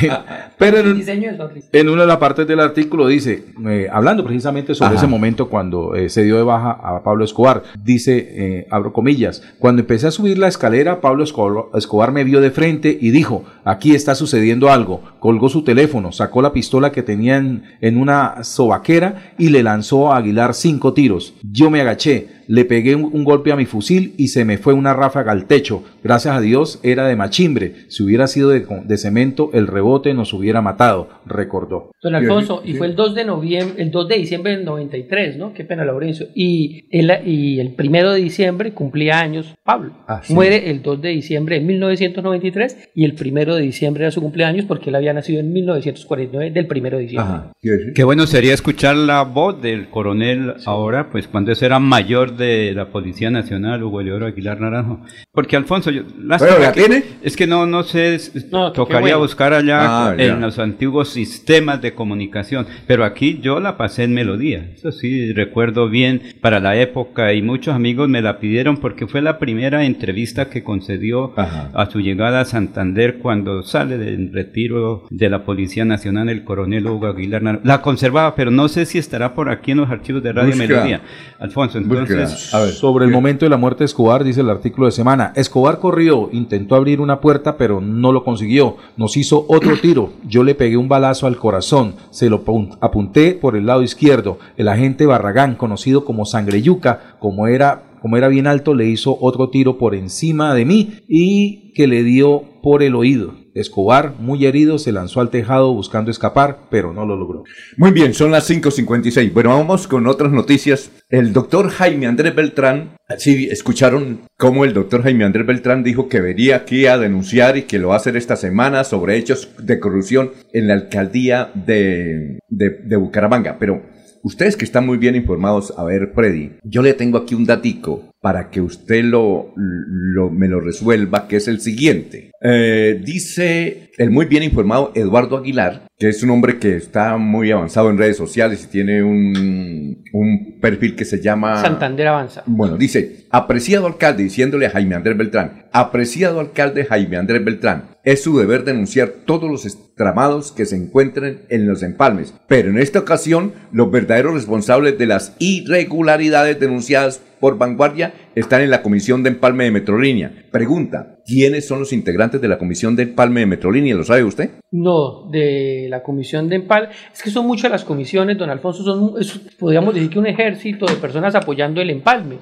[0.56, 4.98] Pero en, una de las partes del artículo dice, eh, hablando precisamente sobre Ajá.
[4.98, 9.42] ese momento cuando eh, se dio de baja a Pablo Escobar, dice, eh, abro comillas,
[9.58, 13.44] cuando empecé a subir la escalera, Pablo Escobar, Escobar me vio de frente y dijo,
[13.64, 15.02] aquí está sucediendo algo.
[15.18, 20.12] Colgó su teléfono, sacó la pistola que tenía en, en una sobaquera y le lanzó
[20.12, 21.34] a Aguilar cinco tiros.
[21.42, 24.74] Yo me agaché, le pegué un, un golpe a mi fusil y se me fue
[24.74, 25.84] una ráfaga al techo.
[26.02, 27.74] Gracias a Dios era de machimbre.
[27.86, 31.92] Si hubiera sido de, de cemento, el rebote nos hubiera matado, recordó.
[32.02, 35.52] Don Alfonso, y fue el 2 de noviembre, el 2 de diciembre del 93, ¿no?
[35.54, 36.26] Qué pena, Laurencio.
[36.34, 39.92] Y el, y el primero de diciembre cumplía años Pablo.
[40.08, 40.34] Ah, sí.
[40.34, 44.64] Muere el 2 de diciembre de 1993 y el primero de diciembre era su cumpleaños
[44.64, 47.32] porque él había nacido en 1949 del primero de diciembre.
[47.32, 47.52] Ajá,
[47.94, 52.39] ¿qué bueno sería escuchar la voz del coronel ahora, pues cuando ese era mayor de
[52.74, 55.00] la Policía Nacional, Hugo Leoro Aguilar Naranjo.
[55.32, 57.04] Porque Alfonso, yo, lástima ¿Pero la que- tiene?
[57.22, 58.18] Es que no, no sé,
[58.50, 59.18] No, tocaría bueno.
[59.20, 60.24] buscar allá Ah, ya.
[60.24, 62.66] en los antiguos sistemas de comunicación.
[62.86, 64.70] Pero aquí yo la pasé en melodía.
[64.74, 69.22] Eso sí, recuerdo bien para la época y muchos amigos me la pidieron porque fue
[69.22, 71.70] la primera entrevista que concedió Ajá.
[71.74, 76.86] a su llegada a Santander cuando sale del retiro de la Policía Nacional el coronel
[76.86, 77.42] Hugo Aguilar.
[77.42, 77.66] Naranjo.
[77.66, 80.66] La conservaba, pero no sé si estará por aquí en los archivos de Radio Busca.
[80.66, 81.00] Melodía.
[81.38, 82.29] Alfonso, entonces...
[82.32, 82.58] Búsqueda.
[82.58, 82.74] A ver.
[82.74, 86.28] Sobre el momento de la muerte de Escobar, dice el artículo de semana, Escobar corrió,
[86.32, 88.76] intentó abrir una puerta, pero no lo consiguió.
[88.96, 90.10] Nos hizo otro tiro.
[90.26, 91.94] Yo le pegué un balazo al corazón.
[92.10, 94.38] Se lo pun- apunté por el lado izquierdo.
[94.56, 99.50] El agente Barragán, conocido como Sangreyuca, como era como era bien alto, le hizo otro
[99.50, 103.34] tiro por encima de mí y que le dio por el oído.
[103.60, 107.44] Escobar, muy herido, se lanzó al tejado buscando escapar, pero no lo logró.
[107.76, 109.32] Muy bien, son las 5.56.
[109.32, 110.90] Bueno, vamos con otras noticias.
[111.08, 116.20] El doctor Jaime Andrés Beltrán, sí, escucharon cómo el doctor Jaime Andrés Beltrán dijo que
[116.20, 119.80] vería aquí a denunciar y que lo va a hacer esta semana sobre hechos de
[119.80, 123.58] corrupción en la alcaldía de, de, de Bucaramanga.
[123.58, 123.82] Pero
[124.22, 128.10] ustedes que están muy bien informados, a ver, Freddy, yo le tengo aquí un datico
[128.20, 132.30] para que usted lo, lo- me lo resuelva, que es el siguiente.
[132.42, 137.50] Eh, dice el muy bien informado Eduardo Aguilar, que es un hombre que está muy
[137.50, 141.60] avanzado en redes sociales y tiene un, un perfil que se llama...
[141.60, 142.42] Santander avanza.
[142.46, 148.22] Bueno, dice, apreciado alcalde, diciéndole a Jaime Andrés Beltrán, apreciado alcalde Jaime Andrés Beltrán, es
[148.22, 152.98] su deber denunciar todos los estramados que se encuentren en los empalmes, pero en esta
[153.00, 159.30] ocasión los verdaderos responsables de las irregularidades denunciadas por Vanguardia están en la Comisión de
[159.30, 160.32] Empalme de Metrolínea.
[160.50, 163.94] Pregunta, ¿quiénes son los integrantes de la Comisión de Empalme de Metrolínea?
[163.94, 164.50] ¿Lo sabe usted?
[164.72, 166.90] No, de la comisión de empal.
[167.12, 170.86] Es que son muchas las comisiones, don Alfonso, son, es- podríamos decir que un ejército
[170.86, 172.36] de personas apoyando el empalme.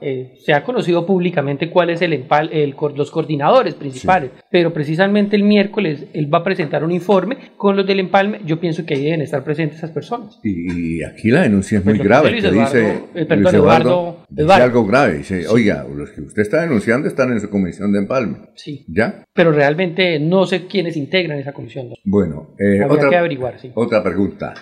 [0.00, 5.36] Eh, se ha conocido públicamente cuál es el empal, el, los coordinadores principales, pero precisamente
[5.36, 8.40] el miércoles él va a presentar un informe con los del empalme.
[8.46, 10.38] Yo pienso que ahí deben estar presentes esas personas.
[10.42, 12.30] Y aquí la denuncia es muy Perdón, grave.
[12.30, 14.64] Luis Eduardo, dice, eh, perdón, Luis Eduardo- dice Eduardo.
[14.64, 15.18] algo grave.
[15.18, 18.36] Dice, oiga, los que usted está denunciando están en su comisión de empalme.
[18.54, 18.84] Sí.
[18.88, 19.24] ¿Ya?
[19.32, 21.88] Pero realmente no sé quiénes integran esa comisión.
[21.90, 21.94] ¿no?
[22.04, 23.70] Bueno, eh, Habría otra, que averiguar, sí.
[23.74, 24.54] otra pregunta.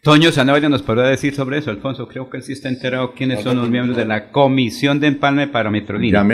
[0.00, 2.06] Toño Zanabria nos podrá decir sobre eso, Alfonso.
[2.06, 5.48] Creo que él sí está enterado quiénes son los miembros de la Comisión de Empalme
[5.48, 6.24] para Metrolínea.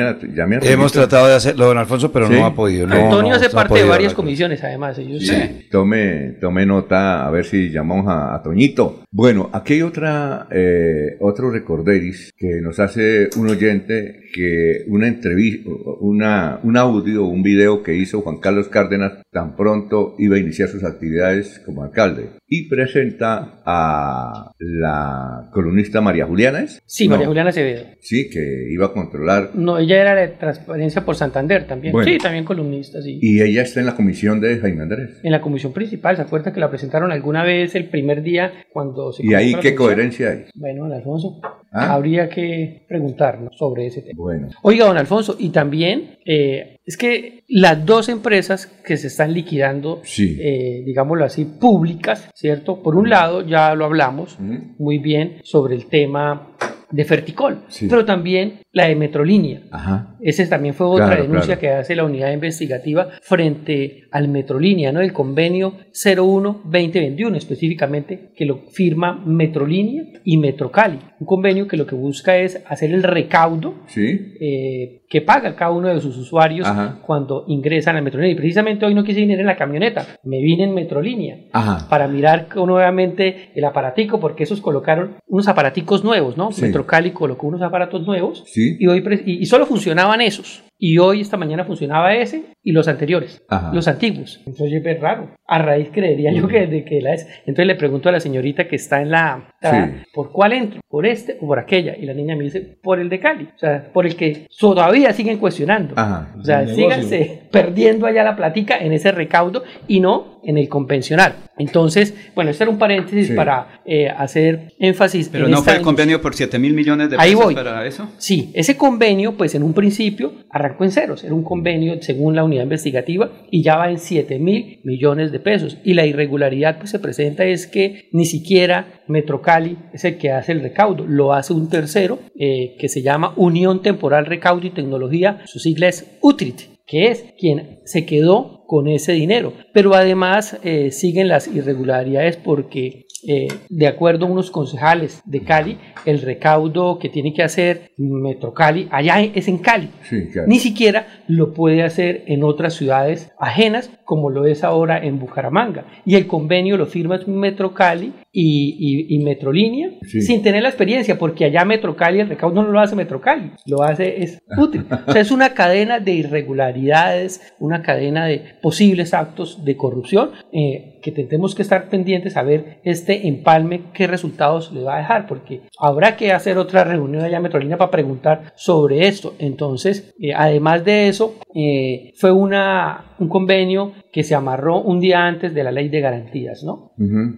[0.63, 2.35] Hemos tratado de hacerlo, don Alfonso, pero Sí.
[2.35, 2.87] no ha podido.
[2.87, 4.99] No, Antonio no, hace no parte de varias comisiones, además.
[4.99, 5.67] Ellos Sí.
[5.71, 9.04] Tome, tome nota a ver si llamamos a, a Toñito.
[9.17, 15.71] Bueno, aquí hay otra, eh, otro recorderis que nos hace un oyente que una entrevista,
[16.01, 20.69] una, un audio, un video que hizo Juan Carlos Cárdenas tan pronto iba a iniciar
[20.69, 26.83] sus actividades como alcalde y presenta a la columnista María Juliana, ¿es?
[26.85, 27.13] Sí, No.
[27.13, 27.85] María Juliana Acevedo.
[28.01, 31.93] Sí, que iba a controlar No, ella era de Transparencia por Santander también.
[31.93, 32.11] Bueno.
[32.11, 33.21] Sí, también columnista, sí.
[33.23, 35.21] y ella está en la comisión de Jaime Andrés.
[35.23, 39.04] En la comisión principal, ¿se acuerda que la presentaron alguna vez el primer día cuando
[39.19, 40.45] ¿Y ahí qué coherencia hay?
[40.55, 41.41] Bueno, don Alfonso,
[41.77, 41.95] Ah.
[41.95, 44.17] habría que preguntarnos sobre ese tema.
[44.23, 44.49] Bueno.
[44.63, 50.01] Oiga, don Alfonso, y también eh, es que las dos empresas que se están liquidando,
[50.05, 50.39] Sí.
[50.41, 52.81] eh, digámoslo así, públicas, ¿cierto?
[52.83, 54.39] Por un lado, ya lo hablamos
[54.79, 56.53] muy bien sobre el tema
[56.95, 57.87] de Ferticol, Sí.
[57.91, 59.63] pero también la de Metrolínea.
[59.73, 60.15] Ajá.
[60.21, 61.61] Esa también fue otra Claro, denuncia claro.
[61.61, 65.01] que hace la unidad investigativa frente al Metrolínea, ¿no?
[65.01, 70.99] El convenio 01-2021 específicamente, que lo firma Metrolínea y Metrocali.
[71.25, 74.35] Un convenio que lo que busca es hacer el recaudo Sí.
[74.43, 76.99] eh, que paga cada uno de sus usuarios Ajá.
[77.01, 78.35] cuando ingresan al Metrolínea.
[78.35, 81.89] Y precisamente hoy no quise venir en la camioneta, me vine en Metrolínea Ajá.
[81.89, 86.53] para mirar nuevamente el aparatico, porque esos colocaron unos aparaticos nuevos, ¿no?
[86.53, 86.61] Sí.
[86.61, 88.77] Metrocali colocó unos aparatos nuevos Sí.
[88.79, 90.63] y hoy y solo funcionaban esos.
[90.79, 93.73] Y hoy, esta mañana, funcionaba ese y los anteriores, Ajá.
[93.73, 94.41] los antiguos.
[94.47, 95.31] Entonces, es raro.
[95.47, 97.27] A raíz creería yo que, de que la es.
[97.41, 99.49] Entonces le pregunto a la señorita que está en la.
[99.55, 99.93] está, Sí.
[100.13, 100.81] ¿Por cuál entro?
[100.89, 101.97] ¿Por este o por aquella?
[101.97, 103.49] Y la niña me dice, por el de Cali.
[103.55, 105.95] O sea, por el que todavía siguen cuestionando.
[105.97, 106.35] Ajá.
[106.39, 111.37] O sea, síganse perdiendo allá la platica en ese recaudo y no en el convencional.
[111.59, 113.35] Entonces, bueno, este era un paréntesis Sí.
[113.35, 117.11] para eh, hacer énfasis Pero en no esta fue el convenio por 7 mil millones
[117.11, 117.55] de Ahí pesos voy.
[117.55, 118.09] para eso.
[118.19, 121.23] Sí, ese convenio, pues en un principio arrancó en ceros.
[121.25, 125.39] Era un convenio según la unidad investigativa y ya va en 7 mil millones de
[125.41, 125.79] pesos.
[125.85, 130.53] Y la irregularidad pues se presenta es que ni siquiera Metrocali es el que hace
[130.53, 135.41] el recaudo, lo hace un tercero eh, que se llama Unión Temporal Recaudo y Tecnología,
[135.47, 139.53] su sigla es UTRIT, que es quien se quedó con ese dinero.
[139.73, 145.79] Pero además eh, siguen las irregularidades porque eh, de acuerdo a unos concejales de Cali,
[146.05, 149.89] el recaudo que tiene que hacer Metro Cali, allá es en Cali.
[150.03, 150.47] Sí, claro.
[150.47, 155.87] Ni siquiera lo puede hacer en otras ciudades ajenas, como lo es ahora en Bucaramanga.
[156.05, 160.21] Y el convenio lo firma Metro Cali y, y, y Metrolínea, Sí.
[160.21, 163.53] sin tener la experiencia, porque allá Metro Cali el recaudo no lo hace Metro Cali,
[163.65, 164.85] lo hace es útil.
[165.07, 170.31] O sea, es una cadena de irregularidades, una cadena de posibles actos de corrupción.
[170.51, 174.99] eh, que tendremos que estar pendientes a ver este empalme qué resultados le va a
[175.01, 179.35] dejar, porque habrá que hacer otra reunión allá en Metrolínea para preguntar sobre esto.
[179.39, 185.27] Entonces, eh, además de eso, eh, fue una, un convenio que se amarró un día
[185.27, 186.93] antes de la ley de garantías, ¿no?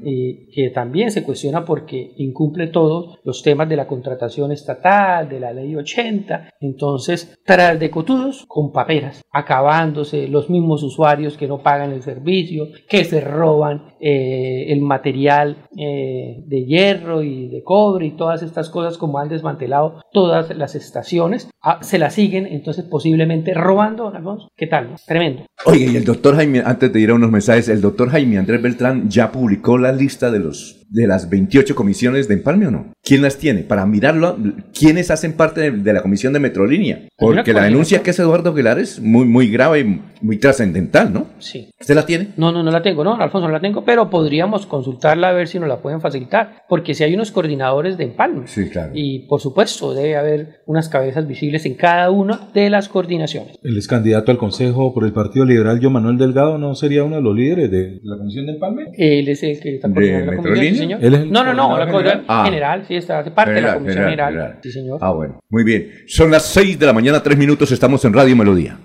[0.05, 5.41] Y que también se cuestiona porque incumple todos los temas de la contratación estatal, de
[5.41, 6.51] la ley 80.
[6.61, 12.69] Entonces, tras de cotudos con paperas, acabándose los mismos usuarios que no pagan el servicio,
[12.89, 13.56] que se roban
[14.01, 19.29] eh, el material eh, de hierro y de cobre y todas estas cosas como han
[19.29, 24.49] desmantelado todas las estaciones, ah, se las siguen entonces posiblemente robando, Alfonso.
[24.57, 24.95] ¿Qué tal?
[25.07, 25.47] Tremendo.
[25.65, 28.63] Oye, y el doctor Jaime, antes de ir a unos mensajes, el doctor Jaime Andrés
[28.63, 32.93] Beltrán ya publicó la lista de los de las 28 comisiones de empalme o no?
[33.03, 33.63] ¿Quién las tiene?
[33.63, 34.37] Para mirarlo,
[34.77, 37.09] ¿quiénes hacen parte de, de la comisión de Metrolínea?
[37.19, 41.27] Porque la denuncia que hace Eduardo Aguilar es muy, muy grave y muy trascendental, ¿no?
[41.39, 41.71] Sí.
[41.81, 42.29] ¿Usted la tiene?
[42.37, 45.49] No, no, no la tengo, no, Alfonso, no la tengo, pero podríamos consultarla a ver
[45.49, 48.47] si nos la pueden facilitar, porque si hay unos coordinadores de empalme.
[48.47, 48.93] Sí, claro.
[48.95, 53.59] Y por supuesto, debe haber unas cabezas visibles en cada una de las coordinaciones.
[53.63, 57.17] El ex candidato al Consejo por el Partido Liberal, Yo Manuel Delgado, ¿no sería uno
[57.17, 58.85] de los líderes de la Comisión de Empalme?
[58.97, 61.05] Él es el que está coordinando la comisión, sí, señor.
[61.05, 62.25] Él es el No, no, no, la general.
[62.29, 62.43] Ah.
[62.45, 64.33] general, sí, está hace parte de la comisión general, general.
[64.33, 64.61] general.
[64.63, 64.99] Sí, señor.
[65.01, 65.41] Ah, bueno.
[65.51, 65.91] Muy bien.
[66.07, 68.79] Son las 6 de la mañana, 3 minutos, estamos en Radio Melodía.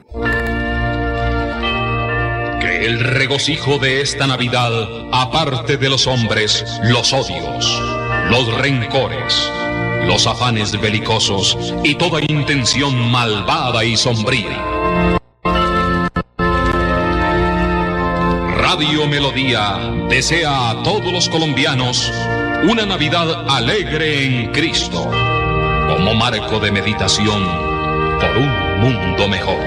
[2.59, 4.71] Que el regocijo de esta Navidad
[5.11, 7.81] aparte de los hombres los odios,
[8.29, 9.51] los rencores,
[10.07, 14.80] los afanes belicosos y toda intención malvada y sombría.
[18.81, 19.77] Radio Melodía
[20.09, 22.11] desea a todos los colombianos
[22.67, 25.03] una Navidad alegre en Cristo,
[25.87, 27.45] como marco de meditación
[28.19, 29.59] por un mundo mejor.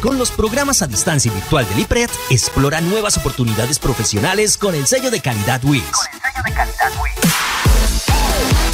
[0.00, 4.86] Con los programas a distancia y virtual del IPRED, explora nuevas oportunidades profesionales con el
[4.86, 5.82] sello de calidad WIS.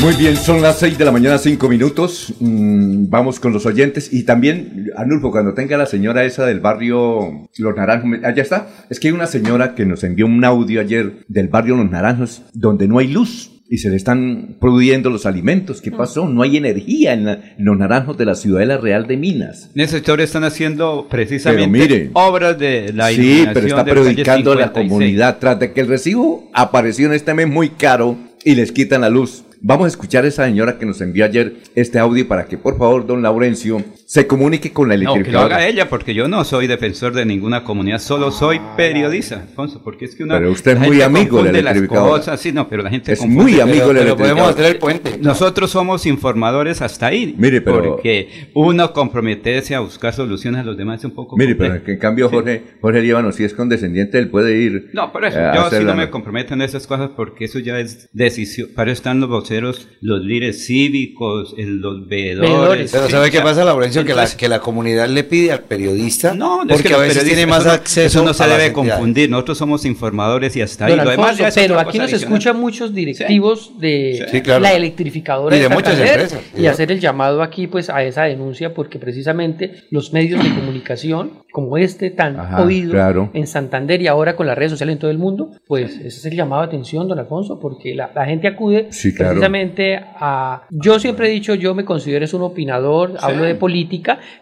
[0.00, 2.32] Muy bien, son las 6 de la mañana, 5 minutos.
[2.38, 4.12] Mm, vamos con los oyentes.
[4.12, 8.10] Y también, Anulfo, cuando tenga la señora esa del barrio Los Naranjos.
[8.24, 8.68] Allá está.
[8.90, 12.42] Es que hay una señora que nos envió un audio ayer del barrio Los Naranjos
[12.54, 13.50] donde no hay luz.
[13.70, 15.82] Y se le están produciendo los alimentos.
[15.82, 16.26] ¿Qué pasó?
[16.26, 19.68] No hay energía en, la- en los naranjos de la Ciudadela Real de Minas.
[19.74, 22.10] En ese sector están haciendo precisamente mire.
[22.14, 24.88] obras de la sí, pero está perjudicando a la 56.
[24.88, 25.36] comunidad.
[25.38, 29.10] Tras de que el recibo apareció en este mes muy caro y les quitan la
[29.10, 29.44] luz.
[29.60, 32.78] Vamos a escuchar a esa señora que nos envió ayer este audio para que por
[32.78, 35.56] favor don Laurencio se comunique con la No, que lo electrificadora.
[35.56, 40.06] haga ella, porque yo no soy defensor de ninguna comunidad, solo soy periodista, Alfonso, porque
[40.06, 40.38] es que una...
[40.38, 42.10] Pero usted es muy amigo de la confunde las electrificadora.
[42.12, 43.42] cosas, sí, no, pero la gente Es confunde.
[43.42, 44.50] muy amigo Pero- de la pero podemos electrificadora.
[44.50, 44.78] hacer el
[45.12, 45.18] puente.
[45.28, 50.78] Nosotros somos informadores hasta ahí, Mire, pero- porque uno comprometerse a buscar soluciones a los
[50.78, 51.74] demás es un poco Mire, complejo.
[51.84, 54.88] pero en cambio Jorge, Jorge Líbano, si es condescendiente, él puede ir.
[54.94, 57.58] No, por eso, eh, yo sí no la- me comprometo en esas cosas porque eso
[57.58, 58.68] ya es decisión.
[58.74, 62.90] Para eso están los voceros, los líderes cívicos, los veedores.
[62.90, 63.97] Pero ¿sabe qué pasa, Laurencio?
[64.04, 66.98] Que, la, Entonces- que la comunidad le pide al periodista, No, es porque que a
[66.98, 69.30] veces tiene más eso no- acceso Eso no se a debe confundir.
[69.30, 70.96] Nosotros somos informadores y hasta ahí.
[70.96, 74.60] Don Lo demás Alfonso, ya es pero aquí nos escuchan muchos directivos de Sí, claro.
[74.60, 78.24] la electrificadora Y de Santander muchas empresas, y hacer el llamado aquí pues a esa
[78.24, 83.30] denuncia porque precisamente los medios de comunicación como este tan Ajá, oído claro.
[83.32, 86.24] en Santander y ahora con las redes sociales en todo el mundo, pues ese es
[86.26, 89.30] el llamado de atención, don Alfonso, porque la, la gente acude Sí, claro.
[89.32, 90.62] precisamente a...
[90.70, 93.87] Yo siempre he dicho, yo me considero es un opinador, hablo de política,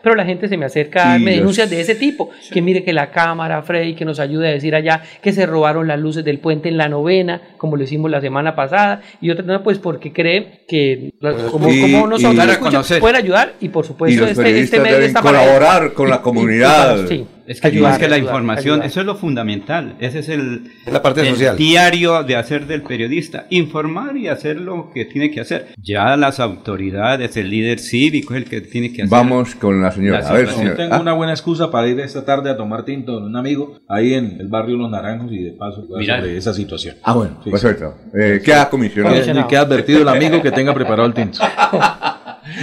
[0.02, 2.60] pero la gente se me acerca a darme Y los- denuncias de ese tipo, que
[2.62, 5.98] mire que la cámara, Freddy, que nos ayude a decir allá que se robaron las
[5.98, 9.62] luces del puente en la novena, como lo hicimos la semana pasada, y otra no,
[9.62, 13.68] pues porque cree que la- como, Y- como nosotros y- lo escuchan, pueden ayudar y
[13.68, 16.18] por Y supuesto los este, este medio deben está para colaborar con Y- la y-
[16.18, 16.96] y comunidad.
[16.96, 17.26] para- sí.
[17.46, 18.86] Es que Ayudar, más que la ayudar, información, ayudar.
[18.86, 19.94] eso es lo fundamental.
[20.00, 21.56] Ese es el, la parte el social.
[21.56, 25.68] diario de hacer del periodista, informar y hacer lo que tiene que hacer.
[25.80, 29.10] Ya las autoridades, el líder cívico es el que tiene que hacer.
[29.10, 30.20] Vamos con la señora.
[30.20, 30.76] La A ver, señora.
[30.76, 33.78] Tengo Ah, una buena excusa para ir esta tarde a tomar tinto con un amigo
[33.88, 36.16] ahí en el barrio Los Naranjos y de paso Mira.
[36.18, 36.96] sobre esa situación.
[37.02, 37.94] Ah, bueno, Sí, perfecto.
[38.14, 39.16] Eh, queda comisionado.
[39.16, 41.38] Y queda advertido el amigo que tenga preparado el tinto.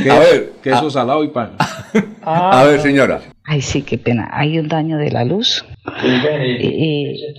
[0.03, 1.51] Que- A ver, queso salado y pan.
[2.23, 3.21] A ver, señora.
[3.45, 4.29] Ay, sí, qué pena.
[4.33, 5.65] Hay un daño de la luz.
[5.85, 7.33] Eh,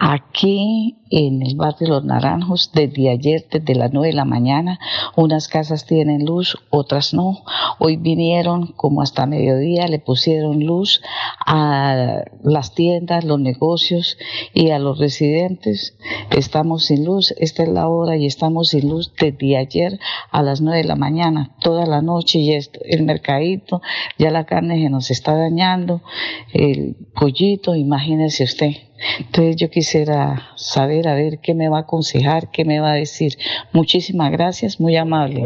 [0.00, 4.78] aquí en el barrio Los Naranjos, desde ayer, desde las 9 de la mañana,
[5.16, 7.42] unas casas tienen luz, otras no.
[7.78, 11.00] Hoy vinieron como hasta mediodía, le pusieron luz
[11.46, 14.18] a las tiendas, los negocios
[14.52, 15.96] y a los residentes.
[16.30, 19.98] Estamos sin luz, esta es la hora y estamos sin luz desde ayer
[20.30, 23.80] a las 9 de la mañana, toda la noche y el mercadito,
[24.18, 26.02] ya la carne se nos está dañando,
[26.52, 28.72] el pollito, imagínese usted.
[29.18, 32.94] Entonces yo quisiera saber, a ver, qué me va a aconsejar, qué me va a
[32.94, 33.38] decir.
[33.72, 35.42] Muchísimas gracias, muy amable.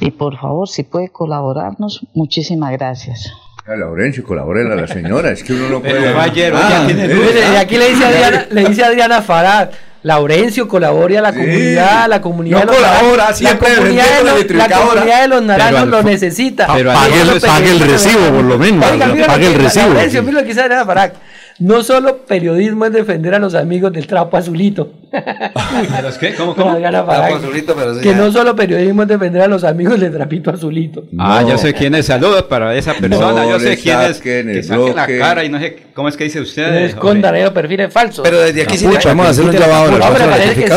[0.00, 3.32] Y por favor, si puede colaborarnos, muchísimas gracias.
[3.66, 5.30] A Laurencio, colabore a la señora.
[5.30, 6.00] Es que uno no puede.
[6.00, 9.70] Pero ayer, Ah, ya tiene eh, aquí le dice Adriana, le dice Adriana Farad,
[10.04, 11.38] Laurencio colabore a la Sí.
[11.38, 14.24] comunidad, la comunidad No de los colabora, naranjos, siempre la comunidad, defendiendo de la los,
[14.24, 14.88] la electrificadora.
[14.90, 16.66] comunidad de los naranjos Pero lo necesita.
[16.74, 18.90] pero pague el recibo, por lo menos.
[18.90, 19.86] Oiga, mira Pague lo el que- recibo.
[19.88, 21.12] Laurencio, mira lo que dice Adriana Farad.
[21.60, 24.92] No solo periodismo es defender a los amigos del trapo azulito.
[25.96, 26.34] ¿Pero es qué?
[26.34, 26.78] ¿Cómo, cómo?
[26.78, 30.50] Trapo azulito, pero Que ya- no solo periodismo es defender a los amigos del trapito
[30.50, 31.04] azulito.
[31.18, 32.06] Ah, yo sé quién es.
[32.06, 33.44] Saludos para esa persona.
[33.44, 34.20] No yo sé quién es.
[34.20, 36.70] Que saque la cara y no sé cómo es que dice usted.
[36.70, 38.22] No escondan esos perfiles falsos.
[38.24, 40.72] Pero desde aquí sí No, le podemos hacer un llamado a No, parece que sí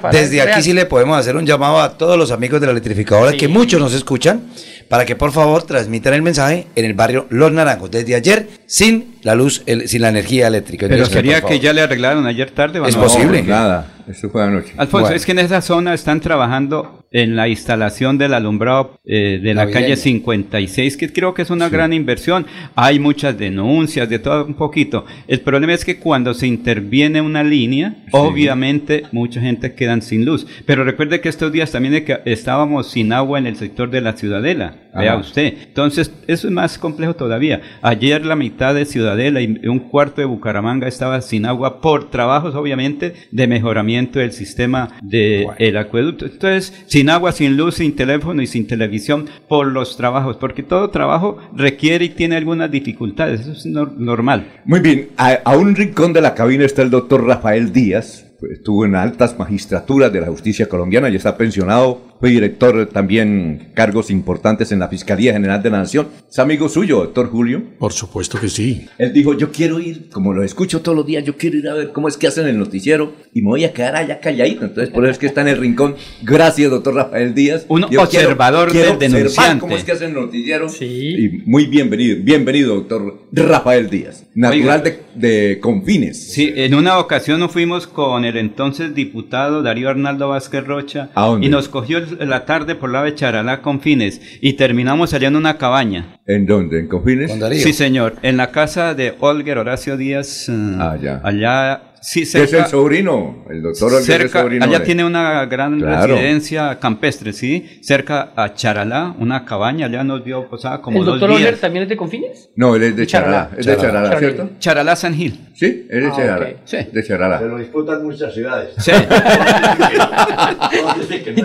[0.00, 0.12] Farad.
[0.12, 2.72] Desde es aquí sí le podemos hacer un llamado a todos los amigos de la
[2.72, 4.42] electrificadora que muchos nos escuchan
[4.88, 9.18] para que por favor transmitan el mensaje en el barrio Los Naranjos desde ayer sin
[9.22, 10.86] la luz, el- sin la energía eléctrica.
[10.86, 12.80] Pero Entonces, sería por que ya le arreglaron ayer tarde.
[12.90, 13.02] ¿O Es no?
[13.02, 13.42] posible.
[13.42, 14.72] Nada, eso fue anoche.
[14.76, 15.16] Alfonso, Bueno.
[15.16, 19.68] es que en esa zona están trabajando en la instalación del alumbrado eh, de la
[19.68, 22.46] calle 56, que creo que es una gran inversión.
[22.76, 25.04] Hay muchas denuncias, de todo un poquito.
[25.26, 30.46] El problema es que cuando se interviene una línea, obviamente mucha gente quedan sin luz.
[30.66, 34.76] Pero recuerde que estos días también estábamos sin agua en el sector de la Ciudadela.
[34.94, 35.20] Vea Ajá.
[35.20, 35.54] usted.
[35.68, 37.60] Entonces, eso es más complejo todavía.
[37.82, 42.54] Ayer la mitad de Ciudadela y un cuarto de Bucaramanga estaba sin agua por trabajos,
[42.54, 43.80] obviamente, de mejoramiento
[44.18, 46.26] del sistema del el acueducto.
[46.26, 50.90] Entonces, sin agua, sin luz, sin teléfono y sin televisión por los trabajos, porque todo
[50.90, 53.40] trabajo requiere y tiene algunas dificultades.
[53.40, 54.46] Eso es nor- normal.
[54.64, 58.26] Muy bien, a, a un rincón de la cabina está el doctor Rafael Díaz.
[58.38, 62.09] pues, Estuvo en altas magistraturas de la justicia colombiana, ya está pensionado.
[62.20, 66.08] Fue director también cargos importantes en la Fiscalía General de la Nación.
[66.30, 67.62] Es amigo suyo, doctor Julio.
[67.78, 68.86] Por supuesto que sí.
[68.98, 71.72] Él dijo, yo quiero ir, como lo escucho todos los días, yo quiero ir a
[71.72, 74.66] ver cómo es que hacen el noticiero y me voy a quedar allá calladito.
[74.66, 75.94] Entonces, por eso es que está en el rincón.
[76.22, 77.64] Gracias, doctor Rafael Díaz.
[77.68, 79.60] Un Yo quiero- observador quiero del observar denunciante.
[79.60, 80.66] cómo es que hacen el noticiero.
[80.78, 84.26] Y muy bienvenido, bienvenido, doctor Rafael Díaz.
[84.34, 86.32] Natural de, de Confines.
[86.32, 91.26] Sí, en una ocasión nos fuimos con el entonces diputado Darío Arnaldo Vázquez Rocha ¿A
[91.26, 91.46] dónde?
[91.46, 95.28] y nos cogió el- la tarde por la de Charalá con fines y terminamos allá
[95.28, 96.16] en una cabaña.
[96.26, 96.78] ¿En dónde?
[96.80, 97.30] ¿En Confines?
[97.62, 100.48] Sí, señor, en la casa de Olger Horacio Díaz.
[100.48, 100.76] eh,
[101.24, 105.78] Allá, sí, Que es el sobrino, el doctor cerca, sobrino allá de- tiene una gran
[105.78, 106.14] Claro.
[106.14, 111.20] residencia campestre, sí, cerca a Charalá, una cabaña, allá nos dio posada como ¿El dos
[111.20, 112.50] doctor Oller también es de Confines?
[112.56, 113.50] No, él es de Charalá.
[113.50, 113.60] Charalá.
[113.60, 114.00] Es de Charalá.
[114.10, 114.50] Charalá, ¿cierto?
[114.58, 115.48] Charalá San Gil.
[115.54, 116.46] Sí, es de Ah, Charalá.
[116.64, 116.76] Sí.
[116.92, 117.38] De Charalá.
[117.38, 118.70] Se lo disputan muchas ciudades.
[118.78, 118.92] Sí.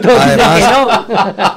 [0.05, 1.05] Además,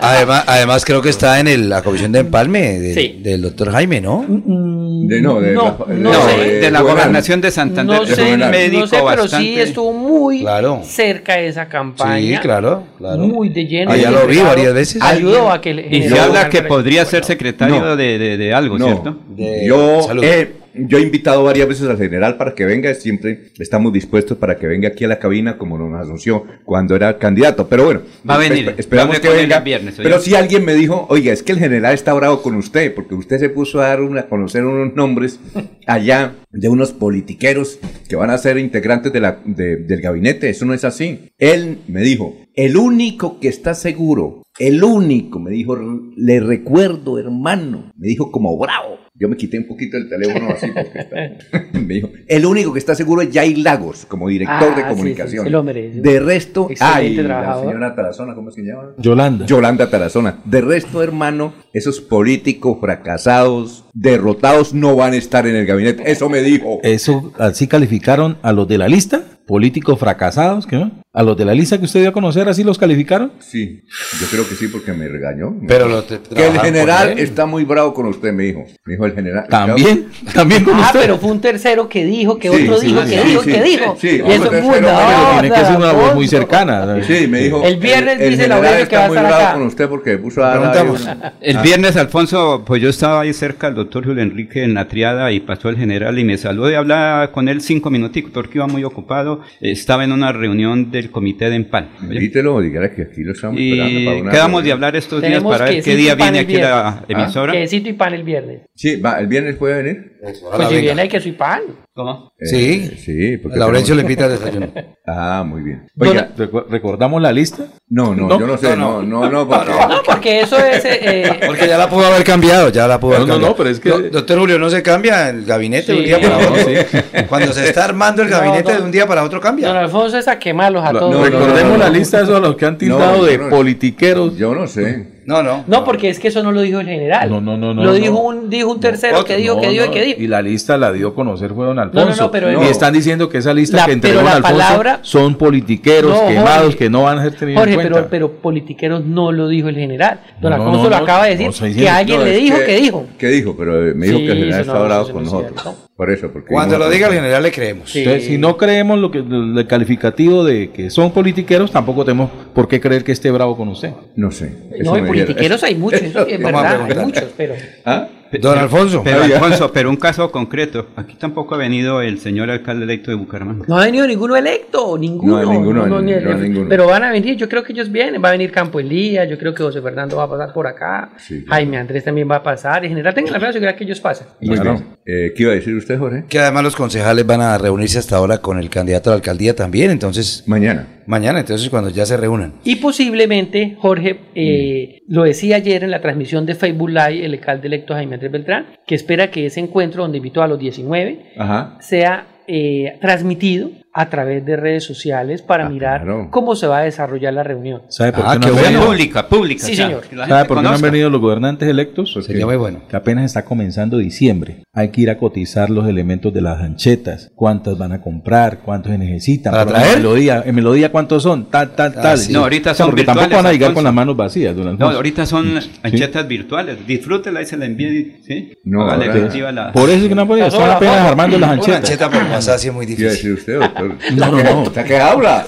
[0.01, 3.21] además, además creo que está en el- la comisión de empalme del, Sí.
[3.23, 4.25] del doctor Jaime, ¿no?
[4.29, 6.39] De, no, de, No, la, no No, sé.
[6.61, 8.07] de la gobernación de Santander.
[8.07, 10.81] Sé, no sé, pero sí estuvo muy Claro.
[10.85, 12.37] cerca de esa campaña.
[12.37, 13.19] Sí, claro, claro.
[13.19, 13.93] Muy de lleno.
[13.93, 15.03] Allá lo vi varias veces.
[15.03, 17.97] Ayudó a que Y se habla que podría ser secretario No.
[17.97, 19.17] de, de- de algo, No, ¿cierto?
[19.29, 20.25] De yo, salud.
[20.25, 20.53] he,
[20.87, 24.67] yo he invitado varias veces al general para que venga, siempre estamos dispuestos para que
[24.67, 28.39] venga aquí a la cabina como nos anunció cuando era candidato, pero bueno, Va a
[28.39, 31.43] venir, esperamos va a que venga, el viernes, pero si alguien me dijo, oiga, es
[31.43, 34.29] que el general está bravo con usted, porque usted se puso a dar una, a
[34.29, 35.41] conocer unos nombres
[35.87, 40.65] allá de unos politiqueros que van a ser integrantes de la, de- del gabinete, eso
[40.65, 41.31] no es así.
[41.39, 45.77] Él me dijo, el único que está seguro, el único, me dijo,
[46.17, 48.99] le recuerdo, hermano, me dijo como bravo.
[49.21, 52.79] Yo me quité un poquito el teléfono así porque está- me dijo, el único que
[52.79, 55.43] está seguro es Jair Lagos, como director Ah, de sí, comunicación.
[55.45, 56.01] sí, sí, lo merece.
[56.01, 58.91] De resto, ay, la señora Tarazona, ¿cómo es que se llama?
[58.99, 59.47] Yolanda.
[59.47, 60.39] Yolanda Tarazona.
[60.45, 66.11] De resto, hermano, esos políticos fracasados, derrotados, no van a estar en el gabinete.
[66.11, 66.79] Eso me dijo.
[66.83, 71.03] Eso, así calificaron a los de la lista, políticos fracasados, ¿qué no?
[71.15, 73.33] A los de la lista que usted dio a conocer, así los calificaron.
[73.41, 73.83] Sí,
[74.21, 75.57] yo creo que sí, porque me regañó.
[75.67, 78.65] Pero lo te- que el general está muy bravo con usted, me dijo.
[78.85, 79.47] Me dijo el general.
[79.49, 81.01] También, también con Ah, usted.
[81.01, 83.43] pero fue un tercero que dijo, que Sí, otro sí, dijo, sí, que sí, dijo,
[83.43, 83.97] sí, que dijo.
[84.01, 87.03] sí, y eso es tercero, muy pero no, tiene que ser una voz muy cercana.
[87.05, 87.63] Sí, me dijo.
[87.65, 89.53] El viernes el dice general Laurelio que está va a muy estar acá.
[89.55, 91.09] con usted porque puso a Preguntamos.
[91.41, 91.63] El Ah.
[91.63, 95.41] viernes, Alfonso, pues yo estaba ahí cerca del doctor Julio Enrique en la triada y
[95.41, 98.85] pasó el general y me saludó y hablaba con él cinco minuticos porque iba muy
[98.85, 99.41] ocupado.
[99.61, 101.89] Estaba en una reunión del comité de Empal.
[102.03, 105.33] Invítelo, dígale que aquí lo estamos esperando Y para una quedamos de hablar estos días
[105.33, 107.53] Tenemos para ver qué día viene el aquí la emisora.
[107.53, 108.61] Quesito y pan el viernes.
[108.75, 110.13] Sí, va, ¿el viernes puede venir?
[110.23, 110.81] Eso, Pues si venga.
[110.87, 111.61] viene hay queso y pan.
[111.95, 112.33] ¿Cómo?
[112.39, 112.97] Eh, Sí.
[112.99, 114.69] sí, porque Laurencio le invita al desayuno.
[115.11, 115.87] Ah, muy bien.
[115.95, 116.29] Don- Oiga,
[116.69, 117.65] ¿Recordamos la lista?
[117.89, 120.85] no, no, No, yo no sé, no, no, no, porque- No, porque eso es...
[120.85, 123.53] eh, Porque ya la pudo haber cambiado, ya la pudo haber No, no, cambiado.
[123.53, 126.21] no, pero es que- Do- doctor Julio, no se cambia el gabinete de un día
[126.21, 126.67] para no, otro.
[127.31, 128.79] Cuando se está armando el No, gabinete no.
[128.81, 129.81] de un día para otro Don cambia.
[129.81, 131.15] Alfonso es a quemarlos a No, todos.
[131.15, 131.95] no, Recordemos no, la no.
[131.97, 134.37] lista de esos a los que han tildado No, de no- politiqueros.
[134.37, 135.07] yo no sé.
[135.29, 135.63] No, no.
[135.67, 137.29] No, porque es que eso no lo dijo el general.
[137.29, 137.97] No, no, no, no, Lo no.
[137.99, 140.23] dijo un, dijo un tercero que dijo, No, que dijo, no, que dijo.
[140.23, 142.23] Y la lista la dio a conocer fue don no, Alfonso.
[142.23, 144.99] no, pero- y están diciendo que esa lista La- que entregó don la Alfonso palabra-
[145.03, 146.77] son politiqueros No, quemados Jorge.
[146.79, 147.95] que no van a ser tenidos Jorge, en cuenta.
[147.99, 150.19] pero, pero politiqueros no lo dijo el general.
[150.41, 151.77] Don No, no, Alfonso no, lo no, acaba de no, decir.
[151.77, 153.07] que alguien No, le dijo que- que dijo.
[153.19, 153.55] ¿Qué dijo?
[153.59, 155.75] Pero me dijo Sí, que el general no, bravo con no nosotros.
[155.99, 155.99] Cierto.
[155.99, 157.91] Por eso, porque Cuando lo diga el general le creemos.
[157.91, 158.01] Sí.
[158.01, 162.69] Entonces, si no creemos lo que el calificativo de que son politiqueros, tampoco tenemos por
[162.69, 163.93] qué creer que esté bravo con usted.
[164.15, 164.53] No sé.
[164.79, 165.07] No, dijeron.
[165.07, 167.55] politiqueros hay muchos, es verdad, hay muchos, pero...
[167.85, 168.09] ¿Ah?
[168.41, 169.03] Don Alfonso.
[169.05, 170.89] Pero Alfonso, pero un caso concreto.
[170.97, 173.65] Aquí tampoco ha venido el señor alcalde electo de Bucaramanga.
[173.69, 175.43] No ha venido ninguno electo, ninguno.
[175.43, 176.69] No, ninguno, ni no, el- ninguno.
[176.69, 178.23] Pero van a venir, yo creo que ellos vienen.
[178.23, 181.11] Va a venir Campo Elías, yo creo que José Fernando va a pasar por acá.
[181.19, 181.49] Sí, claro.
[181.55, 182.85] Jaime Andrés también va a pasar.
[182.85, 184.29] En general, tengan la fe seguridad que ellos pasan.
[184.41, 184.73] Muy Claro.
[184.75, 184.87] bien.
[185.07, 186.25] Eh, ¿Qué iba a decir usted, Jorge?
[186.29, 189.57] Que además los concejales van a reunirse hasta ahora con el candidato a la alcaldía
[189.57, 190.87] también, entonces Mañana.
[191.07, 192.53] mañana, entonces cuando ya se reúnan.
[192.65, 197.69] Y posiblemente, Jorge, eh, lo decía ayer en la transmisión de Facebook Live, el alcalde
[197.69, 201.79] electo Jaime Andrés Beltrán, que espera que ese encuentro, donde invitó a los 19, Ajá.
[201.81, 206.29] sea eh, transmitido a través de redes sociales para mirar claro.
[206.31, 207.83] cómo se va a desarrollar la reunión.
[207.89, 208.85] ¿Sabe por Ah, qué no bueno.
[208.87, 209.65] Pública, pública.
[209.67, 210.03] Sí, señor.
[210.29, 212.13] ¿Sabe por qué no han venido los gobernantes electos?
[212.25, 212.83] Sería muy bueno.
[212.89, 214.63] Que apenas está comenzando diciembre.
[214.73, 217.31] Hay que ir a cotizar los elementos de las anchetas.
[217.35, 218.61] ¿Cuántas van a comprar?
[218.61, 219.53] ¿Cuántos se necesitan?
[219.53, 219.97] ¿Para traer?
[219.97, 221.47] En melodía, en melodía ¿cuántos son?
[221.51, 222.19] Tal, tal, Ah, tal.
[222.19, 222.33] sí.
[222.33, 224.89] No, ahorita son Porque tampoco virtuales, van a llegar con las manos vacías, don No,
[224.91, 226.87] ahorita son anchetas virtuales.
[226.87, 228.19] Disfrútela y se la envíe.
[228.27, 228.53] ¿sí?
[228.65, 229.73] No, la.
[229.73, 230.47] Por eso es que no han podido.
[230.47, 231.81] Están apenas armando las Una anchetas.
[231.81, 233.31] ancheta por WhatsApp sí es muy ¿Qué iba a difícil.
[233.35, 233.78] decir usted, doctor?
[234.15, 234.63] No, no, no.
[234.63, 235.47] ¿Hasta qué habla?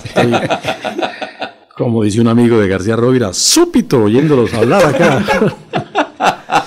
[1.76, 5.24] Como dice un amigo de García Rovira, súpito oyéndolos hablar acá.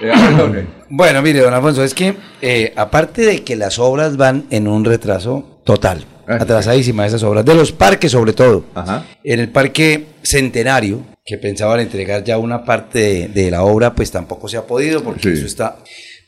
[0.00, 0.66] Eh.
[0.90, 4.84] Bueno, mire, don Alfonso, es que eh, aparte de que las obras van en un
[4.84, 9.04] retraso total, Ah, atrasadísimas esas obras, de los parques sobre todo, Ajá.
[9.24, 14.10] en el parque Centenario, que pensaban entregar ya una parte de, de la obra, pues
[14.10, 15.28] tampoco se ha podido porque Sí.
[15.30, 15.76] eso está...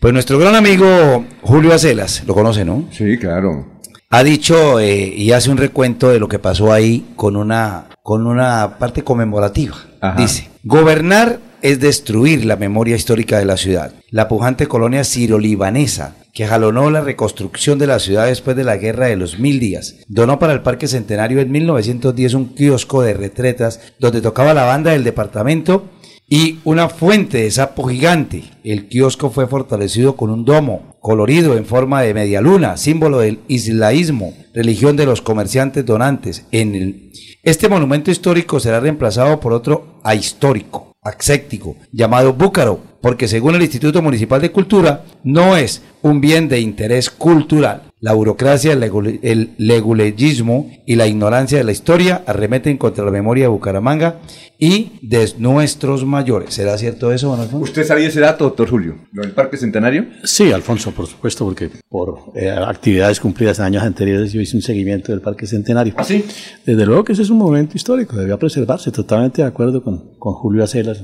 [0.01, 2.89] Pues nuestro gran amigo Julio Acelas, lo conoce, ¿no?
[2.91, 3.67] Sí, claro.
[4.11, 8.27] Ha dicho eh, y hace un recuento de lo que pasó ahí con una, con
[8.27, 9.77] una parte conmemorativa.
[10.01, 10.21] Ajá.
[10.21, 13.93] Dice, gobernar es destruir la memoria histórica de la ciudad.
[14.11, 19.07] La pujante colonia siro-libanesa, que jalonó la reconstrucción de la ciudad después de la Guerra
[19.07, 23.81] de los Mil Días, donó para el Parque Centenario en 1910 un kiosco de retretas
[24.01, 25.85] donde tocaba la banda del departamento
[26.33, 28.45] y una fuente de sapo gigante.
[28.63, 33.41] El kiosco fue fortalecido con un domo colorido en forma de media luna, símbolo del
[33.49, 36.47] islaísmo, religión de los comerciantes donantes.
[36.53, 37.11] En
[37.43, 44.01] este monumento histórico será reemplazado por otro ahistórico, ascético llamado Búcaro, porque según el Instituto
[44.01, 47.83] Municipal de Cultura, no es un bien de interés cultural.
[48.03, 53.11] La burocracia, el, legule- el legulegismo y la ignorancia de la historia arremeten contra la
[53.11, 54.21] memoria de Bucaramanga
[54.59, 56.55] y de nuestros mayores.
[56.55, 57.65] ¿Será cierto eso, don Alfonso?
[57.65, 58.95] ¿Usted sabía ese dato, doctor Julio?
[59.13, 60.07] ¿Lo del Parque Centenario?
[60.25, 64.63] Sí, Alfonso, por supuesto, porque por eh, actividades cumplidas en años anteriores yo hice un
[64.63, 65.93] seguimiento del Parque Centenario.
[65.99, 66.25] ¿Ah, sí?
[66.65, 70.33] Desde luego que ese es un momento histórico, debía preservarse, totalmente de acuerdo con, con
[70.35, 71.03] Julio Acelas,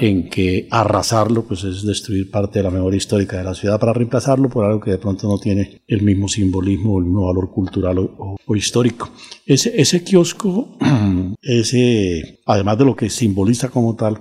[0.00, 3.92] en que arrasarlo pues es destruir parte de la memoria histórica de la ciudad para
[3.92, 7.50] reemplazarlo por algo que de pronto no tiene el mismo simbolismo o el mismo valor
[7.50, 9.10] cultural o, o- o histórico.
[9.44, 10.76] Ese, ese kiosco,
[11.42, 14.20] ese, además de lo que simboliza como tal,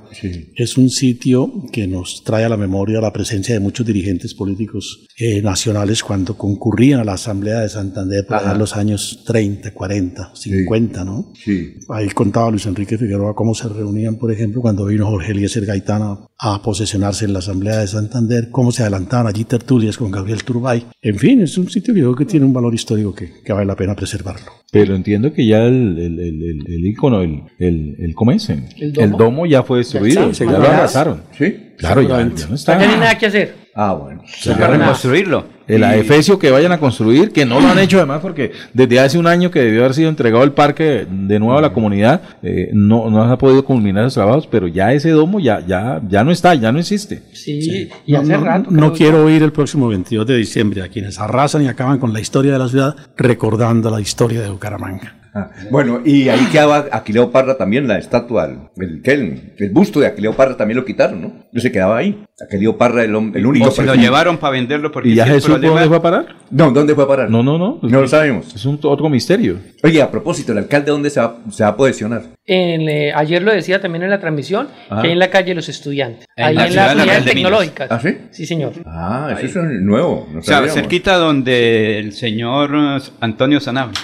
[0.56, 5.06] es un sitio que nos trae a la memoria la presencia de muchos dirigentes políticos
[5.18, 11.04] eh, nacionales cuando concurrían a la Asamblea de Santander en los años 30, 40, 50,
[11.06, 11.32] ¿no?
[11.44, 11.74] Sí.
[11.90, 16.02] Ahí contaba Luis Enrique Figueroa cómo se reunían, por ejemplo, cuando vino Jorge Eliezer Gaitán
[16.02, 20.44] a, a posesionarse en la Asamblea de Santander, cómo se adelantaban allí tertulias con Gabriel
[20.44, 20.86] Turbay.
[21.02, 23.54] En fin, es un sitio que yo creo que tiene un valor histórico que, que
[23.54, 24.52] vale la pena preservarlo.
[24.72, 28.50] Pero entiendo que ya el, el, el, el, el ícono, el, el, el, ¿cómo es?
[28.50, 29.18] ¿El El domo?
[29.18, 31.22] domo ya fue destruido, Sí, ya sí, lo arrasaron.
[31.38, 31.56] Sí.
[31.78, 32.80] Claro, ya, ya no está.
[32.80, 33.68] Ya no hay nada que hacer.
[33.76, 34.24] Ah, bueno.
[34.26, 35.46] Se van a reconstruirlo.
[35.68, 39.20] El AEFESIO que vayan a construir, que no lo han hecho además porque desde hace
[39.20, 42.70] un año que debió haber sido entregado el parque de nuevo a la comunidad, eh,
[42.74, 46.24] no, no se ha podido culminar los trabajos, pero ya ese domo ya, ya, ya
[46.24, 47.22] no está, ya no existe.
[47.34, 48.72] Sí, y No, hace no, rato.
[48.72, 52.22] no quiero oír el próximo 22 de diciembre a quienes arrasan y acaban con la
[52.22, 55.27] historia de la ciudad recordando la historia de Bucaramanga.
[55.38, 60.58] Ah, bueno, y ahí quedaba Aquileo Parra también, la estatua, el, busto de Aquileo Parra
[60.58, 61.34] también lo quitaron, ¿no?
[61.52, 62.24] No se quedaba ahí.
[62.40, 63.68] Aquileo Parra, el, el único.
[63.68, 66.26] O se lo llevaron para venderlo porque ¿Y ya Jesús problema- dónde fue a parar?
[66.52, 67.30] No, ¿dónde fue a parar?
[67.30, 67.80] No, no, no.
[67.82, 68.54] No lo sabemos.
[68.56, 69.58] Es un otro misterio.
[69.84, 72.24] Oye, a propósito, ¿el alcalde dónde se va, se va a posesionar?
[72.46, 75.02] En, eh, ayer lo decía también en la transmisión, Ah.
[75.02, 76.26] que hay en la calle Los Estudiantes.
[76.36, 77.26] En ahí la en la Minas.
[77.26, 77.88] tecnológicas.
[77.92, 78.18] ¿Ah, sí?
[78.32, 78.74] Sí, señor.
[78.86, 80.28] Ah, eso es nuevo.
[80.32, 82.72] No O sea, cerquita donde el señor
[83.20, 84.00] Antonio Sanabria.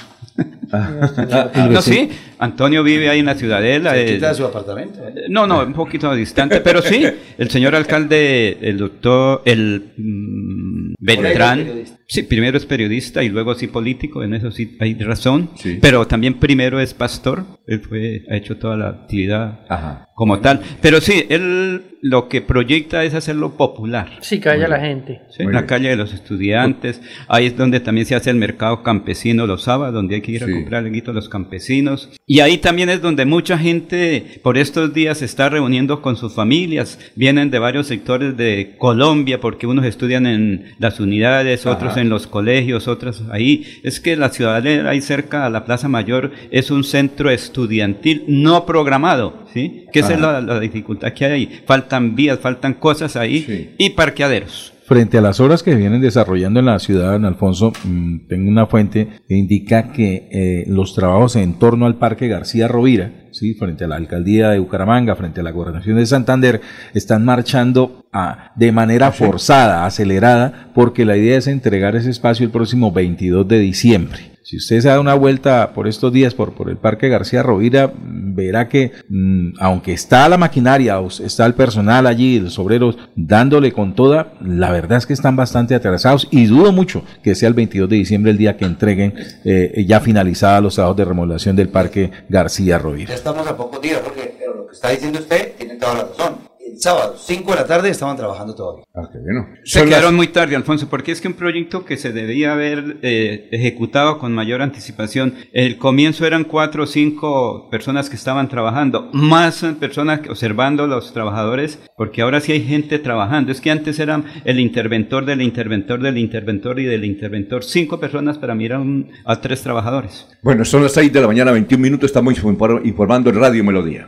[0.73, 2.09] Ah, no, sí,
[2.39, 3.91] Antonio vive ahí en la ciudadela.
[3.91, 4.99] Cerquita de su apartamento.
[5.07, 7.05] eh, No, no, un poquito distante, pero sí,
[7.37, 11.83] el señor alcalde, el doctor, el mm, Beltrán,
[12.13, 15.79] sí, primero es periodista y luego sí político, en eso sí hay razón, Sí.
[15.81, 20.09] pero también primero es pastor, él fue, ha hecho toda la actividad Ajá.
[20.15, 24.09] como tal, pero sí, él lo que proyecta es hacerlo popular.
[24.19, 25.21] Sí, que haya la gente.
[25.29, 25.67] Sí, Muy la bien.
[25.69, 29.93] calle de los estudiantes, ahí es donde también se hace el mercado campesino los sábados,
[29.95, 30.51] donde hay que ir Sí.
[30.51, 32.09] a comprar algo a los campesinos.
[32.27, 36.33] Y ahí también es donde mucha gente por estos días se está reuniendo con sus
[36.35, 42.01] familias, vienen de varios sectores de Colombia, porque unos estudian en las unidades, otros Ajá.
[42.01, 43.65] en los colegios, otros ahí.
[43.83, 48.65] Es que la ciudadela ahí cerca a la Plaza Mayor es un centro estudiantil no
[48.65, 49.85] programado, ¿sí?
[49.91, 51.61] Que esa es la, la dificultad que hay ahí.
[51.65, 53.69] Faltan vías, faltan cosas ahí Sí.
[53.77, 54.73] y parqueaderos.
[54.85, 58.49] Frente a las obras que se vienen desarrollando en la ciudad, don Alfonso, mm, tengo
[58.51, 63.53] una fuente que indica que eh, los trabajos en torno al Parque García Rovira, ¿sí?
[63.53, 66.61] frente a la alcaldía de Bucaramanga, frente a la gobernación de Santander,
[66.93, 72.51] están marchando a- de manera forzada, acelerada, porque la idea es entregar ese espacio el
[72.51, 74.32] próximo 22 de diciembre.
[74.43, 77.93] Si usted se da una vuelta por estos días por, por el Parque García Rovira,
[77.95, 83.95] verá que mm, aunque está la maquinaria, está el personal allí, los obreros, dándole con
[83.95, 87.89] toda, la verdad es que están bastante atrasados y dudo mucho que sea el 22
[87.89, 89.13] de diciembre el día que entreguen
[89.45, 93.09] eh, ya finalizada los trabajos de remodelación del Parque García Rovira.
[93.09, 96.03] Ya estamos a pocos días, porque pero lo que está diciendo usted tiene toda la
[96.03, 96.52] razón.
[96.73, 98.83] El sábado, 5 de la tarde, estaban trabajando todavía.
[98.95, 99.47] Ah, qué bueno.
[99.63, 102.53] Se Son las- quedaron muy tarde, Alfonso, porque es que un proyecto que se debía
[102.53, 105.35] haber eh, ejecutado con mayor anticipación.
[105.53, 111.79] El comienzo eran cuatro o cinco personas que estaban trabajando, más personas observando los trabajadores,
[111.95, 113.51] porque ahora sí hay gente trabajando.
[113.51, 118.37] Es que antes eran el interventor del interventor del interventor y del interventor, cinco personas
[118.39, 120.27] para mirar un- a tres trabajadores.
[120.41, 122.07] Bueno, son las 6 de la mañana, 21 minutos.
[122.07, 124.07] Estamos infor- informando en Radio Melodía.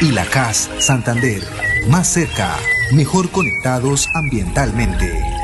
[0.00, 1.42] y la CAS Santander.
[1.88, 2.56] Más cerca,
[2.92, 5.43] mejor conectados ambientalmente.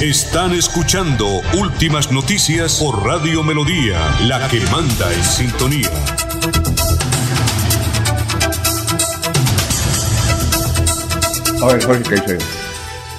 [0.00, 1.26] Están escuchando
[1.60, 5.90] Últimas Noticias por Radio Melodía, la que manda en sintonía.
[11.62, 12.38] A ver, Jorge, ¿qué dice?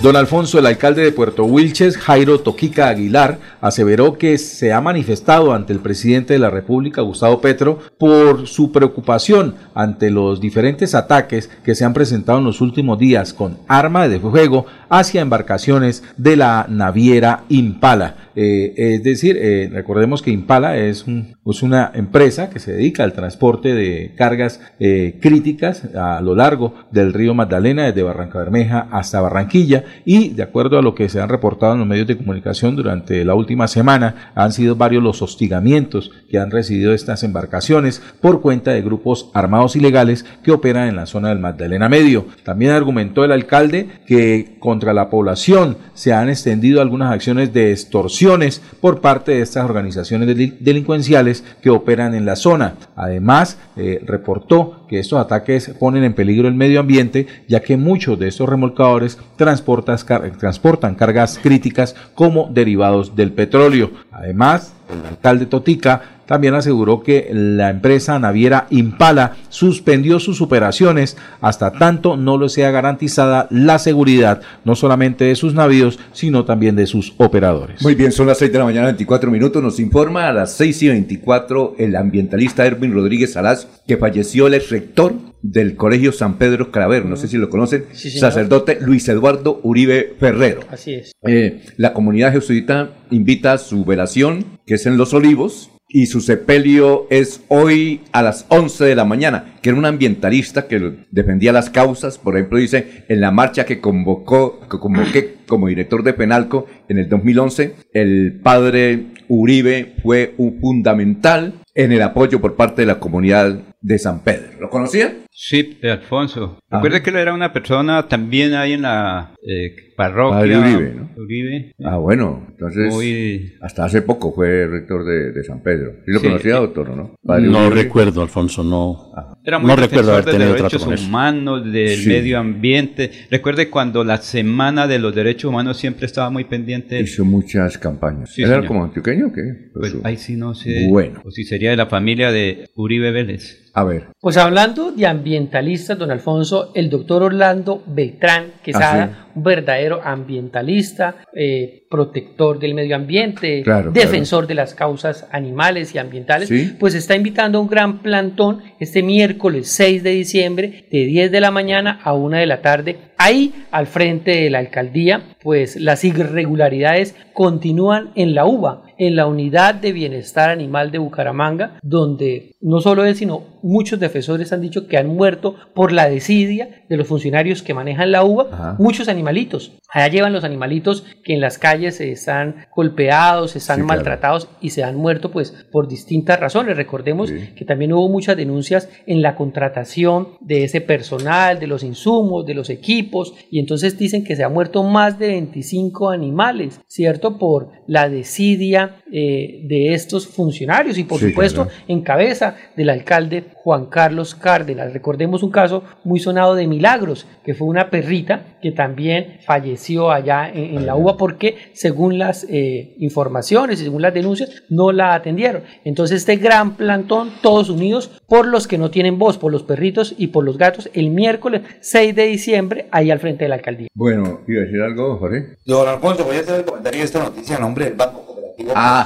[0.02, 5.54] Don Alfonso, el alcalde de Puerto Wilches, Jairo Toquica Aguilar, aseveró que se ha manifestado
[5.54, 11.52] ante el presidente de la República, Gustavo Petro, por su preocupación ante los diferentes ataques
[11.64, 16.36] que se han presentado en los últimos días con arma de fuego hacia embarcaciones de
[16.36, 18.32] la naviera Impala.
[18.36, 21.06] Eh, es decir, eh, recordemos que Impala es,
[21.46, 26.76] es una empresa que se dedica al transporte de cargas eh, críticas a lo largo
[26.92, 31.22] del río Magdalena, desde Barranca Bermeja hasta Barranquilla, y de acuerdo a lo que se
[31.22, 35.22] han reportado en los medios de comunicación durante la última semana, han sido varios los
[35.22, 40.98] hostigamientos que han recibido estas embarcaciones por cuenta de grupos armados ilegales que operan en
[40.98, 42.26] la zona del Magdalena Medio.
[42.44, 48.64] También argumentó el alcalde que contra la población se han extendido algunas acciones de extorsiones
[48.82, 52.78] por parte de estas organizaciones deli- delincuenciales que operan en la zona.
[52.96, 58.18] Además, eh, reportó que estos ataques ponen en peligro el medio ambiente, ya que muchos
[58.18, 63.92] de estos remolcadores transportan cargas críticas como derivados del petróleo.
[64.12, 71.74] Además, el alcalde Totica también aseguró que la empresa naviera Impala suspendió sus operaciones hasta
[71.74, 76.88] tanto no le sea garantizada la seguridad no solamente de sus navíos, sino también de
[76.88, 77.82] sus operadores.
[77.82, 79.62] Muy bien, son las 6 de la mañana, 24 minutos.
[79.62, 84.54] Nos informa a las 6 y 24 el ambientalista Erwin Rodríguez Salaz, que falleció el
[84.54, 89.10] ex rector del Colegio San Pedro Claver, no sé si lo conocen, Sí, sacerdote Luis
[89.10, 90.62] Eduardo Uribe Ferrero.
[90.70, 91.12] Así es.
[91.24, 96.22] Eh, la comunidad jesuita invita a su velación, que es en Los Olivos, y su
[96.22, 101.52] sepelio es hoy a las 11 de la mañana, que era un ambientalista que defendía
[101.52, 106.14] las causas, por ejemplo, dice, en la marcha que convocó, que convoqué como director de
[106.14, 112.82] Penalco en el 2011, el padre Uribe fue un fundamental en el apoyo por parte
[112.82, 114.60] de la comunidad de San Pedro.
[114.60, 115.14] ¿Lo conocía?
[115.32, 116.60] Sí, de Alfonso.
[116.70, 116.76] Ah.
[116.78, 120.40] Recuerde que él era una persona también ahí en la eh, parroquia.
[120.40, 121.10] Padre Uribe, ¿no?
[121.18, 121.72] Uribe.
[121.84, 125.94] Ah, bueno, entonces Muy- hasta hace poco fue rector de, de San Pedro.
[126.06, 126.28] ¿Sí lo Sí.
[126.28, 127.16] conocía, doctor, o no?
[127.24, 127.84] Padre No Uribe.
[127.84, 129.12] recuerdo, Alfonso, no.
[129.44, 132.10] Era muy no recuerdo haber de tenido trato derechos con humanos, del Sí.
[132.10, 133.10] medio ambiente.
[133.32, 137.00] Recuerde cuando la semana de los derechos humanos siempre estaba muy pendiente.
[137.00, 138.30] Hizo muchas campañas.
[138.34, 138.68] Sí, ¿Él era señor.
[138.68, 139.70] como antioqueño o qué?
[139.74, 140.88] Pues Pues, ahí sí no sé.
[140.90, 141.22] Bueno.
[141.26, 143.61] O si sería de la familia de Uribe Vélez.
[143.74, 144.08] A ver.
[144.20, 151.84] Pues hablando de ambientalistas, don Alfonso, el doctor Orlando Beltrán Quesada, un verdadero ambientalista, eh,
[151.90, 156.76] protector del medio ambiente, Claro, defensor de las causas animales y ambientales, Sí.
[156.80, 161.40] pues está invitando a un gran plantón este miércoles 6 de diciembre de 10 de
[161.42, 162.98] la mañana a 1 de la tarde.
[163.24, 169.26] Ahí, al frente de la alcaldía, pues las irregularidades continúan en la UBA, en la
[169.28, 174.88] Unidad de Bienestar Animal de Bucaramanga, donde no solo él, sino muchos defensores han dicho
[174.88, 178.76] que han muerto por la desidia de los funcionarios que manejan la UBA, Ajá.
[178.80, 179.72] muchos animalitos.
[179.94, 183.88] Allá llevan los animalitos que en las calles eh, están golpeados, están Sí, claro.
[183.98, 186.76] maltratados y se han muerto pues por distintas razones.
[186.78, 192.46] Recordemos que también hubo muchas denuncias en la contratación de ese personal, de los insumos,
[192.46, 193.11] de los equipos
[193.50, 197.38] y entonces dicen que se han muerto más de 25 animales, ¿cierto?
[197.38, 201.80] Por la desidia eh, de estos funcionarios y por Sí, supuesto claro.
[201.88, 204.94] en cabeza del alcalde Juan Carlos Cárdenas.
[204.94, 210.50] Recordemos un caso muy sonado de Milagros, que fue una perrita que también falleció allá
[210.50, 215.14] en, en la UBA porque según las eh, informaciones y según las denuncias no la
[215.14, 215.64] atendieron.
[215.84, 220.16] Entonces este gran plantón, todos unidos por los que no tienen voz, por los perritos
[220.18, 223.88] y por los gatos, el miércoles 6 de diciembre ahí al frente de la alcaldía.
[223.94, 225.58] Bueno, ¿iba a decir algo, Jorge?
[225.66, 228.72] Don Alfonso, voy a hacer el comentario de esta noticia a nombre del Banco Cooperativo
[228.76, 229.06] Ah.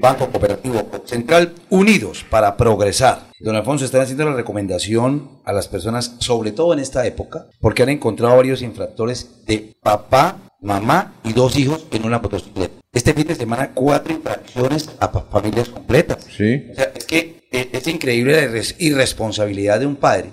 [0.00, 3.28] Banco Cooperativo Central, unidos para progresar.
[3.40, 7.82] Don Alfonso, están haciendo la recomendación a las personas, sobre todo en esta época, porque
[7.82, 12.74] han encontrado varios infractores de papá, mamá y dos hijos en una motocicleta.
[12.92, 16.26] Este fin de semana, cuatro infracciones a familias completas.
[16.36, 16.64] Sí.
[16.72, 20.30] O sea, es que eh, es increíble la irres- irresponsabilidad de un padre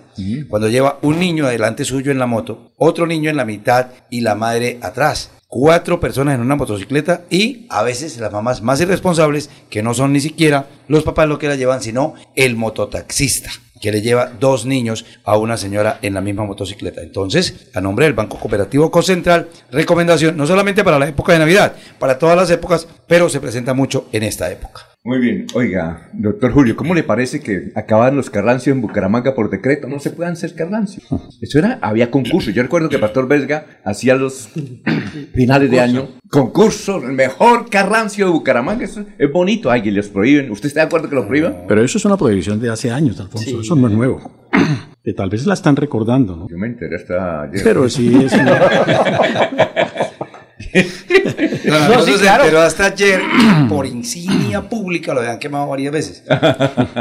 [0.50, 4.22] cuando lleva un niño adelante suyo en la moto, otro niño en la mitad y
[4.22, 5.32] la madre atrás.
[5.48, 10.14] Cuatro personas en una motocicleta y a veces las mamás más irresponsables, que no son
[10.14, 13.52] ni siquiera los papás lo que la llevan, sino el mototaxista
[13.82, 17.02] que le lleva dos niños a una señora en la misma motocicleta.
[17.02, 21.76] Entonces, a nombre del Banco Cooperativo Cocentral, recomendación no solamente para la época de Navidad,
[22.00, 24.95] para todas las épocas, pero se presenta mucho en esta época.
[25.06, 25.46] Muy bien.
[25.54, 29.88] Oiga, doctor Julio, ¿cómo le parece que acaban los carrancios en Bucaramanga por decreto?
[29.88, 31.06] No se puedan hacer carrancios.
[31.40, 32.56] Eso era, había concursos.
[32.56, 34.50] Yo recuerdo que Pastor Vesga hacía los
[35.36, 38.84] finales de año concursos, el mejor carrancio de Bucaramanga.
[38.84, 39.70] Eso es bonito.
[39.70, 40.50] Ay, que los prohíben.
[40.50, 41.66] ¿Usted está de acuerdo que lo prohíban?
[41.68, 43.62] Pero eso es una prohibición de hace años, Alfonso.
[43.62, 44.48] Eso no es nuevo.
[45.06, 46.50] Que tal vez la están recordando, ¿no?
[46.50, 47.62] Yo me enteré hasta ayer.
[47.64, 48.34] Pero sí es
[51.72, 52.44] Alfonso sí, se claro.
[52.44, 53.22] enteró hasta ayer
[53.70, 56.24] por insignia pública, lo habían quemado varias veces.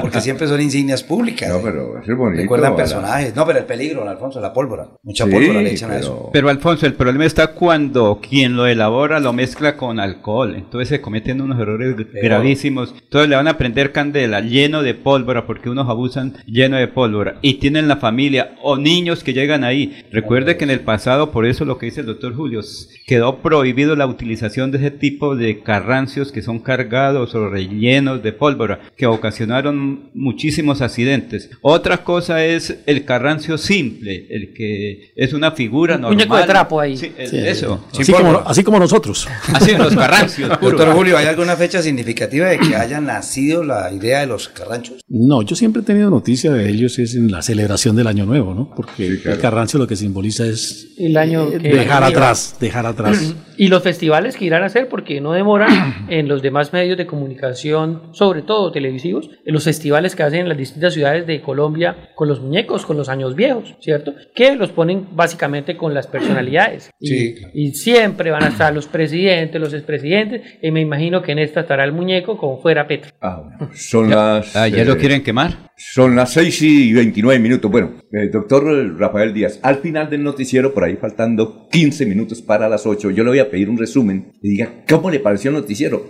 [0.01, 1.48] Porque siempre son insignias públicas.
[1.48, 2.43] No, pero es bonito.
[2.43, 3.35] Recuerdan personajes.
[3.36, 4.89] No, pero el peligro, don Alfonso, la pólvora.
[5.02, 6.31] Mucha Sí, pólvora le echan a eso.
[6.32, 10.55] Pero Alfonso, el problema está cuando quien lo elabora lo mezcla con alcohol.
[10.56, 12.94] Entonces se cometen unos errores gravísimos.
[13.02, 17.36] Entonces le van a prender candela lleno de pólvora porque unos abusan lleno de pólvora.
[17.43, 20.05] Y tienen la familia o niños que llegan ahí.
[20.10, 22.60] Recuerde que en el pasado, por eso lo que dice el doctor Julio,
[23.06, 28.33] quedó prohibido la utilización de ese tipo de carrancios que son cargados o rellenos de
[28.33, 31.51] pólvora que ocasionaron muchísimos accidentes.
[31.61, 36.16] Otra cosa es el carrancio simple, el que es una figura Un normal.
[36.16, 36.97] muñeco de trapo ahí.
[36.97, 37.85] Sí, el- Sí, eso.
[37.93, 39.29] Así como, así como nosotros.
[39.53, 40.49] Así los carrancios.
[40.62, 45.01] Doctor Julio, ¿hay alguna fecha significativa de que haya nacido la idea de los carranchos?
[45.09, 48.55] No, yo siempre he tenido noticia de ellos es en la celebración del Año Nuevo,
[48.55, 48.71] ¿no?
[48.75, 53.34] Porque el carrancio lo que simboliza es El año que dejar atrás, dejar atrás.
[53.35, 53.53] Mm-hmm.
[53.56, 57.06] Y los festivales que irán a hacer, porque no demoran en los demás medios de
[57.06, 62.10] comunicación, sobre todo televisivos, en los festivales que hacen en las distintas ciudades de Colombia
[62.14, 64.14] con los muñecos, con los años viejos, ¿cierto?
[64.35, 66.90] Que los ponen básicamente con las personalidades.
[67.01, 67.35] Y, Sí.
[67.55, 71.60] y siempre van a estar los presidentes, los expresidentes, y me imagino que en esta
[71.60, 73.10] estará el muñeco como fuera Petro.
[73.20, 73.70] Ah, bueno.
[73.74, 74.55] Son las.
[74.56, 75.70] Ah, ¿ya eh, lo quieren quemar?
[75.76, 77.70] Son las 6 y 29 minutos.
[77.70, 78.64] Bueno, eh, doctor
[78.98, 83.24] Rafael Díaz, al final del noticiero, por ahí faltando 15 minutos para las 8, yo
[83.24, 86.07] le voy a pedir un resumen y diga cómo le pareció el noticiero.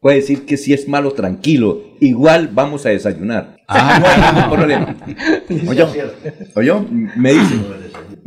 [0.00, 1.82] Puede decir que si es malo, tranquilo.
[2.00, 3.56] Igual vamos a desayunar.
[3.66, 4.96] Ah, no hay ningún problema.
[5.68, 5.86] Oye,
[6.54, 6.72] oye,
[7.16, 7.54] me dice.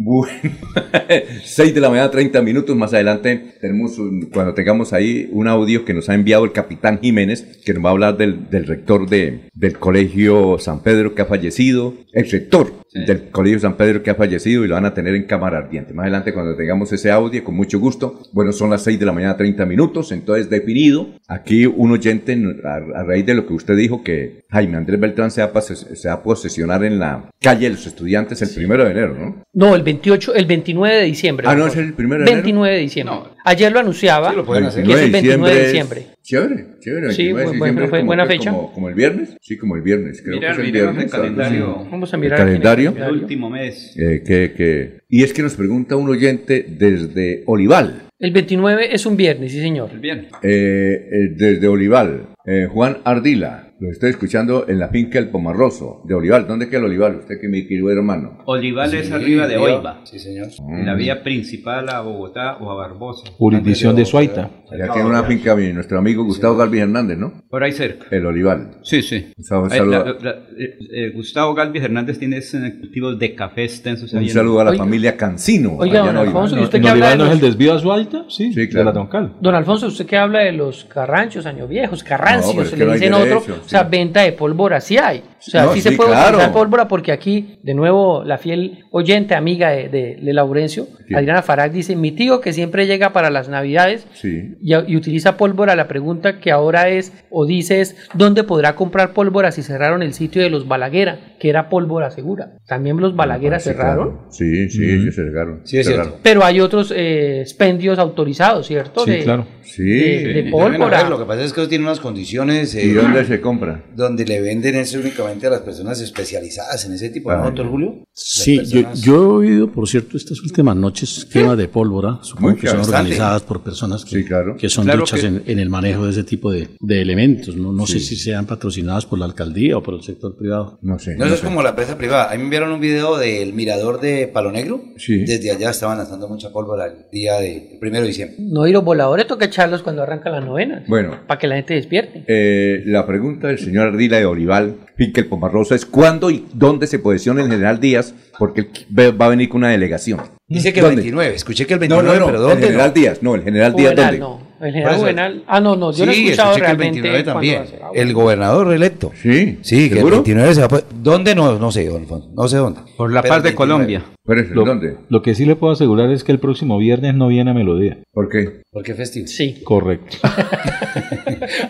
[0.02, 0.32] Bueno,
[1.44, 5.84] 6 de la mañana, 30 minutos más adelante, tenemos un- cuando tengamos ahí un audio
[5.84, 9.10] que nos ha enviado el capitán Jiménez, que nos va a hablar del, del rector
[9.10, 12.72] de, del colegio San Pedro que ha fallecido, el rector
[13.06, 15.94] del colegio San Pedro que ha fallecido y lo van a tener en cámara ardiente.
[15.94, 19.12] Más adelante cuando tengamos ese audio, con mucho gusto, bueno, son las 6 de la
[19.12, 23.76] mañana, 30 minutos, entonces definido, aquí un oyente, a, a raíz de lo que usted
[23.76, 27.76] dijo, que Jaime Andrés Beltrán se va, se va a posesionar en la calle de
[27.76, 29.44] los estudiantes el primero de enero, ¿no?
[29.54, 31.48] No, el 28, el 29 de diciembre.
[31.50, 32.44] Ah, no, es el primero de enero.
[32.44, 33.16] 29 de diciembre.
[33.46, 34.84] Ayer lo anunciaba, lo pueden hacer.
[34.84, 36.06] que es el 29 de 29 diciembre.
[36.22, 37.12] Chévere, chévere.
[37.14, 38.52] Sí, 29 de bu- diciembre bueno, es fue como buena que fecha.
[38.52, 40.22] Como, como el viernes, sí, como el viernes.
[40.22, 41.04] Creo Mira, que es el el viernes.
[41.06, 41.12] así.
[41.12, 41.88] calendario.
[41.90, 42.94] Vamos a El mirar el calendario.
[42.98, 43.96] El último mes.
[43.98, 48.04] Eh, que, que- y es que nos pregunta un oyente desde Olival.
[48.20, 49.98] El 29 es un viernes, sí señor.
[50.00, 50.28] Bien.
[50.44, 52.28] eh, eh, desde Olival.
[52.46, 53.69] eh, Juan Ardila.
[53.82, 56.46] Lo estoy escuchando en la finca El Pomarroso de Olival.
[56.48, 57.20] ¿Dónde queda el Olival?
[57.20, 58.40] Usted que mi querido hermano.
[58.46, 59.56] Olival es Sí, arriba de.
[59.56, 60.02] Oiva.
[60.04, 60.48] Sí, señor.
[60.70, 63.32] En la vía principal a Bogotá o a Barbosa.
[63.38, 64.50] Jurisdicción de Suaita.
[64.70, 67.42] Allá tiene una finca mi, nuestro amigo Gustavo Galvis Hernández, ¿no?
[67.50, 68.06] Por ahí cerca.
[68.12, 68.80] El Olival.
[68.84, 69.32] Sí, sí.
[69.38, 72.40] Un sal- Ahí, saludo- la- la- eh, eh, Gustavo Galvis Hernández tiene
[72.82, 74.12] cultivos de café extensos.
[74.14, 74.84] Un saludo a la Oiga.
[74.84, 75.78] familia Cancino.
[75.78, 76.28] Oiga, don Olival.
[76.28, 78.26] Alfonso, ¿y usted ¿En qué habla de no es el desvío a Suaita?
[78.28, 78.86] Sí, Sí, de claro.
[78.88, 79.36] la Troncal.
[79.40, 82.86] Don Alfonso, usted que habla de los carranchos, años viejos, carrancios, No, se que le
[82.86, 85.24] no dicen otro, o sea, venta de pólvora sí hay.
[85.40, 86.30] O sea, No, sí, se puede claro.
[86.38, 91.16] utilizar pólvora porque aquí, de nuevo, la fiel oyente, amiga de, de, de Laurencio, Sí.
[91.16, 94.56] Adriana Farag, dice, mi tío que siempre llega para las navidades Sí.
[94.62, 99.14] y, y utiliza pólvora, la pregunta que ahora es, o dice es, ¿dónde podrá comprar
[99.14, 102.58] pólvora si cerraron el sitio de los Balaguera, que era pólvora segura?
[102.68, 104.10] También los Balaguera Ah, Sí, cerraron.
[104.12, 104.28] claro.
[104.30, 105.62] Sí, sí, ellos cerraron.
[105.64, 106.06] Sí, es cerraron.
[106.10, 106.22] cierto.
[106.22, 109.06] Pero hay otros eh, expendios autorizados, ¿cierto?
[109.06, 109.48] Sí, De- claro.
[109.64, 109.84] Sí.
[109.84, 111.10] de, pólvora.
[111.10, 113.84] Lo que pasa es que eso tiene unas condiciones eh, ¿Y dónde se compra?
[113.96, 117.68] donde le venden es únicamente únicamente a las personas especializadas en ese tipo, ¿no, doctor
[117.70, 118.04] Julio?
[118.14, 122.56] Sí, yo, personas- yo he oído, por cierto, estas últimas noches quema de pólvora, supongo
[122.58, 124.26] que son organizadas por personas que,
[124.58, 127.56] que son Claro duchas que- en, en el manejo de ese tipo de, de elementos.
[127.56, 128.06] No, no sé Sí.
[128.06, 130.80] si sean patrocinadas por la alcaldía o por el sector privado.
[130.82, 131.16] No sé.
[131.16, 132.30] No, eso es como la empresa privada.
[132.30, 134.82] A mí me enviaron un video del mirador de Palo Negro.
[135.08, 138.38] Desde allá estaban lanzando mucha pólvora el día de el primero de diciembre.
[138.40, 140.84] No, y los voladores toca echarlos cuando arrancan las novenas.
[140.88, 141.18] Bueno.
[141.28, 142.24] Para que la gente despierte.
[142.28, 147.00] Eh, la pregunta del señor Ardila de Olival, Pinkel Pomarrosa, es cuándo y dónde se
[147.00, 150.20] posiciona el general Díaz, porque va a venir con una delegación.
[150.48, 151.02] Dice que el ¿Dónde?
[151.04, 151.36] 29.
[151.36, 152.94] Escuché que el No, 29, no, no, pero el general no?
[152.94, 154.20] Díaz, no, el general Díaz, ¿dónde?
[154.20, 154.50] no.
[154.60, 155.44] El general Juvenal.
[155.48, 155.94] Ah, no, no.
[155.94, 157.00] Yo no he escuchado que el realmente.
[157.02, 157.64] 29 cuándo también.
[157.94, 159.14] El gobernador electo.
[159.22, 159.58] Sí.
[159.62, 160.16] Sí, que ¿Seguro?
[160.18, 160.70] el 29 se va a...
[160.70, 161.34] po- ¿Dónde?
[161.34, 162.30] No, no sé, don Alfonso.
[162.36, 162.82] No sé dónde.
[162.98, 163.56] Por la Pero paz de el 29.
[163.56, 164.04] Colombia.
[164.30, 164.96] Pero, Lo, ¿dónde?
[165.10, 167.98] lo que sí le puedo asegurar es que el próximo viernes no viene a Melodía.
[168.14, 168.62] ¿Por qué?
[168.72, 169.28] ¿Por qué festivo?
[169.28, 169.62] Sí.
[169.64, 170.18] Correcto.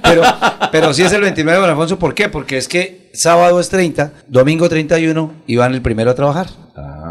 [0.04, 0.22] Pero,
[0.72, 2.00] pero sí es el 29, don Alfonso.
[2.00, 2.30] ¿Por qué?
[2.30, 6.48] Porque es que sábado es 30, domingo 31 y van el primero a trabajar.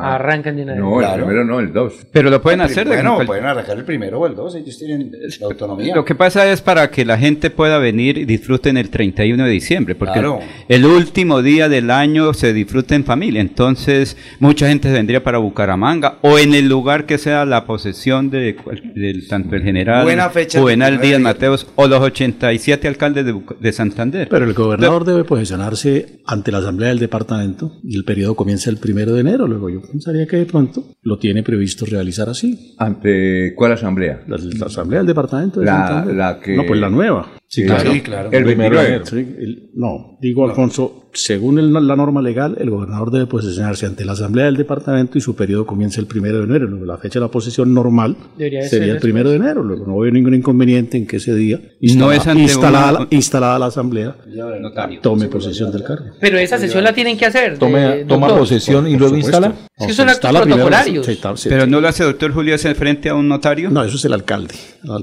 [0.01, 0.81] Arrancan de una vez.
[0.81, 1.27] No, el Claro.
[1.27, 1.93] primero no, el dos.
[2.13, 4.79] Pero lo pueden hacer de Bueno, cual- pueden arrancar el primero o el 2, ellos
[4.79, 5.11] tienen
[5.41, 5.95] la autonomía.
[5.95, 9.51] Lo que pasa es para que la gente pueda venir y disfruten el 31 de
[9.51, 10.39] diciembre, porque Claro.
[10.69, 16.19] el último día del año se disfruta en familia, entonces mucha gente vendría para Bucaramanga
[16.23, 18.57] o en el lugar que sea la posesión de,
[18.95, 23.25] del tanto el general Buena fecha, Juvenal 29 Díaz de Mateos o los 87 alcaldes
[23.25, 24.29] de, Buca- de Santander.
[24.29, 28.77] Pero el gobernador debe posicionarse ante la asamblea del departamento y el periodo comienza el
[28.79, 29.47] primero de enero.
[29.47, 32.75] Luego yo pensaría que de pronto lo tiene previsto realizar así.
[32.79, 34.21] ¿Ante cuál asamblea?
[34.27, 36.15] La, la asamblea del departamento de La- Santander.
[36.15, 37.33] la que- No, pues la nueva.
[37.47, 37.93] Sí, claro.
[37.93, 38.31] Sí, claro.
[38.31, 38.83] El Primero 29.
[38.83, 39.07] de enero.
[39.07, 44.05] Sí, el- no, digo Alfonso, según el- la norma legal, el gobernador debe posicionarse ante
[44.05, 46.69] la asamblea del departamento y su periodo comienza el primero de enero.
[46.85, 49.63] La fecha de la posesión normal Debería sería ser el primero de enero.
[49.63, 51.61] Luego no veo ningún inconveniente en que ese día
[51.97, 54.17] No es ante instalada, una- la- instalada la asamblea
[55.03, 56.07] tome posesión del cargo.
[56.21, 57.59] Pero esa sesión la tienen que hacer.
[57.59, 59.39] Tome- de- toma posesión y Por luego supuesto.
[59.47, 59.55] instala.
[59.79, 61.07] Es que son actos primero, protocolarios.
[61.07, 63.71] se- se- se- Pero no lo hace doctor Julio hace frente a un notario.
[63.71, 64.55] No, eso es el alcalde.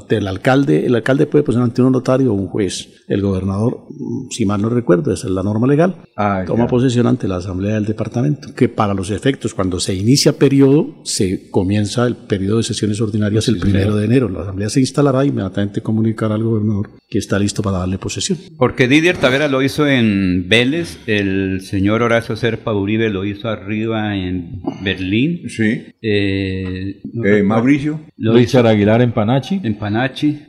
[0.10, 2.90] El alcalde, el alcalde puede posicionar ante un notario o un juez.
[3.08, 6.68] El gobernador, mm, si mal no recuerdo, esa es la norma legal, Ah, toma ya.
[6.70, 11.50] posesión ante la asamblea del departamento, que para los efectos, cuando se inicia periodo, se
[11.52, 14.30] comienza el periodo de sesiones ordinarias el primero de enero.
[14.30, 18.38] La asamblea se instalará y inmediatamente comunicará al gobernador que está listo para darle posesión.
[18.58, 24.16] Porque Didier Tavera lo hizo en Vélez, el señor Horacio Serpa Uribe lo hizo arriba
[24.16, 25.42] en Berlín.
[25.50, 25.84] Sí.
[26.02, 27.44] Eh, no Eh.
[27.44, 28.00] Mauricio.
[28.18, 29.60] Lo Richard hizo Aguilar en Panachi.
[29.64, 30.40] en Panachi.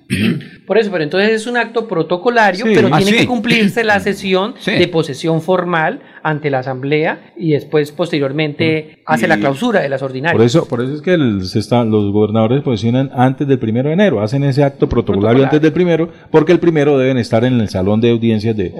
[0.67, 2.73] Por eso, pero entonces es un acto protocolario, Sí.
[2.75, 3.19] pero Ah, tiene sí.
[3.19, 4.73] que cumplirse la sesión Sí.
[4.73, 10.37] de posesión formal ante la asamblea y después posteriormente hace la clausura de las ordinarias.
[10.37, 13.89] Por eso, por eso es que el- se está- los gobernadores posicionan antes del primero
[13.89, 17.61] de enero, hacen ese acto protocolario antes del primero, porque el primero deben estar en
[17.61, 18.73] el salón de audiencias de,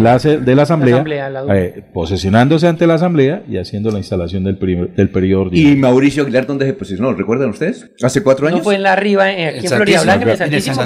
[0.00, 4.44] la, de la asamblea, asamblea, la- eh, posesionándose ante la asamblea y haciendo la instalación
[4.44, 5.72] del, primer- del periodo ordinario.
[5.72, 7.12] ¿Y Mauricio Aguilar dónde se posicionó?
[7.14, 7.90] ¿Recuerdan ustedes?
[8.02, 8.58] ¿Hace cuatro años?
[8.58, 10.76] No fue en la arriba, eh, aquí El en Florida Blanca, en el Santísimo.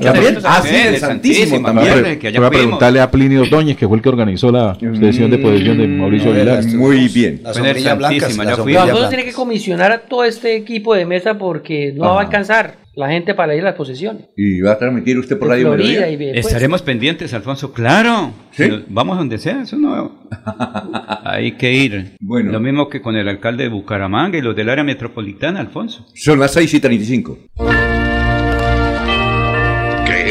[0.00, 0.16] ¿También?
[0.16, 0.68] eventos Ah, así.
[0.68, 2.44] sí, el Santísimo Voy también.
[2.44, 5.86] a preguntarle a Plinio Ordóñez, que fue el que organizó la sesión de posesión de
[5.88, 6.64] Mauricio Mm, Aguilar.
[6.74, 7.40] Muy bien.
[7.42, 8.28] La sombrilla blanca.
[8.44, 12.18] La sombrilla Nosotros tiene que comisionar a todo este equipo de mesa porque no va
[12.18, 14.24] a alcanzar la gente para ir a las posesiones.
[14.36, 16.10] ¿Y va a transmitir usted por De Radio Florida Melodía?
[16.10, 18.32] y después- Estaremos pendientes, Alfonso, claro.
[18.50, 18.64] ¿Sí?
[18.88, 20.26] Vamos donde sea, eso no.
[21.24, 22.16] Hay que ir.
[22.20, 22.50] Bueno.
[22.52, 26.06] Lo mismo que con el alcalde de Bucaramanga y los del área metropolitana, Alfonso.
[26.14, 27.38] Son las 6 y 35.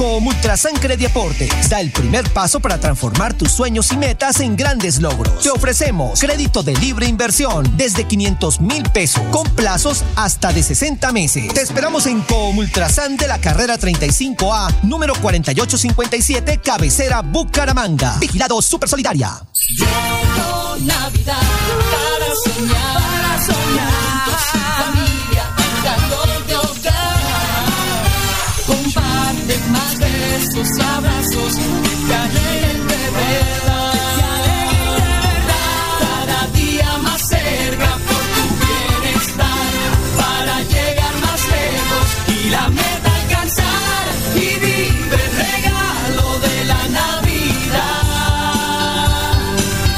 [0.00, 4.98] En Comultrasan Crediaporte da el primer paso para transformar tus sueños y metas en grandes
[4.98, 5.42] logros.
[5.42, 11.12] Te ofrecemos crédito de libre inversión desde 500 mil pesos con plazos hasta de 60
[11.12, 11.52] meses.
[11.52, 18.16] Te esperamos en Comultrasan de la carrera 35A, número 4857, cabecera Bucaramanga.
[18.18, 19.42] Vigilado Super Solidaria.
[20.80, 21.42] Navidad
[21.92, 23.79] para soñar.
[30.40, 31.64] besos y abrazos que
[32.08, 32.16] te
[32.88, 33.92] de verdad.
[33.92, 35.42] Que te alegren.
[36.00, 39.72] Cada día más cerca por tu bienestar.
[40.16, 44.04] Para llegar más lejos y la meta alcanzar.
[44.34, 48.02] Y vive el regalo de la Navidad.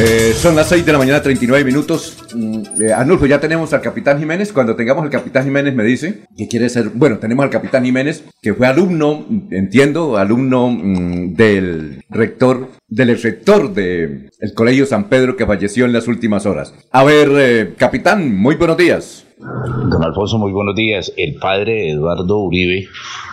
[0.00, 2.18] Eh, son las 6 de la mañana, 39 minutos.
[2.32, 4.52] Mm, eh, Arnulfo, ya tenemos al capitán Jiménez.
[4.52, 6.90] Cuando tengamos al capitán Jiménez me dice que quiere ser...
[6.90, 13.74] Bueno, tenemos al capitán Jiménez, que fue alumno, entiendo, alumno mm, del rector, del rector
[13.74, 16.72] del el Colegio San Pedro que falleció en las últimas horas.
[16.92, 19.24] A ver, eh, capitán, muy buenos días.
[19.40, 21.12] Don Alfonso, muy buenos días.
[21.16, 22.88] El padre Eduardo Uribe,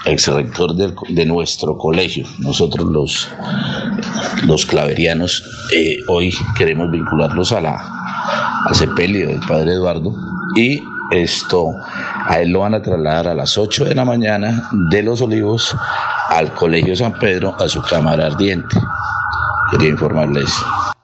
[0.05, 3.27] ex rector de nuestro colegio, nosotros los,
[4.45, 10.13] los claverianos, eh, hoy queremos vincularlos a la, al sepelio del padre Eduardo
[10.55, 10.79] y
[11.11, 11.71] esto
[12.27, 15.75] a él lo van a trasladar a las 8 de la mañana de Los Olivos
[16.29, 18.77] al Colegio San Pedro a su cámara ardiente.
[19.71, 20.53] Quería informarles.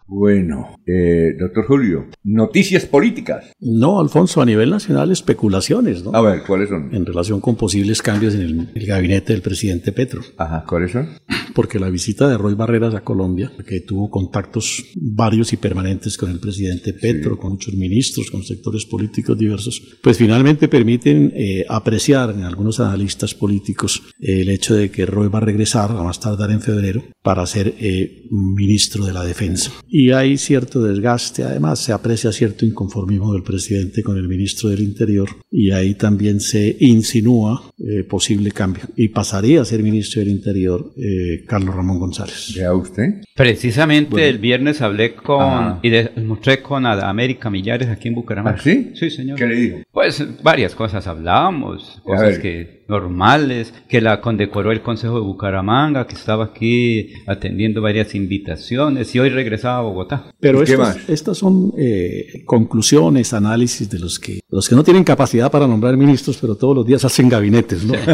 [0.05, 3.51] Bueno, eh, doctor Julio, noticias políticas.
[3.59, 6.11] No, Alfonso, a nivel nacional especulaciones, ¿no?
[6.13, 6.93] A ver, ¿cuáles son?
[6.93, 10.21] En relación con posibles cambios en el, el gabinete del presidente Petro.
[10.37, 11.09] Ajá, ¿cuáles son?
[11.53, 16.31] Porque la visita de Roy Barreras a Colombia, que tuvo contactos varios y permanentes con
[16.31, 22.31] el presidente Petro, con muchos ministros, con sectores políticos diversos, pues finalmente permiten eh, apreciar
[22.31, 26.19] en algunos analistas políticos eh, el hecho de que Roy va a regresar, a más
[26.19, 29.71] tardar en febrero, para ser eh, ministro de la Defensa.
[29.87, 34.81] Y hay cierto desgaste, además se aprecia cierto inconformismo del presidente con el ministro del
[34.81, 38.84] Interior y ahí también se insinúa eh, posible cambio.
[38.95, 42.49] Y pasaría a ser ministro del Interior eh, Carlos Ramón González.
[42.56, 43.22] ¿Ya usted?
[43.35, 44.27] Precisamente Bueno.
[44.27, 45.80] el viernes hablé con Ajá.
[45.81, 48.57] y mostré con América Millares aquí en Bucaramanga.
[48.60, 48.91] ¿Ah, sí?
[48.93, 49.38] Sí, señor.
[49.38, 49.77] ¿Qué le dijo?
[49.91, 56.15] Pues varias cosas hablábamos, cosas que normales, que la condecoró el Consejo de Bucaramanga, que
[56.15, 60.26] estaba aquí atendiendo varias invitaciones y hoy regresaba a Bogotá.
[60.39, 65.49] Pero estas, estas son eh, conclusiones, análisis de los que los que no tienen capacidad
[65.49, 67.93] para nombrar ministros, pero todos los días hacen gabinetes, ¿no?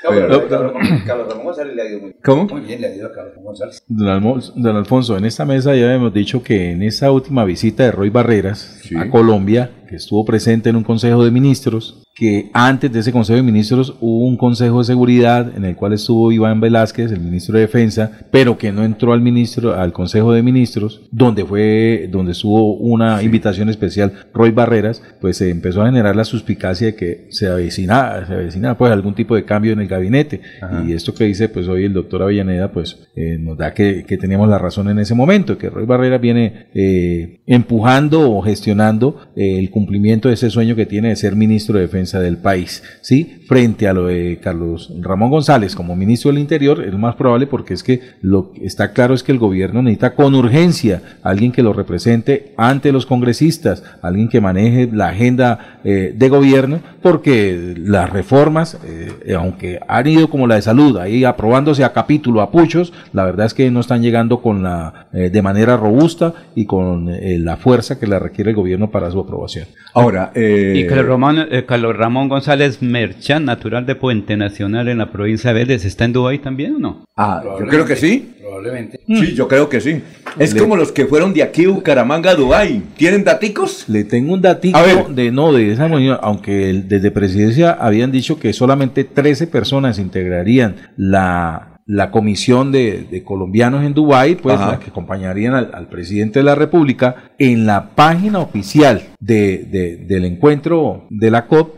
[1.06, 2.46] Carlos Ramón González le ha ido muy ¿Cómo?
[2.46, 3.82] Muy bien, le ha ido a Carlos Ramón González.
[3.86, 7.84] Don, Almo- don Alfonso, en esta mesa ya hemos dicho que en esa última visita
[7.84, 12.92] de Roy Barreras a Colombia, que estuvo presente en un Consejo de Ministros, que antes
[12.92, 16.60] de ese Consejo de Ministros hubo un Consejo de Seguridad en el cual estuvo Iván
[16.60, 21.00] Velázquez, el ministro de Defensa, pero que no entró al ministro al Consejo de Ministros,
[21.10, 26.24] donde fue donde estuvo una invitación especial Roy Barreras, pues se empezó a generar la
[26.24, 30.40] suspicacia de que se avecina, se avecina pues algún tipo de cambio en el gabinete.
[30.62, 30.84] Ajá.
[30.86, 34.18] Y esto que dice pues hoy el doctor Avellaneda, pues eh, nos da que, que
[34.18, 39.58] teníamos la razón en ese momento, que Roy Barreras viene eh, empujando o gestionando eh,
[39.58, 43.42] el cumplimiento de ese sueño que tiene de ser ministro de Defensa del país, ¿sí?
[43.46, 47.74] Frente a lo de Carlos Ramón González como ministro del Interior, es más probable porque
[47.74, 51.62] es que lo que está claro es que el gobierno necesita con urgencia alguien que
[51.62, 58.10] lo represente ante los congresistas, alguien que maneje la agenda eh, de gobierno, porque las
[58.10, 62.92] reformas, eh, aunque han ido como la de salud, ahí aprobándose a capítulo, a puchos,
[63.12, 67.10] la verdad es que no están llegando con la, eh, de manera robusta y con
[67.10, 69.66] la fuerza que la requiere el gobierno para su aprobación.
[69.94, 74.98] Ahora, eh, Y Carlos Ramón, eh, Carlos Ramón González Merchán, natural de Puente Nacional en
[74.98, 77.04] la provincia de Vélez, ¿está en Dubái también o no?
[77.16, 78.34] Ah, yo creo que sí.
[78.40, 79.00] Probablemente.
[79.06, 80.02] Sí, yo creo que sí.
[80.38, 82.82] Es Le- como los que fueron de aquí, Bucaramanga, a Dubái.
[82.96, 83.88] ¿Tienen daticos?
[83.88, 85.06] Le tengo un datico A ver.
[85.08, 89.98] de no de esa reunión, aunque el- desde presidencia habían dicho que solamente 13 personas
[89.98, 94.72] integrarían la, la comisión de, de colombianos en Dubái, pues Ajá.
[94.72, 99.96] la que acompañarían al, al presidente de la República, en la página oficial de, de-
[99.96, 101.74] del encuentro de la COP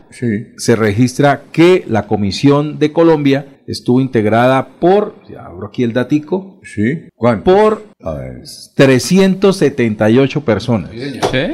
[0.57, 6.59] se registra que la comisión de Colombia estuvo integrada por, ya abro aquí el datico,
[6.63, 7.05] sí,
[7.43, 7.83] por
[8.75, 10.91] 378 personas.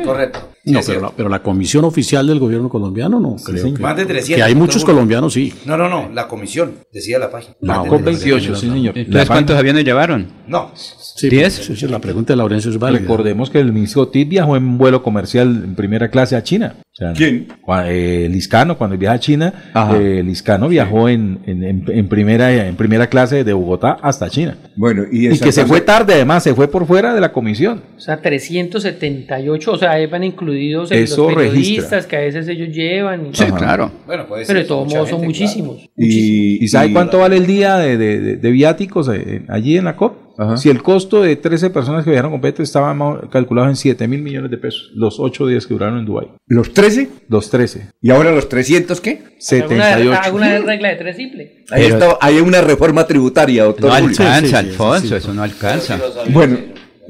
[0.04, 0.49] Correcto.
[0.66, 3.74] No, pero la, pero la comisión oficial del gobierno colombiano no creo sí.
[3.74, 4.36] que, Más de 300.
[4.36, 4.96] que hay muchos seguro.
[4.96, 5.54] colombianos, sí.
[5.66, 7.56] No, no, no, la comisión, decía la página.
[7.56, 8.06] COP 300.
[8.06, 8.98] 28, sí, señor.
[8.98, 10.28] Entonces, ¿cuántos aviones llevaron?
[10.48, 10.72] No.
[10.76, 11.56] Sí, ¿Diez?
[11.56, 13.00] pues, sí, sí, la pregunta de Laurencio es válida.
[13.02, 16.76] Recordemos que el ministro Tit viajó en vuelo comercial en primera clase a China.
[17.00, 17.48] Sea, ¿Quién?
[17.86, 19.54] eh, Liscano, cuando viaja a China,
[19.94, 24.58] eh, Liscano viajó en, en- en- en primera, en primera clase de Bogotá hasta China.
[24.76, 27.82] Bueno, y, que se fue tarde, además, se fue por fuera de la comisión.
[27.96, 32.10] O sea, 378, o sea, ahí van incluidos Eso los periodistas registra.
[32.10, 33.28] que a veces ellos llevan.
[33.28, 33.92] y- Sí, claro.
[34.06, 34.64] Bueno, puede Pero ser.
[34.64, 35.90] de todos modos son gente, muchísimos.
[35.98, 39.96] ¿Y, sabe cuánto vale el día de, de- de- de viáticos eh, allí en la
[39.96, 40.29] COP?
[40.58, 42.96] Si el costo de 13 personas que viajaron con Petro estaba
[43.30, 46.28] calculado en 7 mil millones de pesos, los 8 días que duraron en Dubái.
[46.48, 47.10] ¿Los 13?
[47.28, 47.92] Los 13.
[48.02, 49.10] ¿Y ahora los 300 qué?
[49.12, 50.22] ¿Alguna, 78.
[50.24, 51.66] alguna regla de tres simple?
[51.72, 53.90] Ahí Pero- está, hay una reforma tributaria, doctor.
[53.90, 54.08] No Julio.
[54.10, 55.16] alcanza, sí, sí, Alfonso, sí.
[55.16, 56.00] eso no alcanza.
[56.30, 56.58] Bueno,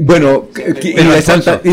[0.01, 0.47] bueno,
[0.81, 0.97] ¿y,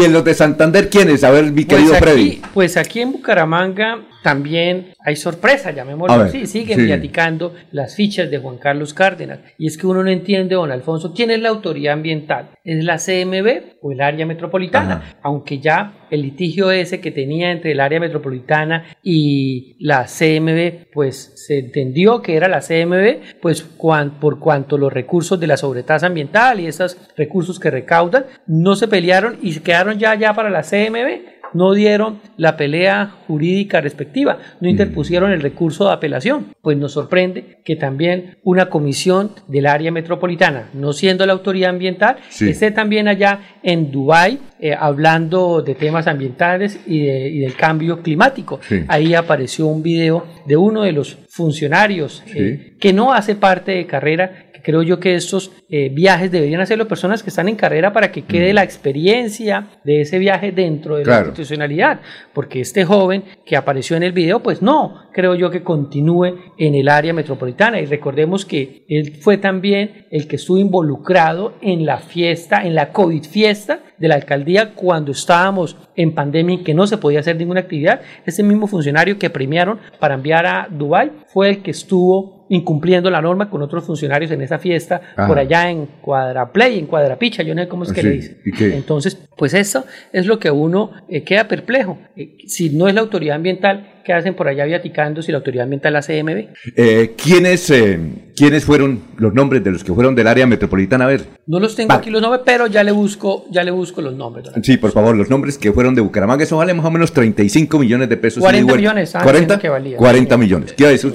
[0.04, 1.22] en los de Santander quiénes?
[1.22, 2.28] A ver, mi querido Pues Freddy.
[2.28, 6.46] aquí, pues aquí en Bucaramanga también hay sorpresa, llamémoslo ver, así.
[6.48, 6.84] Siguen sí.
[6.86, 9.38] viaticando las fichas de Juan Carlos Cárdenas.
[9.56, 12.50] Y es que uno no entiende, don Alfonso, quién es la autoridad ambiental.
[12.64, 15.14] ¿Es la CMB o el área metropolitana?
[15.22, 21.32] Aunque ya el litigio ese que tenía entre el área metropolitana y la CMB, pues
[21.46, 26.06] se entendió que era la CMB, pues cuan- por cuanto los recursos de la sobretasa
[26.08, 30.50] ambiental y esos recursos que recaudan no se pelearon y se quedaron ya, ya para
[30.50, 36.46] la CMB no dieron la pelea jurídica respectiva, no interpusieron el recurso de apelación.
[36.62, 42.16] Pues nos sorprende que también una comisión del área metropolitana, no siendo la autoridad ambiental,
[42.28, 42.48] Sí.
[42.50, 48.00] esté también allá en Dubái eh, hablando de temas ambientales y, de- y del cambio
[48.02, 48.58] climático.
[48.66, 48.84] Sí.
[48.88, 53.86] Ahí apareció un video de uno de los funcionarios eh, que no hace parte de
[53.86, 58.10] carrera, creo yo que estos eh, viajes deberían hacerlo personas que están en carrera para
[58.10, 62.00] que quede la experiencia de ese viaje dentro de la institucionalidad,
[62.34, 66.74] porque este joven que apareció en el video, pues no, creo yo que continúe en
[66.74, 67.80] el área metropolitana.
[67.80, 72.90] Y recordemos que él fue también el que estuvo involucrado en la fiesta, en la
[72.90, 77.36] COVID fiesta de la alcaldía cuando estábamos en pandemia y que no se podía hacer
[77.36, 82.46] ninguna actividad, ese mismo funcionario que premiaron para enviar a Dubái fue el que estuvo
[82.48, 85.26] incumpliendo la norma con otros funcionarios en esa fiesta Ajá.
[85.26, 88.40] por allá en Cuadraplay, en Cuadrapicha, yo no sé cómo es que Sí, le dice.
[88.44, 88.76] ¿y qué?
[88.76, 91.98] Entonces, pues eso es lo que uno eh, queda perplejo.
[92.16, 95.64] Eh, si no es la autoridad ambiental, ¿qué hacen por allá viaticando si la autoridad
[95.64, 96.46] ambiental es la CMB?
[96.76, 97.98] Eh, ¿quiénes, eh,
[98.36, 101.04] ¿Quiénes fueron los nombres de los que fueron del área metropolitana?
[101.04, 101.24] A ver.
[101.46, 101.96] No los tengo Va.
[101.96, 104.48] aquí los nombres, pero ya le busco, ya le busco los nombres.
[104.62, 107.78] Sí, por favor, los nombres que fueron de Bucaramanga, eso vale más o menos 35
[107.80, 108.40] millones de pesos.
[108.40, 108.80] 40 ida y vuelta.
[108.80, 109.96] millones, estaban 40, diciendo que valía.
[109.98, 110.72] 40 millones.
[110.72, 111.12] ¿Qué decir?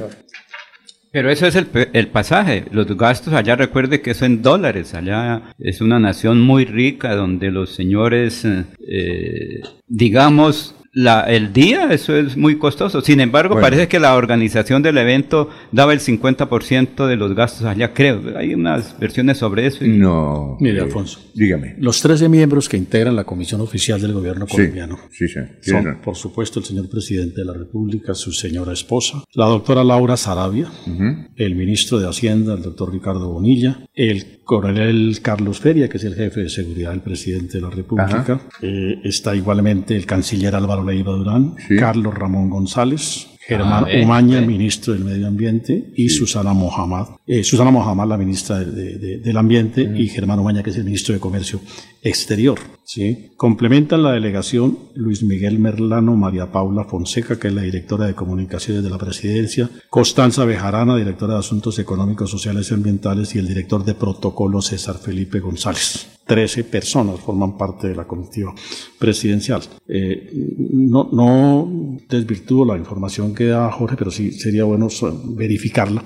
[1.13, 2.65] Pero eso es el, el pasaje.
[2.71, 4.93] Los gastos allá, recuerde que eso en dólares.
[4.93, 12.15] Allá es una nación muy rica donde los señores, eh, digamos, la, el día, eso
[12.15, 13.01] es muy costoso.
[13.01, 13.65] Sin embargo, Bueno.
[13.65, 18.21] parece que la organización del evento daba el 50% de los gastos allá, creo.
[18.37, 19.85] Hay unas versiones sobre eso.
[19.85, 20.57] y- No.
[20.59, 21.19] Mire, eh, Alfonso.
[21.33, 21.75] Dígame.
[21.79, 25.39] Los 13 miembros que integran la comisión oficial del gobierno Sí, colombiano sí, sí.
[25.63, 29.83] tiene son, por supuesto, el señor presidente de la República, su señora esposa, la doctora
[29.83, 31.27] Laura Sarabia, Ujú.
[31.35, 36.15] el ministro de Hacienda, el doctor Ricardo Bonilla, el coronel Carlos Feria, que es el
[36.15, 41.13] jefe de seguridad del presidente de la República, eh, está igualmente el canciller Álvaro Leiva
[41.13, 41.75] Durán, Sí.
[41.77, 44.45] Carlos Ramón González, Germán Ah, ve, Umaña, ve.
[44.47, 49.37] ministro del Medio Ambiente, y Susana Mohamed, eh, Susana Mohamed, la ministra de- de- del
[49.37, 51.59] Ambiente, y Germán Umaña, que es el ministro de Comercio
[52.01, 52.59] Exterior.
[52.91, 53.31] ¿sí?
[53.37, 58.83] Complementan la delegación Luis Miguel Merlano, María Paula Fonseca, que es la directora de Comunicaciones
[58.83, 63.85] de la Presidencia, Constanza Bejarana, directora de Asuntos Económicos, Sociales y Ambientales, y el director
[63.85, 66.07] de Protocolo César Felipe González.
[66.27, 68.53] 13 personas forman parte de la comitiva
[68.97, 69.61] presidencial.
[69.87, 70.29] Eh,
[70.71, 74.87] no, no desvirtúo la información que da Jorge, pero sí sería bueno
[75.35, 76.03] verificarla,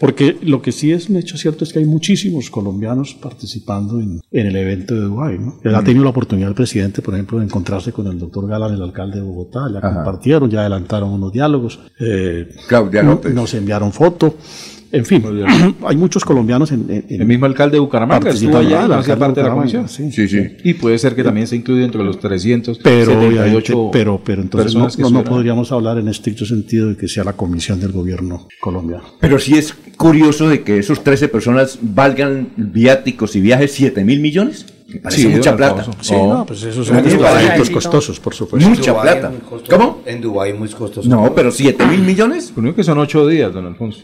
[0.00, 4.20] porque lo que sí es un hecho cierto es que hay muchísimos colombianos participando en,
[4.32, 5.37] en el evento de Dubái.
[5.38, 5.54] ¿No?
[5.76, 5.84] Ha Mm.
[5.84, 9.16] tenido la oportunidad el presidente, por ejemplo, de encontrarse con el doctor Galán, el alcalde
[9.16, 9.94] de Bogotá, ya Ajá.
[9.94, 11.78] compartieron, ya adelantaron unos diálogos.
[12.00, 13.34] eh, Claudia López.
[13.34, 14.34] Nos enviaron foto.
[14.90, 15.22] En fin,
[15.86, 18.68] hay muchos colombianos en, en- en- El mismo alcalde de Bucaramanga estuvo participando.
[18.86, 19.86] allá, Ah, alcalde parte de la comisión.
[19.88, 20.10] sí.
[20.10, 20.38] Sí, sí.
[20.64, 22.78] Y puede ser que también se incluye entre los 300.
[22.78, 27.06] Pero, obviamente, pero, pero entonces no, no, no podríamos hablar en estricto sentido de que
[27.06, 29.04] sea la comisión del gobierno colombiano.
[29.20, 34.20] Pero sí es curioso de que esos 13 personas valgan viáticos y viajes 7 mil
[34.20, 34.64] millones.
[34.88, 35.84] Me parece Sí, mucha plata.
[36.00, 38.68] Sí, no, pues esos son parece- proyectos costosos, por supuesto.
[38.68, 39.30] Mucha plata.
[39.48, 39.76] costoso.
[39.78, 40.02] ¿Cómo?
[40.06, 41.06] En Dubái muy costoso.
[41.08, 42.52] No, pero 7 mil millones.
[42.56, 44.00] Único que son ocho días, don Alfonso.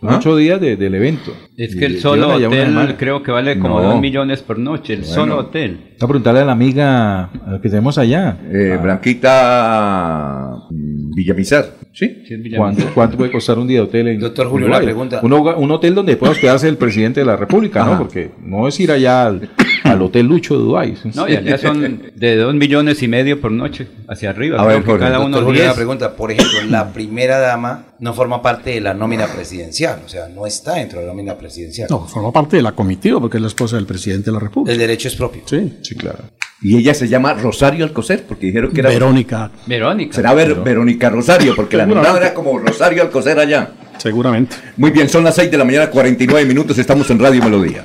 [0.00, 0.16] Son ¿Ah?
[0.18, 1.32] ocho días de- del evento.
[1.56, 3.90] Es que el solo hotel creo que vale como No.
[3.92, 5.14] 2 millones por noche, el Bueno.
[5.14, 5.76] solo hotel.
[5.76, 8.36] Voy a preguntarle a la amiga a la que tenemos allá.
[8.52, 11.66] Eh, Blanquita mm, Villamizar.
[11.92, 12.24] ¿Sí?
[12.56, 14.82] ¿Cuánto, cuánto puede costar un día de hotel en Doctor Julio, Uruguay?
[14.84, 15.20] una pregunta.
[15.56, 17.96] Un, hotel donde pueda hospedarse el presidente de la República, ¿no?
[17.96, 19.48] Porque no es ir allá al,
[19.96, 20.94] al Hotel Lucho de Dubái.
[21.14, 24.60] No, y allá son de 2 millones y medio por noche hacia arriba.
[24.60, 25.04] A ver, Jorge.
[25.04, 25.74] cada uno Julio, una 10.
[25.74, 26.14] pregunta.
[26.14, 30.46] Por ejemplo, la primera dama no forma parte de la nómina presidencial, o sea, no
[30.46, 31.88] está dentro de la nómina presidencial.
[31.90, 34.72] No, forma parte de la comitiva porque es la esposa del presidente de la República.
[34.72, 35.42] El derecho es propio.
[35.46, 35.72] Sí.
[35.82, 36.18] Sí, claro.
[36.62, 38.88] Y ella se llama Rosario Alcocer, porque dijeron que era.
[38.88, 40.14] Verónica, Verónica.
[40.16, 43.72] Será Ver- Verónica Rosario, porque la nombrada era como Rosario Alcocer allá.
[43.98, 44.56] seguramente.
[44.76, 47.84] Muy bien, son las 6 de la mañana, 49 minutos, estamos en Radio Melodía.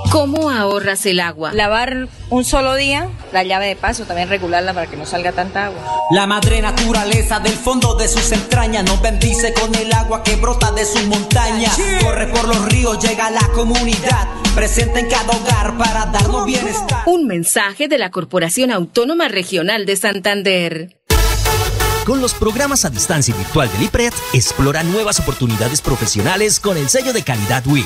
[0.11, 1.53] cómo ahorras el agua?
[1.53, 5.65] Lavar un solo día, la llave de paso, también regularla para que no salga tanta
[5.67, 5.81] agua.
[6.11, 10.71] La madre naturaleza del fondo de sus entrañas nos bendice con el agua que brota
[10.71, 11.79] de sus montañas.
[12.03, 17.03] Corre por los ríos, llega a la comunidad, presente en cada hogar para darnos bienestar.
[17.05, 20.97] Un mensaje de la Corporación Autónoma Regional de Santander.
[22.05, 26.89] Con los programas a distancia y virtual del IPRED, explora nuevas oportunidades profesionales con el
[26.89, 27.85] sello de calidad WIS.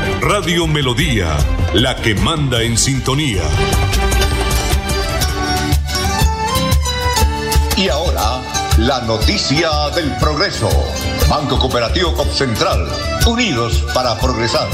[0.21, 1.35] Radio Melodía,
[1.73, 3.41] la que manda en sintonía.
[7.75, 8.39] Y ahora,
[8.77, 10.69] la noticia del progreso.
[11.27, 12.87] Banco Cooperativo Cop Central,
[13.25, 14.67] unidos para progresar.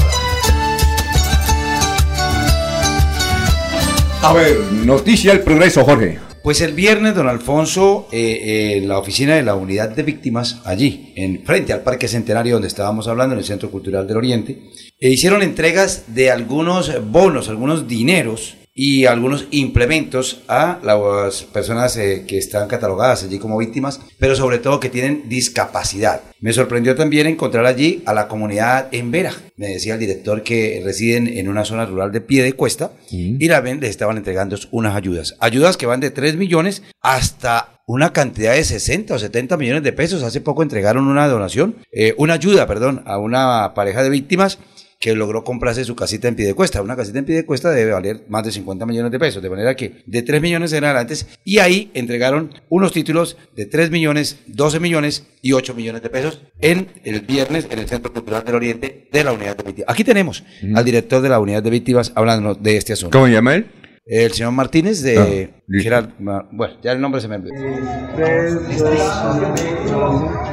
[4.22, 6.27] A ver, noticia del progreso, Jorge.
[6.48, 11.12] Pues el viernes, don Alfonso, eh, eh, la oficina de la unidad de víctimas, allí,
[11.14, 14.58] en frente al Parque Centenario donde estábamos hablando, en el Centro Cultural del Oriente,
[14.98, 22.22] eh, hicieron entregas de algunos bonos, algunos dineros y algunos implementos a las personas eh,
[22.28, 26.20] que están catalogadas allí como víctimas, pero sobre todo que tienen discapacidad.
[26.38, 29.32] Me sorprendió también encontrar allí a la comunidad en Vera.
[29.56, 33.48] Me decía el director que residen en una zona rural de pie de cuesta y
[33.48, 35.34] también les estaban entregando unas ayudas.
[35.40, 39.92] Ayudas que van de 3 millones hasta una cantidad de 60 o 70 millones de
[39.92, 40.22] pesos.
[40.22, 44.60] Hace poco entregaron una donación, eh, una ayuda, perdón, a una pareja de víctimas
[44.98, 46.82] que logró comprarse su casita en Piedecuesta.
[46.82, 50.02] Una casita en Piedecuesta debe valer más de 50 millones de pesos, de manera que
[50.06, 51.14] de 3 millones en adelante,
[51.44, 56.42] y ahí entregaron unos títulos de 3 millones, 12 millones y 8 millones de pesos
[56.60, 59.90] en el viernes en el Centro Cultural del Oriente de la Unidad de Víctimas.
[59.90, 60.44] Aquí tenemos
[60.74, 63.16] al director de la Unidad de Víctimas hablándonos de este asunto.
[63.16, 63.66] ¿Cómo se llama él?
[64.10, 66.12] El señor Martínez de Gerard-
[66.50, 67.54] bueno, ya el nombre se me olvidó.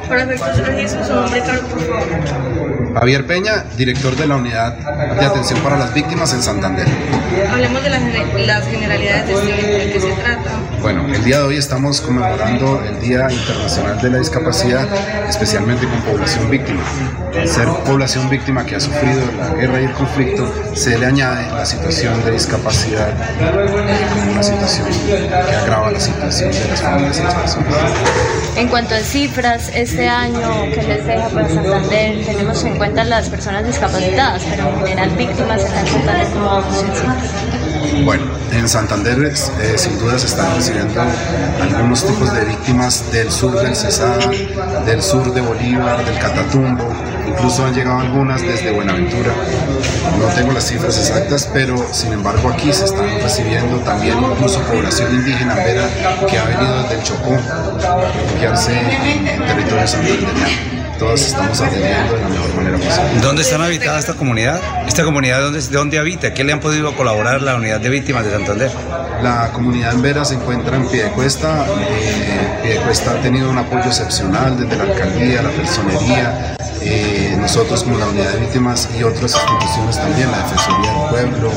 [0.08, 2.94] Para efectos religiosos, su nombre, claro, por favor.
[2.98, 4.74] Javier Peña, director de la Unidad
[5.18, 6.86] de Atención para las Víctimas en Santander.
[7.50, 10.50] Hablemos de las, gene- las generalidades de este de qué se trata.
[10.80, 14.86] Bueno, el día de hoy estamos conmemorando el Día Internacional de la Discapacidad,
[15.28, 16.80] especialmente con población víctima.
[17.34, 21.50] Al ser población víctima que ha sufrido la guerra y el conflicto, se le añade
[21.52, 23.08] la situación de discapacidad
[25.62, 27.58] agrava la situación de las familias.
[28.56, 33.28] En cuanto a cifras, este año que les deja para Santander, tenemos en cuenta las
[33.28, 36.62] personas discapacitadas, pero en general víctimas en Santander como.
[38.04, 41.00] Bueno, en Santander eh, sin duda se están recibiendo
[41.62, 44.18] algunos tipos de víctimas del sur del Cesar,
[44.84, 46.88] del sur de Bolívar, del Catatumbo,
[47.26, 49.32] incluso han llegado algunas desde Buenaventura.
[50.18, 55.14] No tengo las cifras exactas, pero sin embargo aquí se están recibiendo también incluso población
[55.14, 55.88] indígena vera
[56.28, 60.76] que ha venido desde el Chocó a refugiarse en, en territorio santandereano.
[60.98, 63.20] Todos estamos atendiendo de la mejor manera posible.
[63.20, 64.58] ¿Dónde están habitadas esta comunidad?
[64.88, 66.32] ¿Esta comunidad dónde, de dónde habita?
[66.32, 68.70] ¿Qué le han podido colaborar la unidad de víctimas de Santander?
[69.22, 71.66] La comunidad en Vera se encuentra en Piedecuesta.
[71.90, 76.56] Eh, Piedecuesta ha tenido un apoyo excepcional desde la alcaldía, la personería,
[76.88, 81.52] eh, nosotros como la unidad de víctimas y otras instituciones también, la Defensoría del Pueblo,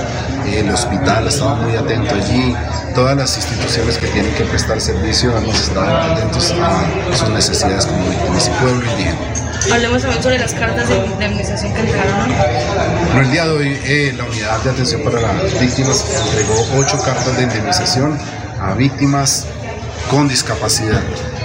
[0.48, 2.56] eh, el hospital ha estado muy atento allí.
[2.96, 8.10] Todas las instituciones que tienen que prestar servicio hemos estado atentos a sus necesidades como
[8.10, 9.18] víctimas y pueblo indígena.
[9.72, 12.30] Hablemos también sobre las cartas de indemnización que dejaron.
[13.14, 16.98] Bueno, el día de hoy eh, la Unidad de Atención para las Víctimas entregó ocho
[17.04, 18.18] cartas de indemnización
[18.60, 19.46] a víctimas
[20.10, 21.02] con discapacidad.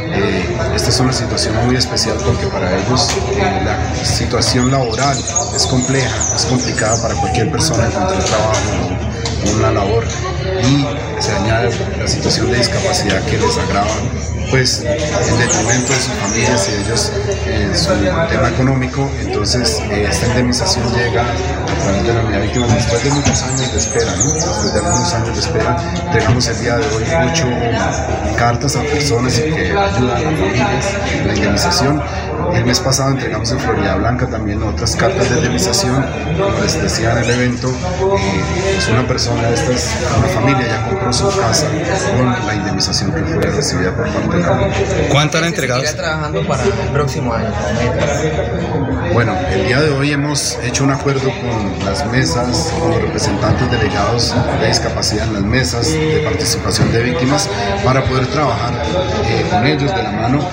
[0.07, 5.17] Eh, esta es una situación muy especial porque para ellos eh, la situación laboral
[5.55, 8.89] es compleja, es complicada para cualquier persona encontrar trabajo
[9.45, 10.05] en una labor.
[10.63, 10.87] Y
[11.25, 13.89] se añade la situación de discapacidad que les agrava
[14.51, 17.13] pues en detrimento de sus familias y ellos
[17.47, 17.89] en su
[18.29, 19.11] tema económico.
[19.21, 23.43] Entonces eh, esta indemnización llega a través de la unidad de víctimas después de muchos
[23.43, 24.33] años de espera ¿no?
[24.33, 27.47] después de algunos años de espera entregamos el día de hoy ocho
[28.37, 32.03] cartas a personas que ayudan a familias en la indemnización.
[32.55, 36.05] El mes pasado entregamos en Florida Blanca también otras cartas de indemnización.
[36.39, 38.45] Como les decía en el evento eh,
[38.75, 41.69] pues una persona de estas una familia ya compró su casa
[42.17, 45.83] con la indemnización que fue recibida por parte de la ¿Cuánto han entregado?
[45.95, 47.53] trabajando para el próximo año.
[49.13, 53.71] Bueno, el día de hoy hemos hecho un acuerdo con las mesas, con los representantes
[53.71, 57.49] delegados de discapacidad en las mesas de participación de víctimas
[57.85, 58.73] para poder trabajar
[59.27, 60.49] eh, con ellos de la mano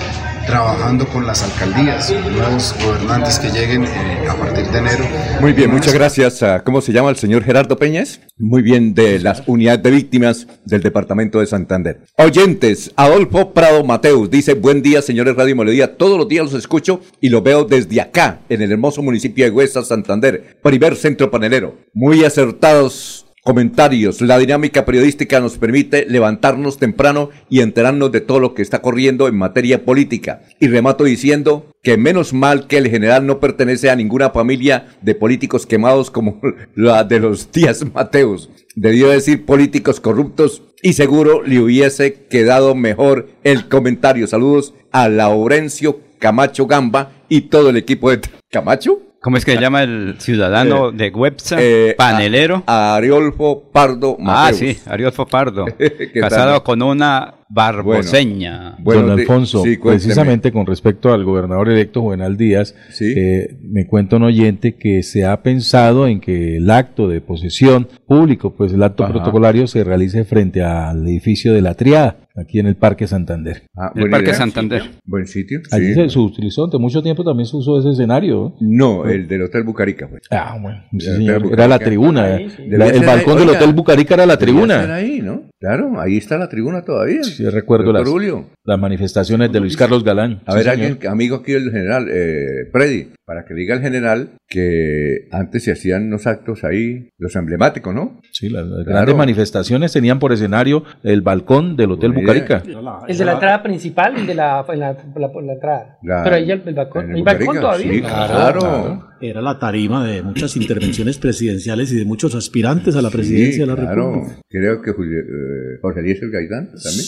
[0.46, 5.04] trabajando con las alcaldías, nuevos gobernantes que lleguen eh, a partir de enero.
[5.40, 6.42] Muy bien, muchas gracias.
[6.42, 8.20] a- ¿Cómo se llama el señor Gerardo Peñas?
[8.38, 12.00] Muy bien, de las unidades de víctimas del departamento de Santander.
[12.18, 15.96] Oyentes, Adolfo Prado Mateus dice, buen día, señores Radio Melodía.
[15.96, 19.50] Todos los días los escucho y los veo desde acá, en el hermoso municipio de
[19.50, 20.58] Huestas, Santander.
[20.62, 21.76] Primer centro panelero.
[21.94, 24.20] Muy acertados Comentarios.
[24.20, 29.26] La dinámica periodística nos permite levantarnos temprano y enterarnos de todo lo que está corriendo
[29.26, 30.42] en materia política.
[30.60, 35.16] Y remato diciendo que menos mal que el general no pertenece a ninguna familia de
[35.16, 36.40] políticos quemados como
[36.76, 38.48] la de los Díaz Mateos.
[38.76, 44.28] Debió decir políticos corruptos y seguro le hubiese quedado mejor el comentario.
[44.28, 48.20] Saludos a Laurencio Camacho Gamba y todo el equipo de
[48.52, 49.00] Camacho.
[49.22, 51.56] ¿Cómo es que se llama el ciudadano Eh, de Websa?
[51.60, 52.64] eh, Panelero.
[52.66, 54.58] a- Ariolfo Pardo Ah, Mateus.
[54.58, 55.64] sí, Ariolfo Pardo.
[55.78, 56.62] ¿Qué casado tal?
[56.64, 58.76] con una barboseña.
[58.82, 64.24] Don Alfonso, sí, precisamente con respecto al gobernador electo Juvenal Díaz, eh, me cuenta un
[64.24, 69.04] oyente que se ha pensado en que el acto de posesión público, pues el acto
[69.04, 69.12] Ajá.
[69.12, 73.62] protocolario se realice frente al edificio de la Triada, aquí en el Parque Santander.
[73.76, 74.34] Ah, El Parque idea.
[74.38, 74.82] Santander.
[75.04, 75.60] Buen sitio.
[75.70, 75.94] Allí sí.
[75.94, 78.54] se, se utilizó, durante mucho tiempo también se usó ese escenario.
[78.60, 80.08] No, el del Hotel Bucarica.
[80.08, 80.22] Pues.
[80.30, 82.24] Ah, bueno, sí, era la tribuna.
[82.24, 82.62] Ahí, sí.
[82.68, 84.94] La- Debía el balcón ahí, del oiga, Hotel Bucarica era la tribuna.
[84.94, 85.42] ahí, ¿no?
[85.62, 87.22] Claro, ahí está la tribuna todavía.
[87.22, 90.42] Sí, recuerdo las, manifestaciones de Luis Carlos Galán.
[90.44, 93.82] A Sí, ver, alguien, amigo aquí del general, eh, Freddy, para que le diga al
[93.82, 98.20] general que antes se hacían unos actos ahí, los emblemáticos, ¿no?
[98.32, 98.90] Sí, las, las Claro.
[98.92, 102.42] grandes manifestaciones tenían por escenario el balcón del Hotel Buena idea.
[102.58, 103.06] Bucarica.
[103.08, 105.98] El de la entrada principal, el de la, la, la, la- la entrada.
[106.02, 107.04] La- Pero ahí el, el balcón.
[107.04, 107.92] en el ¿Hay balcón Bucarica, todavía?
[107.92, 109.08] sí, claro.
[109.22, 113.60] Era la tarima de muchas intervenciones presidenciales y de muchos aspirantes a la presidencia Sí,
[113.60, 114.10] de la claro.
[114.14, 114.40] República.
[114.48, 117.06] Creo que Julio, eh, Jorge Eliezer Gaitán también.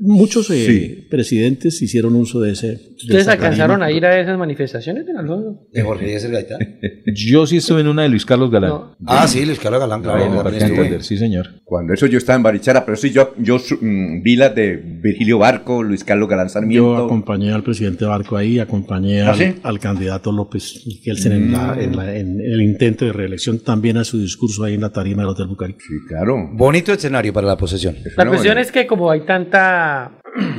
[0.00, 1.06] Muchos eh, Sí.
[1.10, 2.66] presidentes hicieron uso de ese.
[2.68, 3.86] de ¿Ustedes alcanzaron tarima.
[3.86, 5.16] a ir a esas manifestaciones, don
[5.72, 6.58] ¿De Jorge Eliezer Gaitán?
[7.14, 8.72] Yo sí estuve en una de Luis Carlos Galán.
[9.06, 10.18] Ah, sí, Luis Carlos Galán, claro.
[10.28, 11.46] No, yo para entender, sí, señor.
[11.64, 15.38] Cuando eso yo estaba en Barichara, pero sí, yo, yo mm, vi las de Virgilio
[15.38, 16.96] Barco, Luis Carlos Galán Yo Sarmiento.
[17.04, 19.54] acompañé al presidente Barco ahí, acompañé ¿Ah, al, sí?
[19.62, 21.80] al candidato López Kelsen en, la- Mm.
[21.80, 25.22] en la- en el intento de reelección, también a su discurso ahí en la tarima
[25.22, 25.74] del Hotel Bucari.
[25.78, 26.36] Sí, claro.
[26.52, 27.96] Bonito escenario para la posesión.
[28.16, 30.18] La cuestión es que como hay tanta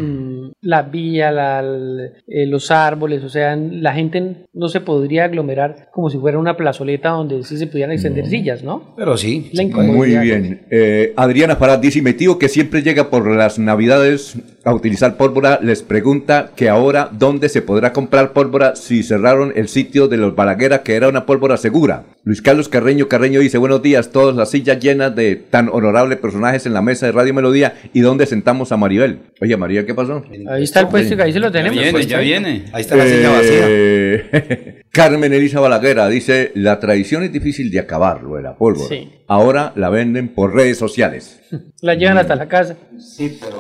[0.61, 5.89] la vía, la- el- eh, los árboles, o sea, la gente no se podría aglomerar
[5.91, 8.93] como si fuera una plazoleta donde sí se pudieran extender sillas, ¿no?
[8.97, 9.49] Pero sí.
[9.53, 10.61] La Muy bien.
[10.71, 15.60] Eh, Adriana Farad dice, mi tío que siempre llega por las navidades a utilizar pólvora,
[15.61, 20.36] les pregunta que ahora dónde se podrá comprar pólvora si cerraron el sitio de los
[20.36, 22.03] Balaguera, que era una pólvora segura.
[22.23, 26.65] Luis Carlos Carreño Carreño dice, buenos días, todas las sillas llenas de tan honorables personajes
[26.65, 29.19] en la mesa de Radio Melodía y dónde sentamos a Maribel.
[29.41, 30.23] Oye, Maribel, ¿qué pasó?
[30.49, 31.76] Ahí está el puesto ahí se lo tenemos.
[31.77, 32.26] viene, puesto ya ahí.
[32.26, 32.65] viene.
[32.73, 34.76] Ahí está la silla vacía.
[34.91, 38.90] Carmen Elisa Balaguera dice, la tradición es difícil de acabar, lo de la pólvora.
[38.90, 39.11] Sí.
[39.28, 41.40] Ahora la venden por redes sociales.
[41.82, 42.76] La llevan hasta la casa.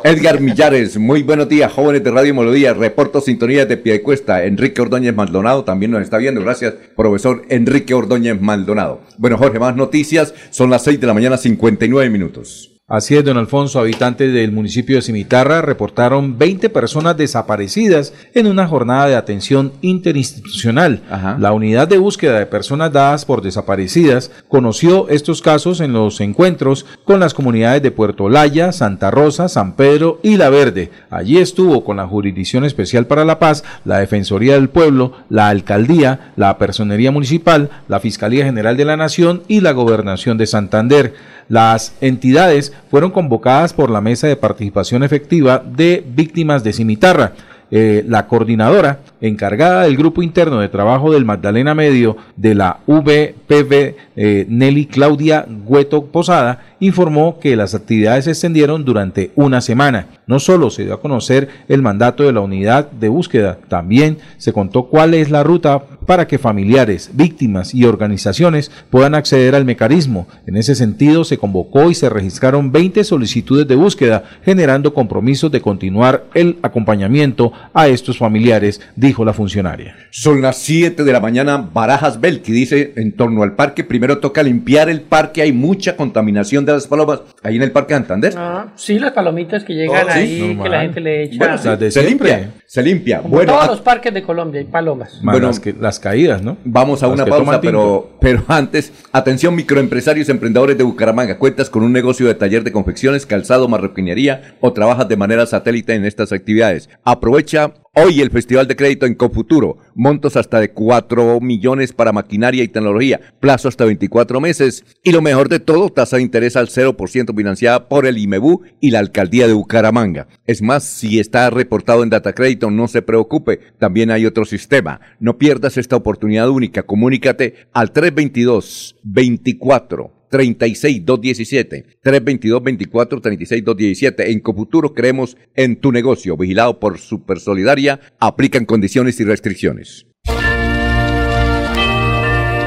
[0.03, 2.73] Edgar Millares, muy buenos días, jóvenes de Radio Melodía.
[2.73, 4.43] Reporto sintonías de Piedecuesta.
[4.43, 6.41] Enrique Ordóñez Maldonado también nos está viendo.
[6.41, 9.01] Gracias, profesor Enrique Ordóñez Maldonado.
[9.17, 10.35] Bueno, Jorge, más noticias.
[10.49, 12.68] Son las 6 de la mañana, 59 minutos.
[12.89, 18.67] Así es, don Alfonso, habitantes del municipio de Cimitarra reportaron 20 personas desaparecidas en una
[18.67, 21.03] jornada de atención interinstitucional.
[21.37, 26.87] La unidad de búsqueda de personas dadas por desaparecidas conoció estos casos en los encuentros
[27.05, 30.89] con las comunidades de Puerto Olaya, Santa Rosa, San Pedro y La Verde.
[31.11, 36.31] Allí estuvo con la Jurisdicción Especial para la Paz, la Defensoría del Pueblo, la Alcaldía,
[36.35, 41.13] la Personería Municipal, la Fiscalía General de la Nación y la Gobernación de Santander.
[41.49, 47.33] Las entidades fueron convocadas por la Mesa de Participación Efectiva de Víctimas de Cimitarra.
[47.71, 53.95] Eh, la coordinadora encargada del grupo interno de trabajo del Magdalena Medio de la VPV,
[54.15, 60.07] eh, Nelly Claudia Gueto Posada, informó que las actividades se extendieron durante una semana.
[60.27, 64.53] No solo se dio a conocer el mandato de la unidad de búsqueda, también se
[64.53, 70.27] contó cuál es la ruta para que familiares, víctimas y organizaciones puedan acceder al mecanismo.
[70.47, 75.61] En ese sentido, se convocó y se registraron 20 solicitudes de búsqueda, generando compromisos de
[75.61, 79.95] continuar el acompañamiento a estos familiares, dijo la funcionaria.
[80.11, 84.43] Son las 7 de la mañana, Barajas Belki dice en torno al parque, primero toca
[84.43, 88.33] limpiar el parque, hay mucha contaminación de las palomas ahí en el Parque Santander.
[88.37, 91.37] Ah, sí, las palomitas que llegan Oh, sí, ahí, que la gente le echa.
[91.37, 93.21] Bueno, se, se limpia, se limpia.
[93.21, 95.19] Como Bueno, todos a- los parques de Colombia hay palomas.
[95.23, 96.57] Más las, que- las caídas, ¿no?
[96.63, 101.39] Vamos a Las una pausa, pero, pero antes, atención microempresarios emprendedores de Bucaramanga.
[101.39, 105.95] Cuentas con un negocio de taller de confecciones, calzado, marroquinería o trabajas de manera satélite
[105.95, 106.89] en estas actividades.
[107.03, 109.77] Aprovecha hoy el Festival de Crédito en Confuturo.
[109.95, 113.19] Montos hasta de 4 millones para maquinaria y tecnología.
[113.39, 114.85] Plazo hasta 24 meses.
[115.03, 118.91] Y lo mejor de todo, tasa de interés al 0% financiada por el IMEBU y
[118.91, 120.27] la Alcaldía de Bucaramanga.
[120.45, 123.59] Es más, si está reportado en Data Crédito, no se preocupe.
[123.77, 125.01] También hay otro sistema.
[125.19, 126.83] No pierdas esta oportunidad única.
[126.83, 135.91] Comunícate al 322 24 36 217 322 24 36 217 En Cofuturo creemos en tu
[135.91, 136.37] negocio.
[136.37, 137.99] Vigilado por Super Solidaria.
[138.19, 140.05] Aplican condiciones y restricciones.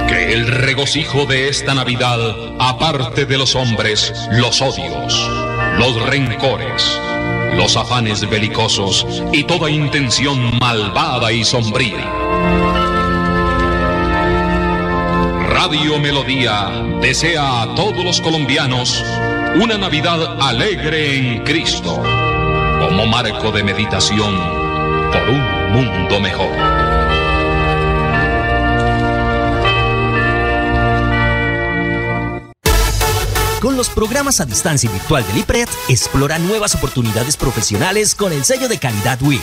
[0.09, 2.18] Que el regocijo de esta Navidad
[2.59, 5.30] aparte de los hombres los odios,
[5.78, 6.98] los rencores,
[7.56, 12.81] los afanes belicosos y toda intención malvada y sombría.
[15.52, 16.70] Radio Melodía
[17.02, 19.04] desea a todos los colombianos
[19.60, 22.02] una Navidad alegre en Cristo,
[22.80, 24.34] como marco de meditación
[25.12, 26.48] por un mundo mejor.
[33.60, 38.46] Con los programas a distancia y virtual del IPRED, explora nuevas oportunidades profesionales con el
[38.46, 39.42] sello de calidad WIS.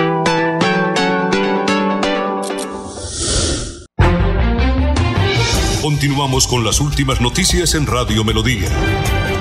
[5.91, 8.69] Continuamos con las últimas noticias en Radio Melodía.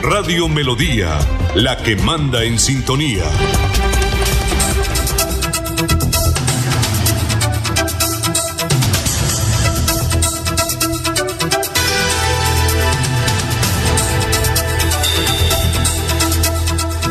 [0.02, 1.16] Radio Melodía,
[1.54, 3.22] la que manda en sintonía.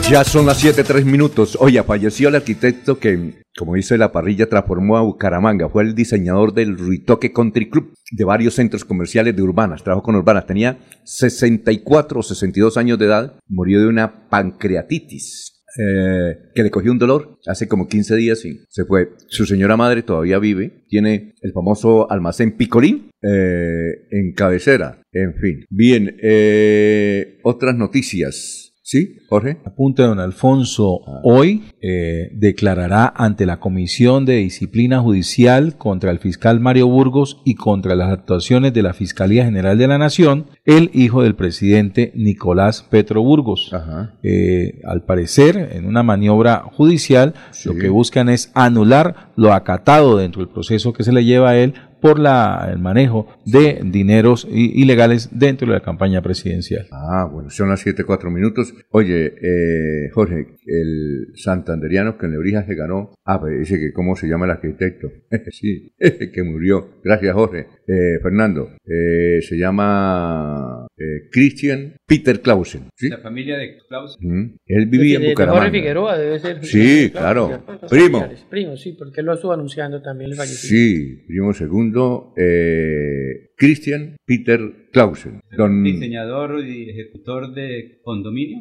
[0.10, 1.56] Ya son las 7, 3 minutos.
[1.60, 5.70] Oye, falleció el arquitecto que, como dice la parrilla, transformó a Bucaramanga.
[5.70, 9.84] Fue el diseñador del Ruitoque Country Club, de varios centros comerciales de urbanas.
[9.84, 10.48] Trabajó con urbanas.
[10.48, 13.36] Tenía 64 o 62 años de edad.
[13.48, 15.62] Murió de una pancreatitis.
[15.78, 19.12] eh, que le cogió un dolor hace como 15 días y se fue.
[19.28, 20.86] Su señora madre todavía vive.
[20.90, 25.04] Tiene el famoso almacén Picolín eh, en cabecera.
[25.12, 25.66] En fin.
[25.70, 28.69] Bien, eh, otras noticias.
[28.92, 29.60] ¿Sí, Jorge?
[29.66, 36.60] Apunte don Alfonso, hoy eh, declarará ante la Comisión de Disciplina Judicial contra el fiscal
[36.60, 41.22] Mario Burgos y contra las actuaciones de la Fiscalía General de la Nación el hijo
[41.22, 43.72] del presidente Nicolás Petro Burgos.
[44.24, 47.36] Eh, al parecer, en una maniobra judicial,
[47.66, 51.58] lo que buscan es anular lo acatado dentro del proceso que se le lleva a
[51.58, 56.88] él por la, el manejo de dineros ilegales dentro de la campaña presidencial.
[56.92, 58.74] Ah, bueno, son las 7, 4 minutos.
[58.92, 63.12] Oye, eh, Jorge, el santanderiano que en Lebrija se ganó.
[63.26, 65.12] Ah, pero dice que cómo se llama el arquitecto.
[65.52, 67.00] sí, que murió.
[67.04, 67.68] Gracias, Jorge.
[67.88, 72.90] Eh, Fernando, eh, se llama eh, Christian Peter Clausen.
[72.96, 73.10] ¿sí?
[73.10, 74.18] La familia de Klaus.
[74.20, 75.72] Mm, Él vivía en Jorge Bucaramanga.
[75.72, 76.66] Figueroa debe ser.
[76.66, 77.64] Sí, claro.
[77.90, 78.20] Primo.
[78.20, 80.68] familiares, Primo, sí, porque él lo estuvo anunciando también el fallecimiento.
[80.68, 84.60] Sí, primo segundo, eh, Christian Peter
[84.92, 85.40] Clausen.
[85.58, 88.60] Don, Diseñador y ejecutor de condominio.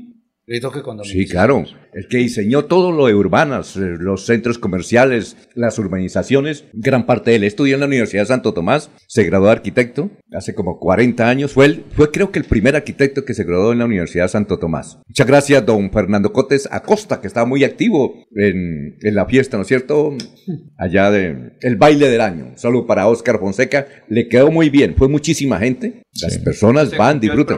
[1.04, 1.64] Sí, claro.
[1.92, 7.30] El que diseñó todo lo de urbanas, eh, los centros comerciales, las urbanizaciones, gran parte
[7.30, 10.78] de él estudió en la Universidad de Santo Tomás, se graduó de arquitecto hace como
[10.78, 11.52] 40 años.
[11.52, 14.30] Fue, el, fue creo que el primer arquitecto que se graduó en la Universidad de
[14.30, 14.98] Santo Tomás.
[15.06, 19.62] Muchas gracias, don Fernando Cotes Acosta, que estaba muy activo en, en la fiesta, ¿no
[19.62, 20.16] es cierto?
[20.78, 22.52] Allá de el baile del año.
[22.56, 24.94] Solo para Oscar Fonseca le quedó muy bien.
[24.96, 26.02] Fue muchísima gente.
[26.26, 27.56] Las personas Se van, disfrutan.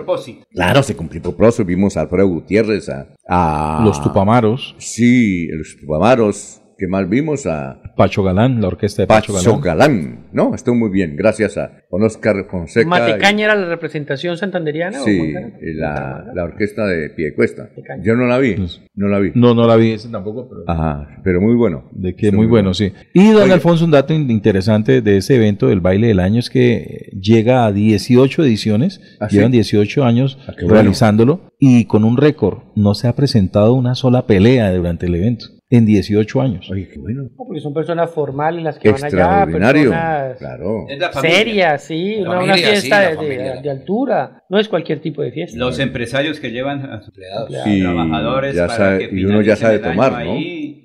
[0.53, 1.65] Claro, se cumplió el propósito.
[1.65, 4.75] Vimos a Alfredo Gutiérrez, a, a- Los Tupamaros.
[4.79, 6.60] Sí, los Tupamaros.
[6.81, 7.45] ¿Qué más vimos?
[7.47, 10.01] A Pacho Galán, la orquesta de Pacho, Pacho Galán.
[10.01, 10.29] Galán.
[10.33, 11.15] No, estuvo muy bien.
[11.15, 12.89] Gracias a Oscar Fonseca.
[12.89, 14.99] ¿Matecaña era la representación santanderiana?
[15.03, 15.21] o Sí,
[15.61, 17.69] y la, la orquesta de Piedecuesta.
[18.03, 18.57] Yo no la vi.
[18.95, 19.31] No la vi.
[19.35, 20.63] No, no la vi ese tampoco, pero...
[20.69, 21.85] Ajá, pero muy bueno.
[21.93, 22.95] De que muy bueno, sí.
[23.13, 23.53] Y don Oye.
[23.53, 27.67] Alfonso, un dato in- interesante de ese evento del baile del año es que llega
[27.67, 29.37] a 18 ediciones, ¿Ah, sí?
[29.37, 30.73] llevan 18 años bueno.
[30.73, 35.45] realizándolo y con un récord, no se ha presentado una sola pelea durante el evento
[35.73, 36.69] en 18 años.
[36.71, 37.23] Oye, qué bueno.
[37.23, 39.07] No, porque son personas formales las que van allá,
[39.45, 40.87] Extraordinario, personas claro.
[41.13, 41.39] Familia.
[41.39, 43.61] serias, sí, La una, una familia, fiesta sí, de- de, familia.
[43.63, 45.57] de altura, no es cualquier tipo de fiesta.
[45.57, 49.43] Los empresarios que llevan a sus empleados, Sí, trabajadores, ya para sabe- que y uno
[49.43, 50.13] ya sabe el año tomar,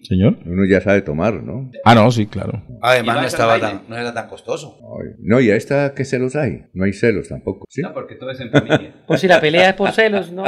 [0.03, 0.38] Señor.
[0.45, 1.72] Uno ya sabe tomar, ¿no?
[1.84, 2.64] Ah, no, sí, claro.
[2.82, 4.78] Además, no, estaba tan, no era tan costoso.
[4.99, 6.64] Ay, No, y a esta, ¿qué celos hay?
[6.74, 7.82] No hay celos tampoco, ¿sí?
[7.82, 8.94] No, porque todo es en familia.
[9.07, 10.44] Por si la pelea es por celos, ¿no?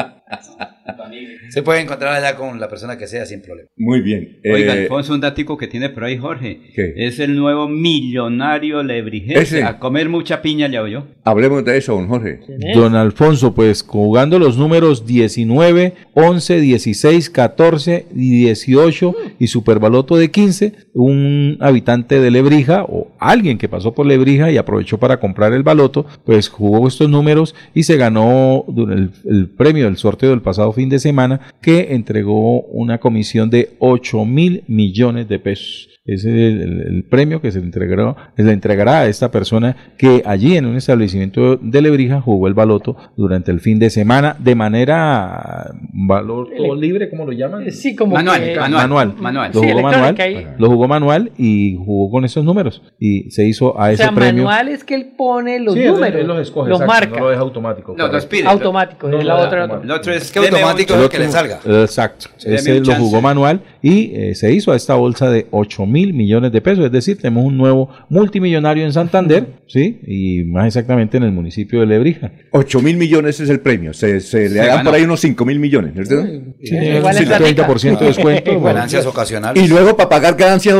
[1.49, 3.69] Se puede encontrar allá con la persona que sea sin problema.
[3.77, 4.39] Muy bien.
[4.51, 6.59] Oiga, Eh, Alfonso, un datico que tiene por ahí, Jorge.
[6.75, 6.93] ¿Qué?
[6.97, 9.41] Es el nuevo millonario lebrijense.
[9.41, 9.63] Ese.
[9.63, 11.07] A comer mucha piña, ya oyó.
[11.23, 12.39] hablemos de eso, don Jorge.
[12.73, 20.31] Don Alfonso, pues jugando los números 19, 11, 16, 14 y 18 y superbaloto de
[20.31, 25.53] 15, un habitante de Lebrija o alguien que pasó por Lebrija y aprovechó para comprar
[25.53, 30.71] el baloto, pues jugó estos números y se ganó el, premio del sorteo del pasado
[30.73, 35.96] fin de semana que entregó una comisión de 8 mil millones de pesos.
[36.07, 39.29] Ese es el, el- el premio que se le entregará, se le entregará a esta
[39.29, 43.89] persona que allí en un establecimiento de Lebrija jugó el baloto durante el fin de
[43.89, 47.69] semana de manera valor todo libre, ¿cómo lo llaman?
[47.71, 49.51] Sí, como Manual, que- manual, manual.
[49.53, 50.55] Lo Sí, jugó manual, electrónica ahí.
[50.57, 54.11] lo jugó manual y jugó con esos números y se hizo a O ese sea,
[54.11, 54.43] premio.
[54.45, 57.19] manual es que él pone los Sí, él- números, él los escoge, los exacto, marca.
[57.19, 57.95] no lo deja automático.
[57.97, 58.47] No, los pide.
[58.47, 59.61] Automático, No, es la no, otra.
[59.63, 59.83] automático.
[59.93, 61.59] El otro es, Es que automático es lo que le salga.
[61.65, 62.27] Exacto.
[62.45, 66.13] Ese lo jugó manual y eh, se hizo a esta bolsa de 8 mil mil
[66.13, 66.85] millones de pesos.
[66.85, 69.99] Es decir, tenemos un nuevo multimillonario en Santander, ¿sí?
[70.05, 72.31] Y más exactamente en el municipio de Lebrija.
[72.51, 73.93] 8 mil millones es el premio.
[73.93, 74.83] Se, se le Se ganó.
[74.83, 75.93] por ahí unos 5 mil millones.
[75.95, 76.25] ¿verdad?
[76.63, 78.51] Sí, sí, 30% de descuento.
[78.59, 78.75] bueno.
[78.75, 79.63] Ganancias ocasionales.
[79.63, 80.75] Y luego para pagar ganancias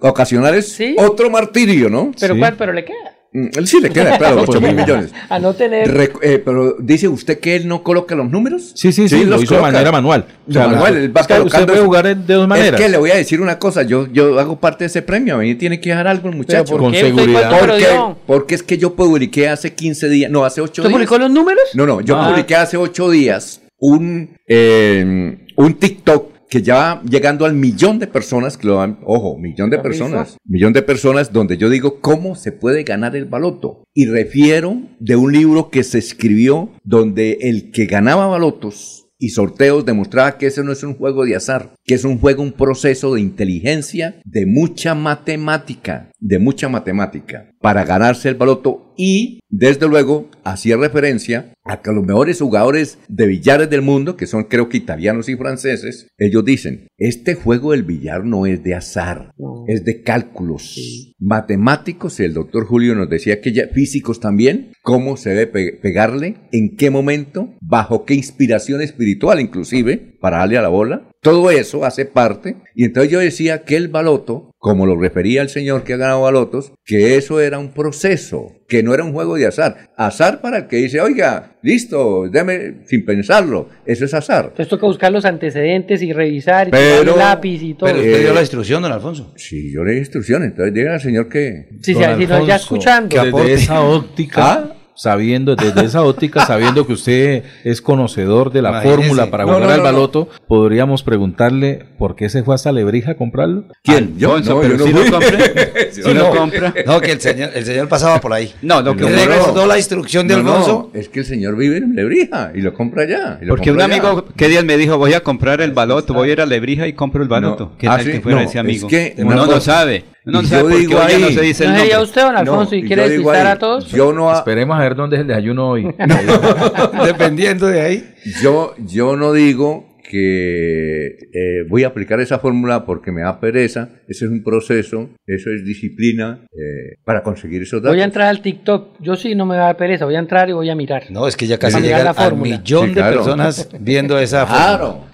[0.00, 2.12] ocasionales, otro martirio, ¿no?
[2.18, 2.40] Pero, Sí.
[2.40, 2.54] ¿cuál?
[2.56, 2.96] pero le queda.
[3.32, 5.12] Mm, Él sí le queda, claro, 8 mil millones.
[5.28, 6.10] A no tener.
[6.20, 8.72] Eh, pero dice usted que él no coloca los números.
[8.74, 10.24] Sí, sí, sí, lo los hizo de manera manual.
[10.46, 12.80] De manual, él va Usted- usted colocando puede jugar de dos maneras.
[12.80, 15.36] Es que le voy a decir una cosa, yo, yo hago parte de ese premio,
[15.36, 16.72] a mí tiene que dejar algo el muchacho.
[16.72, 16.92] ¿por Con?
[16.92, 17.60] ¿Usted seguridad.
[17.60, 17.86] Porque,
[18.26, 20.92] porque es que yo publiqué hace 15 días, no, hace 8 ¿Usted días.
[20.92, 21.62] publicó los números?
[21.74, 22.30] No, no, yo Ah.
[22.30, 28.08] publiqué hace 8 días un, eh, un TikTok que ya va llegando al millón de
[28.08, 32.34] personas que lo han, ojo, millón de personas, millón de personas donde yo digo cómo
[32.34, 33.84] se puede ganar el baloto.
[33.94, 39.84] Y refiero de un libro que se escribió donde el que ganaba balotos y sorteos
[39.84, 43.14] demostraba que ese no es un juego de azar, que es un juego, un proceso
[43.14, 50.28] de inteligencia, de mucha matemática, de mucha matemática, para ganarse el baloto y, desde luego,
[50.44, 54.76] hacía referencia a que los mejores jugadores de billares del mundo, que son creo que
[54.76, 59.32] italianos y franceses, ellos dicen, este juego del billar no es de azar,
[59.66, 65.16] es de cálculos matemáticos, y el doctor Julio nos decía que ya físicos también, cómo
[65.16, 70.62] se debe pe- pegarle, en qué momento, bajo qué inspiración espiritual inclusive, para darle a
[70.62, 71.08] la bola.
[71.22, 72.56] Todo eso hace parte.
[72.74, 76.20] Y entonces yo decía que el baloto, como lo refería el señor que ha ganado
[76.20, 79.88] balotos, que eso era un proceso, que no era un juego de azar.
[79.96, 83.70] Azar para el que dice, oiga, listo, déme sin pensarlo.
[83.86, 84.44] Eso es azar.
[84.50, 87.88] Entonces toca buscar los antecedentes y revisar y Pero- tomar el lápiz y todo.
[87.88, 89.32] Pero usted Eh, dio la instrucción, don Alfonso.
[89.34, 90.50] Sí, yo le di instrucciones.
[90.50, 91.68] Entonces diga al señor que...
[91.80, 93.24] Sí, sí, sí, no, ya escuchando.
[93.24, 94.74] Desde esa óptica, ¿Ah?
[94.94, 98.96] Sabiendo, desde esa óptica, sabiendo que usted es conocedor de la Imagínese.
[99.02, 99.92] fórmula para No, jugar no, al no, no.
[99.92, 103.64] baloto, podríamos preguntarle por qué se fue hasta Lebrija a comprarlo.
[103.82, 104.18] ¿Quién?
[104.18, 106.74] Yo, Alfonso, no, pero yo no si lo compre, si No, lo compra.
[106.86, 108.52] No, que el señor, el señor pasaba por ahí.
[108.62, 109.66] No, lo que Le No, recordó no.
[109.66, 110.90] la instrucción de No, no, Alfonso.
[110.94, 113.38] es que el señor vive en Lebrija y lo compra allá.
[113.40, 113.86] y lo Porque un allá.
[113.94, 114.98] amigo, ¿qué día me dijo?
[114.98, 117.64] Voy a comprar el baloto, voy a ir a Lebrija y compro el baloto.
[117.72, 117.78] No.
[117.78, 118.12] ¿Qué Ah, tal sí.
[118.12, 118.88] que fuera No, ese es amigo?
[118.88, 120.04] que Uno no sabe.
[120.24, 122.08] No yo porque digo ya no ahí- se dice el ¿No sería nombre.
[122.08, 123.90] usted, don Alfonso, No, y quiere ahí, a todos?
[123.90, 125.86] Yo no, ha- Esperemos a ver dónde es el desayuno hoy.
[127.06, 128.14] Dependiendo de ahí.
[128.42, 133.90] yo, yo no digo que eh, voy a aplicar esa fórmula porque me da pereza.
[134.08, 137.94] Ese es un proceso, eso es disciplina eh, para conseguir esos datos.
[137.94, 138.96] Voy a entrar al TikTok.
[139.00, 140.04] Yo sí no me va a dar pereza.
[140.06, 141.04] Voy a entrar y voy a mirar.
[141.10, 142.58] No, es que ya casi al fórmula.
[142.58, 143.16] millón Sí, de claro.
[143.18, 145.04] personas viendo esa Claro.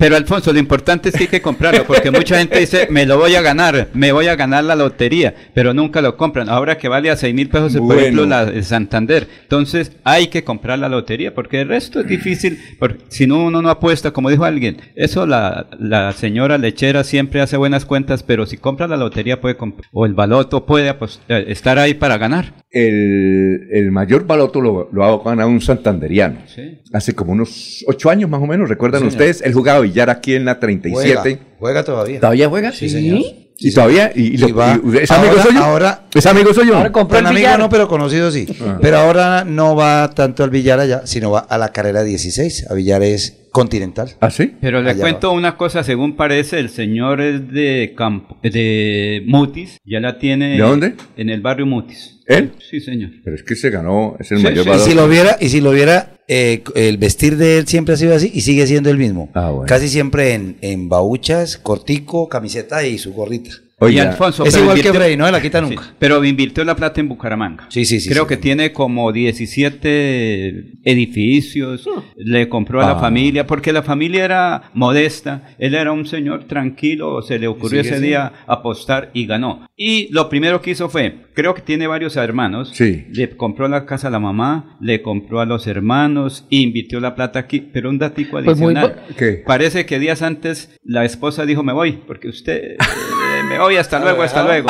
[0.00, 3.18] Pero Alfonso, lo importante es que hay que comprarlo, porque mucha gente dice, me lo
[3.18, 6.48] voy a ganar, me voy a ganar la lotería, pero nunca lo compran.
[6.48, 8.00] Ahora que vale a 6 mil pesos, por Bueno.
[8.00, 9.28] ejemplo, la de Santander.
[9.42, 13.60] Entonces, hay que comprar la lotería, porque el resto es difícil, porque si no, uno
[13.60, 14.78] no apuesta, como dijo alguien.
[14.94, 19.58] Eso la, la señora lechera siempre hace buenas cuentas, pero si compra la lotería puede
[19.92, 20.88] o el baloto puede
[21.28, 22.54] eh, estar ahí para ganar.
[22.72, 26.40] El, el mayor baloto lo, lo ha ganado un santanderiano.
[26.46, 26.78] Sí.
[26.92, 29.20] Hace como unos ocho años más o menos, ¿recuerdan Sí, señor.
[29.20, 29.42] ustedes?
[29.42, 31.14] Él jugaba billar aquí en la 37.
[31.20, 32.20] Juega, juega todavía.
[32.20, 32.72] ¿Todavía juega?
[32.72, 33.20] Sí, señor.
[33.62, 34.10] ¿Y todavía?
[34.14, 35.58] ¿Y, y Y va- y- ¿Es amigo ahora- suyo?
[35.64, 36.76] ahora- ¿Es amigo suyo?
[36.76, 37.58] Ahora compró Con el amigo billar.
[37.58, 38.46] no, pero conocido sí.
[38.62, 38.78] Ah.
[38.80, 42.74] Pero ahora no va tanto al billar allá, sino va a la carrera 16, a
[42.74, 44.10] billares continental.
[44.20, 44.52] ¿Ah, sí?
[44.60, 49.78] Pero le Allá cuento una cosa, según parece, el señor es de Campo, de Mutis,
[49.84, 50.50] ya la tiene.
[50.52, 50.94] ¿De dónde?
[51.16, 52.20] En el barrio Mutis.
[52.26, 52.52] ¿Él?
[52.70, 53.10] Sí, señor.
[53.24, 54.68] Pero es que se ganó, es el Sí, mayor sí.
[54.68, 54.88] Y baloto.
[54.88, 58.14] si lo viera, y si lo viera, eh, el vestir de él siempre ha sido
[58.14, 59.30] así y sigue siendo el mismo.
[59.34, 59.66] Ah, bueno.
[59.66, 63.50] Casi siempre en, en bauchas, cortico, camiseta y su gorrita.
[63.80, 65.94] Y Oiga, Alfonso, es igual que Freddy, no se la quita Sí, nunca.
[65.98, 67.66] pero invirtió la plata en Bucaramanga.
[67.70, 68.10] Sí, sí, sí.
[68.10, 68.28] Creo sí.
[68.28, 73.00] que tiene como 17 edificios, le compró a la Ah.
[73.00, 78.00] familia, porque la familia era modesta, él era un señor tranquilo, se le ocurrió ese
[78.00, 79.66] día apostar y ganó.
[79.76, 83.06] Y lo primero que hizo fue, creo que tiene varios hermanos, Sí.
[83.12, 87.38] le compró la casa a la mamá, le compró a los hermanos, invirtió la plata
[87.38, 89.02] aquí, pero un datico Pues muy adicional.
[89.10, 89.42] bu- ¿Qué?
[89.46, 92.76] Parece que días antes la esposa dijo, me voy, porque usted,
[93.50, 94.68] me voy, hasta luego, hasta luego.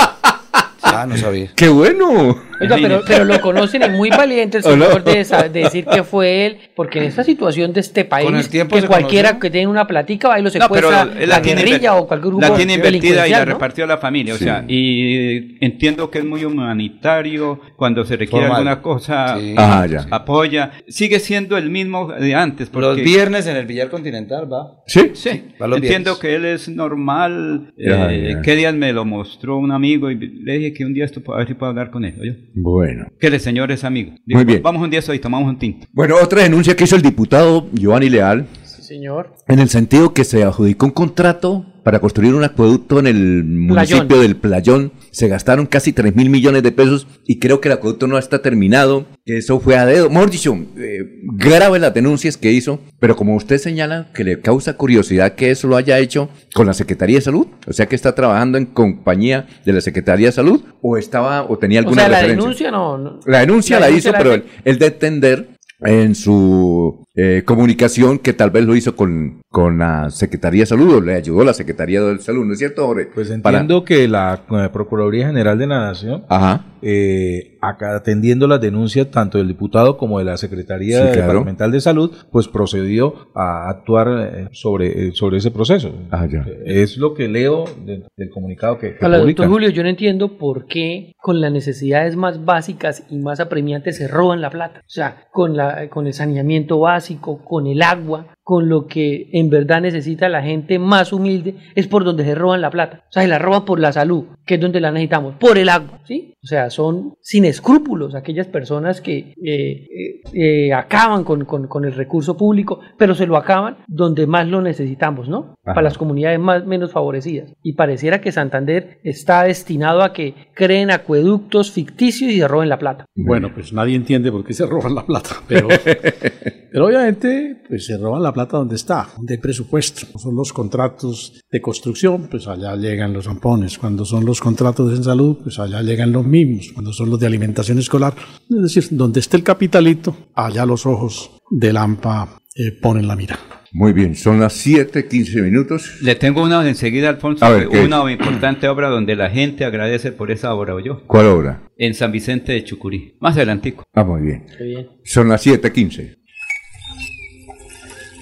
[0.93, 1.51] Ah, no sabía.
[1.55, 2.39] ¡Qué bueno!
[2.63, 6.45] Oiga, pero, pero lo conocen y muy valiente el señor de, de decir que fue
[6.47, 9.41] él, porque en esta situación de este país, Con el tiempo que cualquiera conoció.
[9.41, 12.33] que tenga una platica va y lo No, pero secuestra la, tiene guerrilla o cualquier
[12.33, 13.45] grupo La tiene invertida y la ¿no?
[13.47, 14.35] repartió a la familia.
[14.35, 14.45] Sí.
[14.45, 17.61] O sea, y entiendo que es muy humanitario.
[17.77, 18.59] Cuando se requiere Formal.
[18.69, 19.55] alguna cosa, Sí.
[19.57, 20.07] Ah, ya.
[20.11, 20.73] apoya.
[20.89, 22.69] Sigue siendo el mismo de antes.
[22.69, 24.83] Porque, Los viernes en el billar continental va.
[24.87, 25.13] ¿Sí?
[25.15, 26.19] Sí, Va los entiendo viernes.
[26.21, 27.73] que él es normal.
[27.79, 28.43] Ya, eh, ya.
[28.43, 30.11] ¿Qué días me lo mostró un amigo?
[30.11, 32.15] Y le dije que un día esto, a ver si puedo hablar con él.
[32.21, 32.33] ¿oyó?
[32.55, 33.07] Bueno.
[33.19, 34.13] Que el señor es amigo.
[34.27, 34.63] Muy bien.
[34.63, 35.87] Vamos un día hoy, tomamos un tinto.
[35.93, 39.35] Bueno, otra denuncia que hizo el diputado Giovanni Leal, Sí, señor.
[39.49, 44.21] en el sentido que se adjudicó un contrato para construir un acueducto en el municipio
[44.21, 44.93] del Playón.
[45.11, 48.43] Se gastaron casi 3 mil millones de pesos y creo que el acueducto no está
[48.43, 49.07] terminado.
[49.25, 50.11] Que eso fue a dedo.
[50.11, 50.99] Mejor dicho, eh,
[51.37, 55.69] grave las denuncias que hizo, pero como usted señala que le causa curiosidad que eso
[55.69, 59.47] lo haya hecho con la Secretaría de Salud, o sea que está trabajando en compañía
[59.65, 62.43] de la Secretaría de Salud o estaba o tenía alguna o sea, la referencia?
[62.43, 65.49] denuncia no, no- La denuncia la, denuncia hizo, la pero él, él de entender
[65.83, 70.95] en su eh, comunicación que tal vez lo hizo con, con la Secretaría de Salud
[70.95, 73.09] o le ayudó la Secretaría de Salud, ¿no es cierto, Jorge?
[73.13, 76.67] Pues entiendo que la eh, Procuraduría General de la Nación, Ajá.
[76.83, 81.21] eh, acá atendiendo las denuncias tanto del diputado como de la Secretaría Sí, claro.
[81.33, 85.93] Departamental de Salud, pues procedió a actuar eh, sobre, eh, sobre ese proceso.
[86.13, 86.47] Ah, ya.
[86.65, 89.49] Es lo que leo de- del comunicado que, que Hola, doctor.
[89.49, 94.07] Julio, yo no entiendo por qué con las necesidades más básicas y más apremiantes se
[94.07, 94.79] roban la plata.
[94.81, 99.49] O sea, con, la, con el saneamiento básico, con el agua, con lo que en
[99.49, 103.05] verdad necesita la gente más humilde, es por donde se roban la plata.
[103.09, 105.69] O sea, se la roban por la salud, que es donde la necesitamos, por el
[105.69, 106.35] agua, ¿sí?
[106.43, 111.85] O sea, son sin escrúpulos aquellas personas que eh, eh, eh, acaban con, con- con
[111.85, 115.55] el recurso público, pero se lo acaban donde más lo necesitamos, ¿no?
[115.65, 115.75] Ajá.
[115.75, 117.53] Para las comunidades más menos favorecidas.
[117.63, 122.81] Y pareciera que Santander está destinado a que creen acueductos ficticios y se roben la
[122.81, 123.05] plata.
[123.15, 125.69] Bueno, pues nadie entiende por qué se roban la plata, pero,
[126.73, 130.07] pero obviamente pues se roban la plata donde está, donde hay presupuesto.
[130.19, 133.79] Son los contratos de construcción, pues allá llegan los zampones.
[133.79, 136.71] Cuando son los contratos en salud, pues allá llegan los mismos.
[136.73, 138.15] Cuando son los de alimentación escolar,
[138.49, 143.39] es decir, donde esté el capitalito, allá los ojos del AMPA eh, ponen la mira.
[143.73, 146.03] Muy bien, son las 7, 15 minutos.
[146.03, 150.33] Le tengo una enseguida, Alfonso, ver, ¿qué una importante obra donde la gente agradece por
[150.33, 151.07] esa obra, ¿o yo?
[151.07, 151.63] ¿Cuál obra?
[151.77, 153.17] En San Vicente de Chucurí.
[153.21, 153.85] Más adelantico.
[153.95, 154.47] Ah, muy bien.
[154.59, 154.89] Qué bien.
[155.05, 156.20] Son las 7, 15.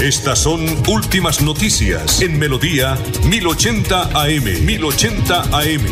[0.00, 4.64] Estas son últimas noticias en Melodía 1080 AM.
[4.64, 5.84] 1080 AM.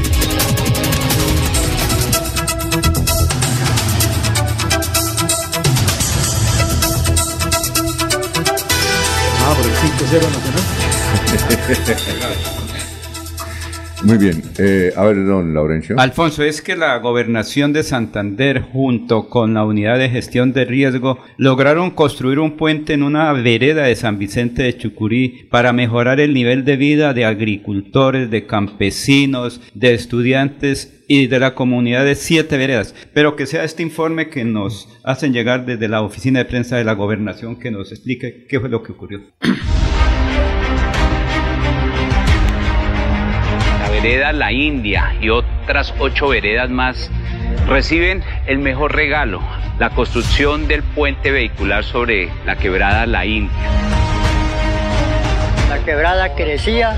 [9.44, 10.62] Ah, por el 5-0 Nacional.
[14.04, 14.42] Muy bien.
[14.58, 15.98] Eh, a ver, don Laurencio.
[15.98, 21.18] Alfonso, es que la gobernación de Santander junto con la unidad de gestión de riesgo
[21.36, 26.32] lograron construir un puente en una vereda de San Vicente de Chucurí para mejorar el
[26.32, 32.56] nivel de vida de agricultores, de campesinos, de estudiantes y de la comunidad de siete
[32.56, 32.94] veredas.
[33.12, 36.84] Pero que sea este informe que nos hacen llegar desde la oficina de prensa de
[36.84, 39.22] la gobernación que nos explique qué fue lo que ocurrió.
[44.00, 47.10] Vereda La India y otras ocho veredas más
[47.66, 49.40] reciben el mejor regalo,
[49.80, 53.56] la construcción del puente vehicular sobre la quebrada La India.
[55.68, 56.96] La quebrada crecía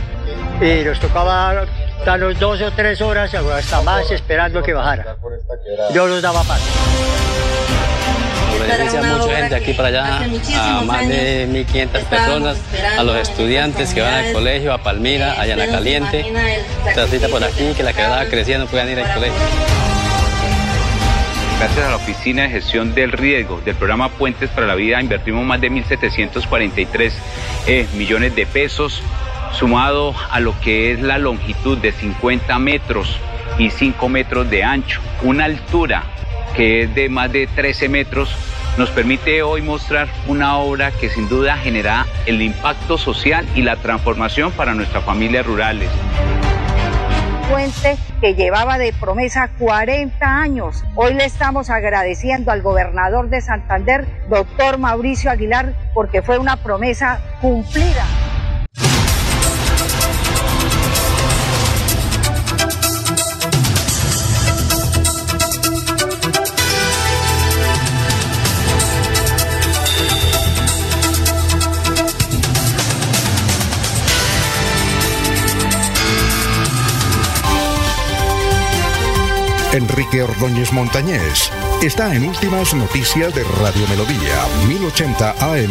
[0.61, 1.65] y nos tocaba
[2.05, 5.17] darnos dos o tres horas hasta más esperando que bajara.
[5.95, 6.71] Yo nos daba paso.
[8.61, 10.20] Beneficia a mucha gente aquí para allá,
[10.57, 12.59] a más de 1.500 personas,
[12.99, 16.24] a los estudiantes que van al colegio, a Palmira, a Llana Caliente,
[16.95, 19.39] transita por aquí, que la quebrada crecía, no puedan ir al colegio.
[21.61, 25.45] Gracias a la Oficina de Gestión del Riesgo del programa Puentes para la Vida invertimos
[25.45, 27.12] más de 1.743
[27.66, 29.03] eh, millones de pesos,
[29.53, 33.15] sumado a lo que es la longitud de 50 metros
[33.59, 36.05] y 5 metros de ancho, una altura
[36.57, 38.31] que es de más de 13 metros,
[38.81, 43.77] nos permite hoy mostrar una obra que sin duda genera el impacto social y la
[43.77, 45.90] transformación para nuestras familias rurales.
[47.51, 50.82] puente que llevaba de promesa 40 años.
[50.94, 57.20] Hoy le estamos agradeciendo al gobernador de Santander, doctor Mauricio Aguilar, porque fue una promesa
[57.43, 58.07] cumplida.
[79.73, 81.49] Enrique Ordóñez Montañés
[81.81, 85.71] está en Últimas Noticias de Radio Melodía, 1080 AM.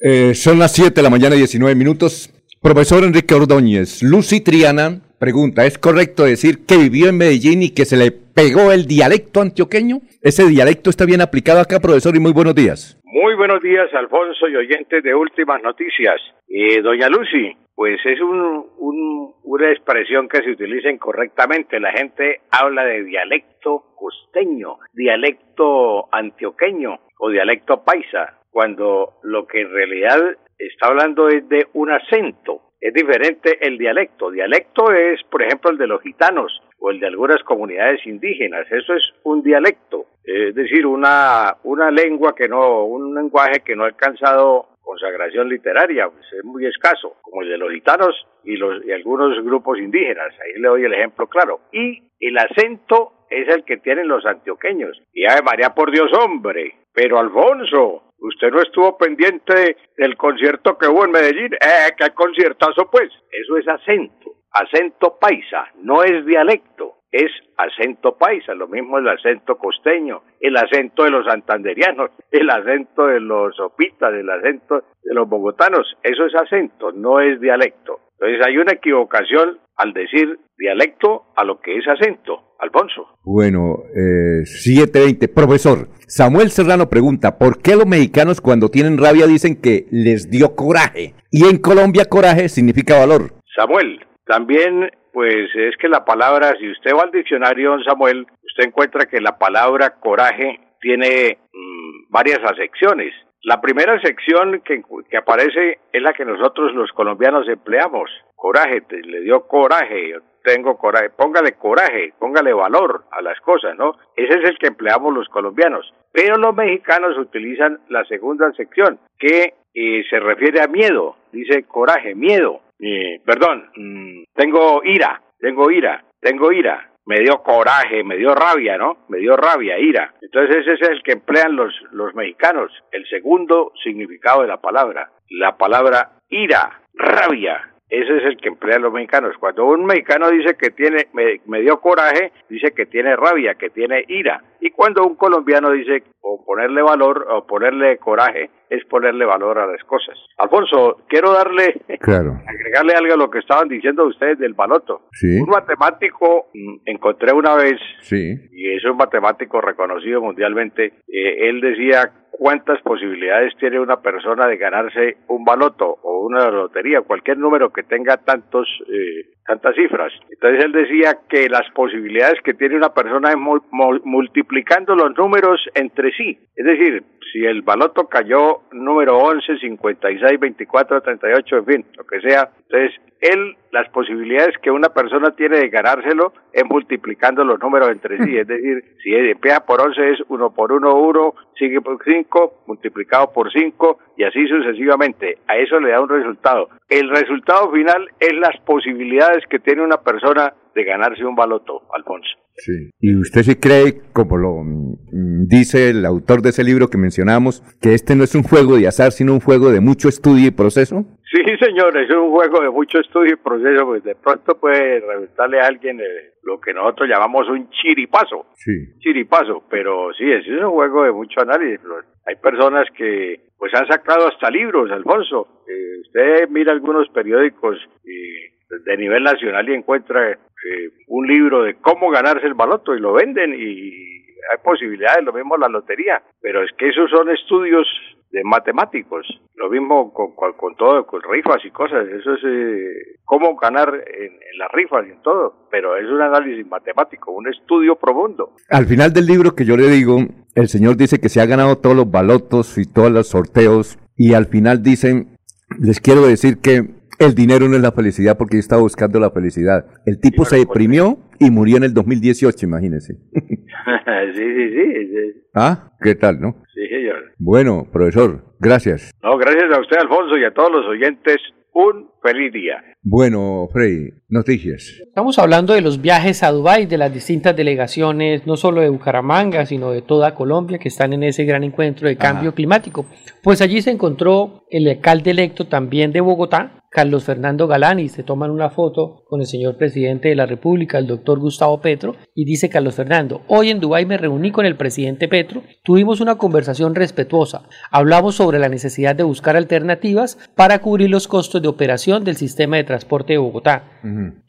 [0.00, 2.28] Eh, son las 7 de la mañana, 19 minutos.
[2.60, 7.84] Profesor Enrique Ordóñez, Lucy Triana pregunta, ¿es correcto decir que vivió en Medellín y que
[7.84, 9.98] se le pegó el dialecto antioqueño?
[10.20, 12.16] ¿Ese dialecto está bien aplicado acá, profesor?
[12.16, 13.00] Y muy buenos días.
[13.04, 16.20] Muy buenos días, Alfonso y oyentes de Últimas Noticias.
[16.48, 21.80] Eh, doña Lucy, pues es un, un, una expresión que se utiliza incorrectamente.
[21.80, 29.72] La gente habla de dialecto costeño, dialecto antioqueño o dialecto paisa, cuando lo que en
[29.72, 32.62] realidad está hablando es de un acento.
[32.80, 34.30] Es diferente el dialecto.
[34.30, 38.66] Dialecto es, por ejemplo, el de los gitanos o el de algunas comunidades indígenas.
[38.70, 43.84] Eso es un dialecto, es decir, una, una lengua que no, un lenguaje que no
[43.84, 48.84] ha alcanzado consagración literaria, pues es muy escaso, como el de los gitanos y, los,
[48.84, 50.34] y algunos grupos indígenas.
[50.40, 51.60] Ahí le doy el ejemplo claro.
[51.72, 55.00] Y el acento es el que tienen los antioqueños.
[55.12, 56.74] Y ay María, por Dios, hombre.
[56.92, 61.54] Pero Alfonso, usted no estuvo pendiente del concierto que hubo en Medellín.
[61.54, 63.10] Eh, qué conciertazo, pues.
[63.30, 64.34] Eso es acento.
[64.52, 71.04] Acento paisa, no es dialecto es acento paisa, lo mismo el acento costeño, el acento
[71.04, 76.34] de los santanderianos, el acento de los opitas, el acento de los bogotanos, eso es
[76.34, 78.00] acento, no es dialecto.
[78.18, 82.48] Entonces hay una equivocación al decir dialecto a lo que es acento.
[82.62, 83.18] Alfonso.
[83.24, 85.26] Bueno, eh, 720.
[85.26, 90.54] Profesor, Samuel Serrano pregunta, ¿por qué los mexicanos cuando tienen rabia dicen que les dio
[90.54, 91.14] coraje?
[91.32, 93.32] Y en Colombia coraje significa valor.
[93.56, 98.64] Samuel, también pues es que la palabra, si usted va al diccionario, don Samuel, usted
[98.64, 103.14] encuentra que la palabra coraje tiene mmm, varias acepciones.
[103.44, 108.08] La primera sección que, que, aparece es la que nosotros los colombianos empleamos.
[108.36, 110.14] Coraje, te, le dio coraje,
[110.44, 113.96] tengo coraje, póngale coraje, póngale valor a las cosas, ¿no?
[114.16, 115.92] Ese es el que empleamos los colombianos.
[116.12, 122.14] Pero los mexicanos utilizan la segunda sección, que eh, se refiere a miedo, dice coraje,
[122.14, 122.60] miedo.
[122.82, 126.88] Eh, perdón, mmm, tengo ira, tengo ira, tengo ira.
[127.04, 128.98] Me dio coraje, me dio rabia, ¿no?
[129.08, 130.14] Me dio rabia, ira.
[130.20, 135.10] Entonces ese es el que emplean los, los mexicanos, el segundo significado de la palabra.
[135.30, 139.36] La palabra ira, rabia, ese es el que emplean los mexicanos.
[139.38, 144.02] Cuando un mexicano dice que tiene, me, dio coraje, dice que tiene rabia, que tiene
[144.08, 144.42] ira.
[144.64, 149.66] Y cuando un colombiano dice o ponerle valor o ponerle coraje, es ponerle valor a
[149.66, 150.16] las cosas.
[150.38, 152.38] Alfonso, quiero darle, claro.
[152.46, 155.08] agregarle algo a lo que estaban diciendo ustedes del baloto.
[155.10, 155.40] Sí.
[155.40, 158.36] Un matemático mmm, encontré una vez, sí.
[158.52, 164.58] y es un matemático reconocido mundialmente, eh, él decía cuántas posibilidades tiene una persona de
[164.58, 170.12] ganarse un baloto o una lotería, cualquier número que tenga tantos eh, tantas cifras.
[170.30, 173.62] Entonces él decía que las posibilidades que tiene una persona es mul
[174.04, 176.38] multiplicando los números entre sí.
[176.56, 177.02] Es decir,
[177.32, 183.00] si el baloto cayó número 11, 56, 24, 38, en fin, lo que sea, entonces
[183.20, 188.36] él, las posibilidades que una persona tiene de ganárselo es multiplicando los números entre sí.
[188.42, 193.32] Es decir, si empieza por 11 es 1 por 1, 1, sigue por 5, multiplicado
[193.32, 195.38] por 5 y así sucesivamente.
[195.48, 196.68] A eso le da un resultado.
[196.88, 202.28] El resultado final es las posibilidades que tiene una persona de ganarse un baloto, Alfonso.
[202.56, 202.90] Sí.
[203.00, 207.62] ¿Y usted sí cree, como lo mm, dice el autor de ese libro que mencionamos,
[207.80, 210.50] que este no es un juego de azar, sino un juego de mucho estudio y
[210.50, 211.06] proceso?
[211.32, 215.60] Sí, señor, es un juego de mucho estudio y proceso, pues de pronto puede resultarle
[215.60, 218.48] a alguien eh, lo que nosotros llamamos un chiripazo.
[218.54, 218.98] Sí.
[218.98, 221.80] Chiripazo, pero sí, es un juego de mucho análisis.
[222.26, 225.62] Hay personas que pues han sacado hasta libros, Alfonso.
[225.66, 228.52] Eh, usted mira algunos periódicos y
[228.84, 233.14] de nivel nacional y encuentra eh, un libro de cómo ganarse el baloto y lo
[233.14, 234.12] venden y
[234.50, 237.86] hay posibilidades, lo mismo la lotería, pero es que esos son estudios
[238.32, 239.26] de matemáticos,
[239.62, 243.88] lo mismo con, con, con todo, con rifas y cosas, eso es eh, cómo ganar
[243.94, 248.54] en, en, las rifas y en todo, pero es un análisis matemático, un estudio profundo.
[248.68, 250.18] Al final del libro que yo le digo,
[250.56, 254.34] el señor dice que se ha ganado todos los balotos y todos los sorteos y
[254.34, 255.38] al final dicen,
[255.78, 259.30] les quiero decir que el dinero no es la felicidad porque yo estaba buscando la
[259.30, 259.86] felicidad.
[260.06, 263.14] El tipo se deprimió y murió en el 2018, imagínese.
[263.32, 265.42] sí, sí, sí, sí.
[265.54, 266.56] Ah, ¿qué tal, no?
[266.74, 267.32] Sí, señor.
[267.38, 269.12] Bueno, profesor, gracias.
[269.22, 271.36] No, gracias a usted, Alfonso, y a todos los oyentes.
[271.74, 272.76] Un Feliz día.
[273.02, 275.00] Bueno, Frey, noticias.
[275.08, 279.66] Estamos hablando de los viajes a Dubái de las distintas delegaciones, no solo de Bucaramanga,
[279.66, 283.06] sino de toda Colombia, que están en ese gran encuentro de cambio climático.
[283.42, 288.22] Pues allí se encontró el alcalde electo también de Bogotá, Carlos Fernando Galán, y se
[288.22, 292.44] toman una foto con el señor presidente de la República, el doctor Gustavo Petro, y
[292.44, 296.94] dice Carlos Fernando, hoy en Dubái me reuní con el presidente Petro, tuvimos una conversación
[296.94, 302.36] respetuosa, hablamos sobre la necesidad de buscar alternativas para cubrir los costos de operación del
[302.36, 303.84] sistema de transporte de Bogotá,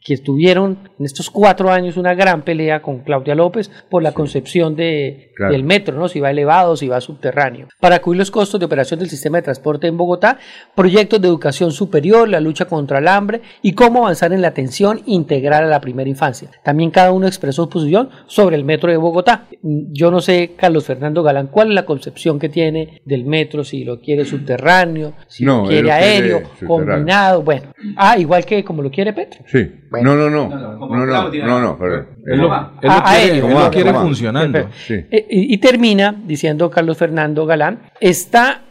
[0.00, 4.76] que estuvieron en estos cuatro años una gran pelea con Claudia López por la concepción
[4.76, 5.52] de, Claro.
[5.52, 6.08] del metro, ¿no?
[6.08, 7.66] si va elevado, si va subterráneo.
[7.80, 10.38] Para cubrir los costos de operación del sistema de transporte en Bogotá,
[10.76, 15.02] proyectos de educación superior, la lucha contra el hambre y cómo avanzar en la atención
[15.06, 16.50] integral a la primera infancia.
[16.62, 19.46] También cada uno expresó su posición sobre el metro de Bogotá.
[19.62, 23.84] Yo no sé, Carlos Fernando Galán, cuál es la concepción que tiene del metro, si
[23.84, 27.53] lo quiere subterráneo, si No, lo quiere aéreo, combinado, bueno.
[27.96, 29.40] Ah, igual que como lo quiere Petro.
[29.46, 29.70] Sí.
[29.90, 30.14] Bueno.
[30.14, 30.48] no, no, no.
[30.88, 31.94] No, no, no, no, pero-
[32.26, 34.68] Él lo, él lo Ah, quiere, él lo quiere funcionando.
[34.86, 34.94] Sí.
[35.10, 38.62] Eh, y, y termina diciendo Carlos Fernando Galán, está,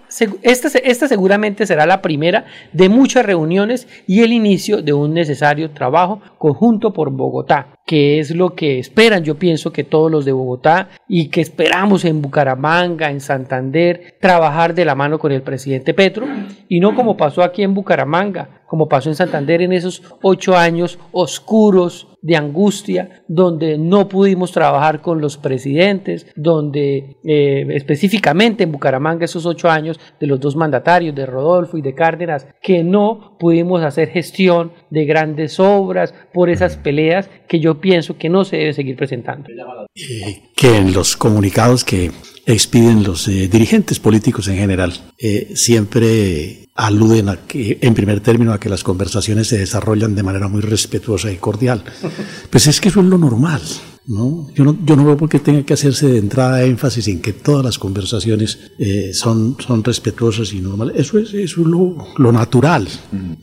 [0.41, 5.13] esta, se- esta seguramente será la primera de muchas reuniones y el inicio de un
[5.13, 10.25] necesario trabajo conjunto por Bogotá, que es lo que esperan, yo pienso que todos los
[10.25, 15.41] de Bogotá y que esperamos en Bucaramanga, en Santander, trabajar de la mano con el
[15.41, 16.25] presidente Petro
[16.69, 20.97] y no como pasó aquí en Bucaramanga, como pasó en Santander en esos ocho años
[21.11, 29.25] oscuros de angustia, donde no pudimos trabajar con los presidentes, donde eh, específicamente en Bucaramanga
[29.25, 33.83] esos ocho años de los dos mandatarios, de Rodolfo y de Cárdenas, que no pudimos
[33.83, 38.73] hacer gestión de grandes obras por esas peleas que yo pienso que no se debe
[38.73, 39.49] seguir presentando.
[39.95, 42.09] eh, que en los comunicados que
[42.45, 48.51] expiden los eh, dirigentes políticos en general eh, siempre aluden a que, en primer término,
[48.51, 51.83] a que las conversaciones se desarrollan de manera muy respetuosa y cordial.
[52.49, 53.61] Pues es que eso es lo normal.
[54.05, 54.49] ¿No?
[54.53, 57.33] Yo, no, yo no veo por qué tenga que hacerse de entrada énfasis en que
[57.33, 60.95] todas las conversaciones eh, son, son respetuosas y normales.
[60.97, 62.87] Eso es, eso es lo, lo natural.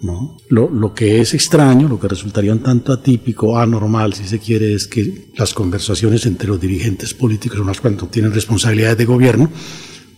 [0.02, 0.36] ¿no?
[0.48, 4.74] Lo, lo que es extraño, lo que resultaría un tanto atípico, anormal, si se quiere,
[4.74, 9.50] es que las conversaciones entre los dirigentes políticos, unas cuando tienen responsabilidades de gobierno,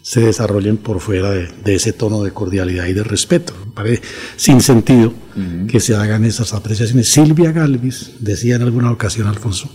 [0.02, 3.54] se desarrollen por fuera de, de ese tono de cordialidad y de respeto.
[3.72, 4.02] Parece
[4.36, 5.14] sin sentido
[5.68, 7.08] que se hagan esas apreciaciones.
[7.08, 9.70] Silvia Galvis decía en alguna ocasión, Alfonso,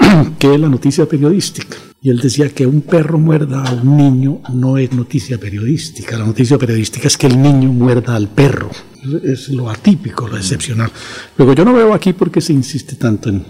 [0.38, 1.76] que es la noticia periodística.
[2.02, 6.16] Y él decía que un perro muerda a un niño no es noticia periodística.
[6.16, 8.70] La noticia periodística es que el niño muerda al perro.
[9.22, 10.90] Es lo atípico, lo excepcional.
[11.36, 13.44] Luego yo no veo aquí por qué se insiste tanto en,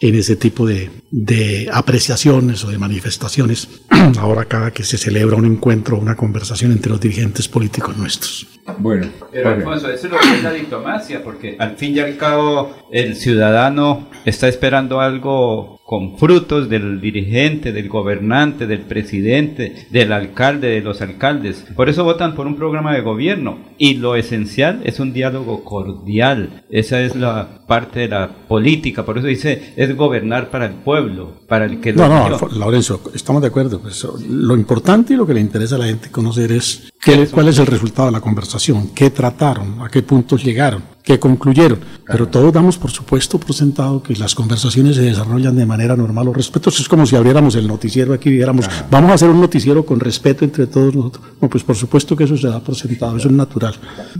[0.00, 3.68] en ese tipo de, de apreciaciones o de manifestaciones
[4.18, 8.48] ahora cada que se celebra un encuentro o una conversación entre los dirigentes políticos nuestros.
[8.78, 12.16] Bueno, Pero Alfonso, eso es lo que es la diplomacia, porque al fin y al
[12.16, 20.14] cabo el ciudadano está esperando algo con frutos del dirigente, del gobernante, del presidente, del
[20.14, 21.66] alcalde, de los alcaldes.
[21.76, 23.58] Por eso votan por un programa de gobierno.
[23.76, 26.64] Y lo esencial es un diálogo cordial.
[26.70, 29.04] Esa es la parte de la política.
[29.04, 33.02] Por eso dice, es gobernar para el pueblo, para el que lo No, no, Lorenzo,
[33.14, 33.78] estamos de acuerdo.
[33.78, 37.48] Pues, lo importante y lo que le interesa a la gente conocer es qué, cuál
[37.48, 41.80] es el resultado de la conversación, qué trataron, a qué puntos llegaron, qué concluyeron.
[42.06, 46.28] Pero todos damos, por supuesto, por sentado que las conversaciones se desarrollan de manera normal
[46.28, 46.82] o respetuosa.
[46.82, 49.98] Es como si abriéramos el noticiero aquí y dijéramos, vamos a hacer un noticiero con
[50.00, 51.24] respeto entre todos nosotros.
[51.40, 53.74] No, pues por supuesto que eso se da por sentado, eso es natural.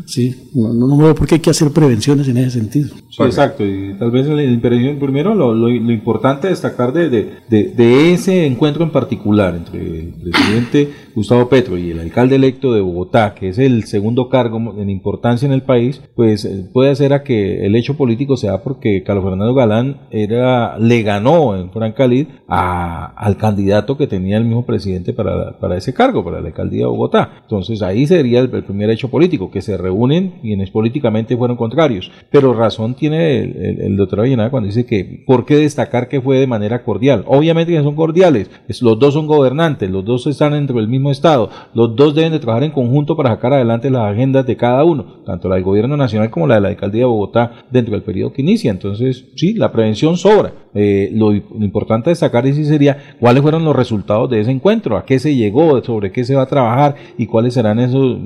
[0.07, 2.89] Sí, no, no, veo por qué hay que hacer prevenciones en ese sentido.
[3.11, 3.65] Sí, exacto.
[3.65, 8.13] Y tal vez la impresión, primero lo, lo- lo importante destacar de, de- de- de
[8.15, 13.35] ese encuentro en particular entre el presidente Gustavo Petro y el alcalde electo de Bogotá,
[13.35, 17.23] que es el segundo cargo en importancia en el país, pues eh, puede hacer a
[17.23, 23.07] que el hecho político sea porque Carlos Fernando Galán era, le ganó en Francalid a,
[23.17, 26.87] al candidato que tenía el mismo presidente para, para ese cargo, para la alcaldía de
[26.87, 27.31] Bogotá.
[27.43, 32.11] Entonces ahí sería el, el primer hecho político, que se reúnen quienes políticamente fueron contrarios.
[32.31, 36.21] Pero razón tiene el, el- el doctor Avellaneda cuando dice que por qué destacar que
[36.21, 37.25] fue de manera cordial.
[37.27, 41.11] Obviamente que son cordiales, es- los dos son gobernantes, los dos están dentro del mismo
[41.11, 44.85] Estado, los dos deben de trabajar en conjunto para sacar adelante las agendas de cada
[44.85, 48.03] uno, tanto la del gobierno nacional como la de la alcaldía de Bogotá dentro del
[48.03, 48.71] periodo que inicia.
[48.71, 50.53] Entonces, sí, la prevención sobra.
[50.75, 55.05] Eh, lo, lo importante destacar sí sería cuáles fueron los resultados de ese encuentro, a
[55.05, 58.17] qué se llegó, sobre qué se va a trabajar y cuáles serán esos,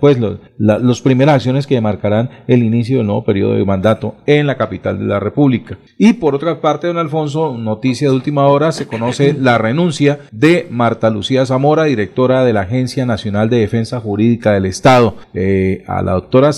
[0.00, 4.14] pues, los, la- los primeras acciones que marcarán el inicio del nuevo periodo de mandato
[4.26, 5.78] en la capital de la República.
[5.98, 10.66] Y por otra parte, don Alfonso, noticia de última hora, se conoce la renuncia de
[10.70, 15.16] Marta Lucía Zamora, directora de la Agencia Nacional de Defensa Jurídica del Estado.
[15.34, 16.52] Eh, a la doctora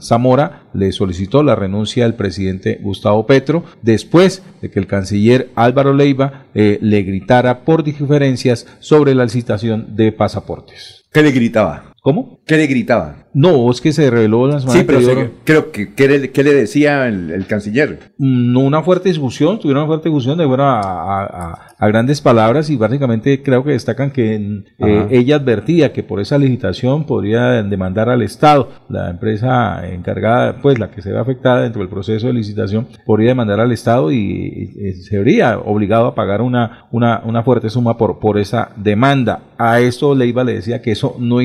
[0.00, 5.94] Zamora le solicitó la renuncia al presidente Gustavo Petro después de que el canciller Álvaro
[5.94, 11.04] Leiva eh, le gritara por diferencias sobre la licitación de pasaportes.
[11.12, 11.95] ¿Qué le gritaba?
[12.06, 12.38] ¿Cómo?
[12.46, 13.24] ¿Qué le gritaba?
[13.34, 16.44] No, es que se reveló la semana Sí, pero se- creo que ¿qué le, qué
[16.44, 18.12] le decía el, el canciller?
[18.16, 22.20] No una fuerte discusión, tuvieron una fuerte discusión, de fueron a, a- a- a grandes
[22.20, 27.06] palabras y básicamente creo que destacan que mm, eh, ella advertía que por esa licitación
[27.06, 31.88] podría demandar al Estado, la empresa encargada, pues la que se ve afectada dentro del
[31.90, 36.40] proceso de licitación, podría demandar al Estado y, y- y se vería obligado a pagar
[36.40, 39.40] una, una, una fuerte suma por, por esa demanda.
[39.58, 41.40] A esto Leiva le decía que eso no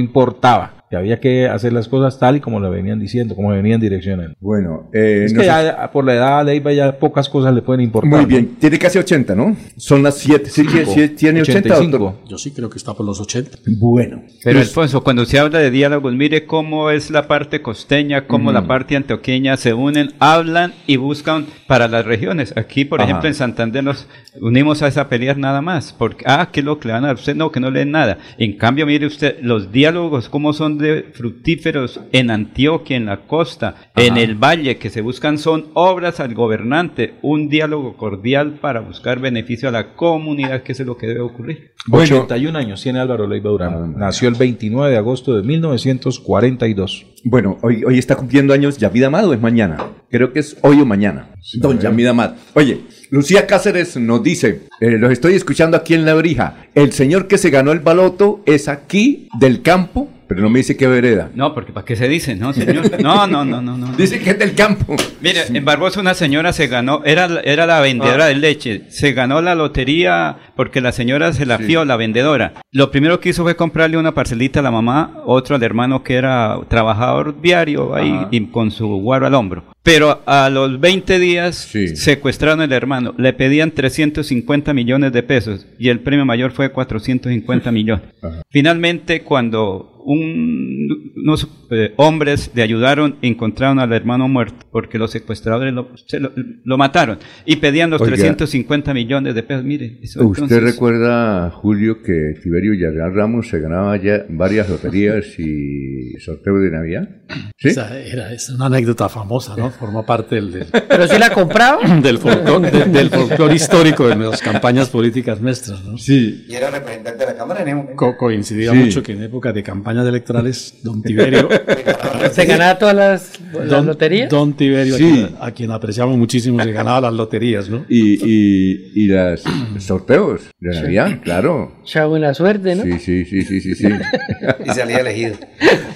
[0.52, 3.80] sawa Que había que hacer las cosas tal y como lo venían diciendo, como venían
[3.80, 4.36] direccionando.
[4.42, 7.54] Bueno, eh, es no que sé- ya por la edad de Leiva ya pocas cosas
[7.56, 8.10] le pueden importar.
[8.12, 8.28] Muy ¿no?
[8.28, 9.56] bien, tiene casi 80, ¿no?
[9.78, 10.50] Son las 7.
[10.50, 10.92] Sí, Cinco.
[10.94, 11.98] sí, tiene 80, 85.
[11.98, 12.30] doctor.
[12.30, 13.58] Yo sí creo que está por los 80.
[13.80, 14.22] Bueno.
[14.44, 18.52] Pero Pues- Alfonso, cuando se habla de diálogos, mire cómo es la parte costeña, cómo
[18.52, 22.54] la parte antioqueña se unen, hablan y buscan para las regiones.
[22.58, 23.10] Aquí, por Ajá.
[23.10, 24.08] ejemplo, en Santander nos
[24.42, 25.94] unimos a esa pelea nada más.
[25.98, 27.16] Porque, ah, ¿qué es lo que le van a dar?
[27.16, 28.18] Usted no, que no leen nada.
[28.38, 33.92] En cambio, mire usted, los diálogos, cómo son de fructíferos en Antioquia, en la costa,
[33.96, 39.20] en el valle, que se buscan son obras al gobernante, un diálogo cordial para buscar
[39.20, 41.72] beneficio a la comunidad, que es lo que debe ocurrir.
[41.90, 43.98] 81 años tiene Álvaro Leiva Durán.
[43.98, 47.06] Nació el 29 de agosto de 1942.
[47.24, 49.78] Bueno, hoy, hoy está cumpliendo años Yamid Amado, o es mañana.
[50.10, 51.30] Creo que es hoy o mañana.
[51.56, 52.36] Don Yamid Amado.
[52.54, 56.68] Oye, Lucía Cáceres nos dice, eh, los estoy escuchando aquí en La Brija.
[56.76, 60.78] El señor que se ganó el baloto es aquí del campo, pero no me dice
[60.78, 61.30] qué vereda.
[61.36, 62.38] No, porque ¿para qué se dice?
[62.38, 63.02] No, señor.
[63.02, 63.92] No, no, no, no, no.
[63.98, 64.96] Dice que es del campo.
[65.20, 69.42] Mire, en Barbosa una señora se ganó, era, era la vendedora de leche, se ganó
[69.42, 72.54] la lotería porque la señora se la fió, la vendedora.
[72.72, 76.16] Lo primero que hizo fue comprarle una parcelita a la mamá, otro al hermano que
[76.16, 78.30] era trabajador diario ahí Ajá.
[78.32, 79.66] y con su guaro al hombro.
[79.84, 85.90] Pero a los 20 días secuestraron al hermano, le pedían 350 millones de pesos y
[85.90, 88.06] el premio mayor fue 450 millones.
[88.50, 95.74] Finalmente, cuando un- unos eh, hombres le ayudaron, encontraron al hermano muerto porque los secuestradores
[95.74, 96.32] lo, se lo,
[96.64, 98.14] lo mataron y pedían los Oiga.
[98.16, 99.64] 350 millones de pesos.
[99.64, 105.26] Mire, eso ¿Usted entonces- recuerda, Julio, que Tiberio Yagar Ramos se ganaba ya varias loterías
[105.40, 107.10] y sorteos de Navidad?
[107.58, 107.70] ¿Sí?
[107.70, 109.70] Esa era, es una anécdota famosa, ¿no?
[109.72, 111.80] Forma parte del, del, ¿Pero si la compraba?
[112.02, 115.98] del folclore de- del folclore histórico de las campañas políticas nuestras, ¿no?
[115.98, 116.46] Sí.
[116.50, 117.96] Y era representante de la Cámara en ese momento.
[117.98, 118.78] Co- coincidía Sí.
[118.78, 121.50] mucho que en época de campañas electorales, don Tiberio,
[122.32, 124.30] ¿Se ganaba todas las, las don, loterías?
[124.30, 125.04] don Tiberio, a Sí.
[125.04, 127.86] quien- a, quien apreciamos muchísimo, se ganaba las loterías, ¿no?
[127.90, 129.44] Y, y, y las
[129.80, 131.74] sorteos de Navidad, claro.
[131.84, 132.84] Chao, buena suerte, ¿no?
[132.84, 133.76] Sí, sí, sí, sí, sí.
[133.76, 133.88] sí.
[134.66, 135.36] Y salía elegido.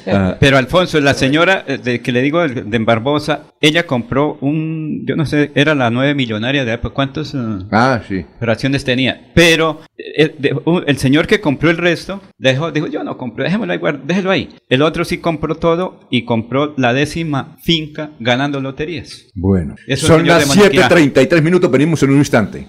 [0.07, 4.37] Ah, Pero Alfonso, la señora eh, de, que le digo de de Barbosa, ella compró
[4.41, 6.93] un, yo no sé, era la nueve millonaria de época.
[6.93, 7.37] ¿Cuántos eh,
[7.71, 8.25] ah, sí.
[8.37, 9.31] operaciones tenía?
[9.33, 13.45] Pero eh, de- un- el señor que compró el resto, dejó, dijo, yo no compré,
[13.45, 14.55] déjemelo guard- déjelo ahí.
[14.69, 19.27] El otro sí compró todo y compró la décima finca ganando loterías.
[19.35, 20.89] Bueno, Eso, son las de Moniquirá.
[20.89, 22.67] 7.33 minutos, venimos en un instante.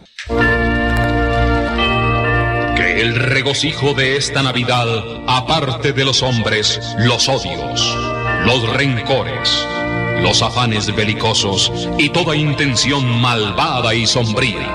[2.76, 4.86] Que el regocijo de esta Navidad
[5.26, 7.96] aparte de los hombres los odios,
[8.44, 9.66] los rencores,
[10.22, 14.74] los afanes belicosos y toda intención malvada y sombría.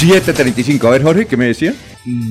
[0.00, 0.84] ¿7.35?
[0.86, 1.72] A ver, Jorge, ¿qué me decía?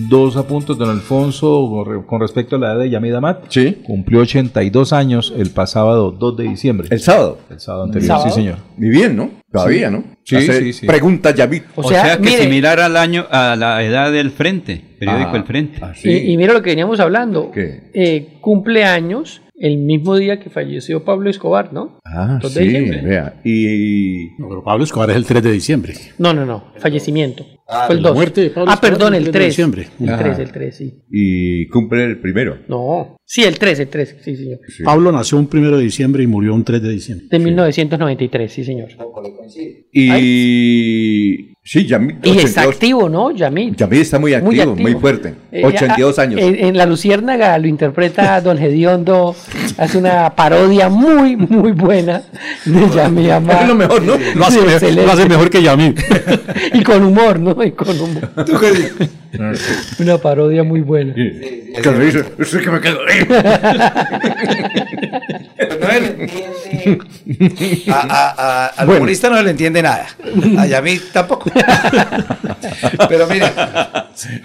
[0.08, 3.46] Dos apuntes, don Alfonso, con re- con respecto a la edad de Yamida Amat.
[3.50, 3.78] Sí.
[3.86, 6.88] Cumplió 82 años el pasado 2 de diciembre.
[6.92, 7.40] ¿El sábado?
[7.50, 8.30] El sábado anterior, ¿Sábado?
[8.30, 8.58] sí, señor.
[8.78, 9.32] Muy bien, ¿no?
[9.52, 9.94] Todavía, Sí.
[9.96, 10.04] ¿no?
[10.24, 10.86] Sí, Hace sí, sí.
[10.86, 11.64] Pregunta, Yamid.
[11.76, 15.32] O O sea, sea, que mire- similar al año, a la edad del Frente, periódico
[15.34, 15.80] Ah, El Frente.
[15.82, 16.10] ah, sí.
[16.10, 17.50] Y, y mira lo que veníamos hablando.
[17.52, 17.90] ¿Qué?
[17.96, 22.00] Eh, cumpleaños el mismo día que falleció Pablo Escobar, ¿no?
[22.06, 23.02] Ah, sí, diciembre.
[23.04, 23.42] vea.
[23.46, 24.30] Y...
[24.38, 25.94] No, pero Pablo Escobar es el 3 de diciembre.
[26.18, 26.74] No, no, no.
[26.78, 27.46] Fallecimiento.
[27.68, 28.16] Ah, Fue el la 2.
[28.18, 29.48] muerte de Pablo ah, Escobar perdón, el el 3 de 3.
[29.50, 29.88] diciembre.
[30.00, 30.18] El Ah.
[30.20, 30.94] 3, el 3, sí.
[31.10, 32.58] y cumple el primero.
[32.68, 33.18] No.
[33.26, 34.60] Sí, el 3, el 3, sí, señor.
[34.68, 34.84] Sí.
[34.84, 37.28] Pablo nació un 1 de diciembre y murió un 3 de diciembre.
[37.32, 38.90] De 1993, sí, señor.
[39.92, 41.55] Y...
[41.68, 42.18] Sí, Yamid.
[42.22, 43.32] Y está activo, ¿no?
[43.32, 43.74] Yamid.
[43.76, 45.34] Yamid está muy activo, muy, fuerte.
[45.52, 46.40] Eh, 82 ah, años.
[46.40, 49.36] En, en La Luciérnaga lo interpreta Don Gediondo.
[49.76, 52.22] Hace una parodia muy, muy buena
[52.66, 53.64] de Yamid Amar.
[53.64, 54.14] Es lo mejor, ¿no?
[54.36, 55.96] Lo hace, Sí, lo mejor que Yamil.
[56.74, 57.64] y con humor, ¿no?
[57.64, 58.30] Y con humor.
[59.98, 61.16] Una parodia muy buena.
[61.16, 63.00] Me dice, "Usted que me quedo".
[65.28, 67.92] No se le entiende.
[67.92, 69.00] A, a- a- al Bueno.
[69.02, 70.06] humorista no se le entiende nada.
[70.58, 71.52] A Yamid tampoco.
[73.10, 73.46] Pero mire,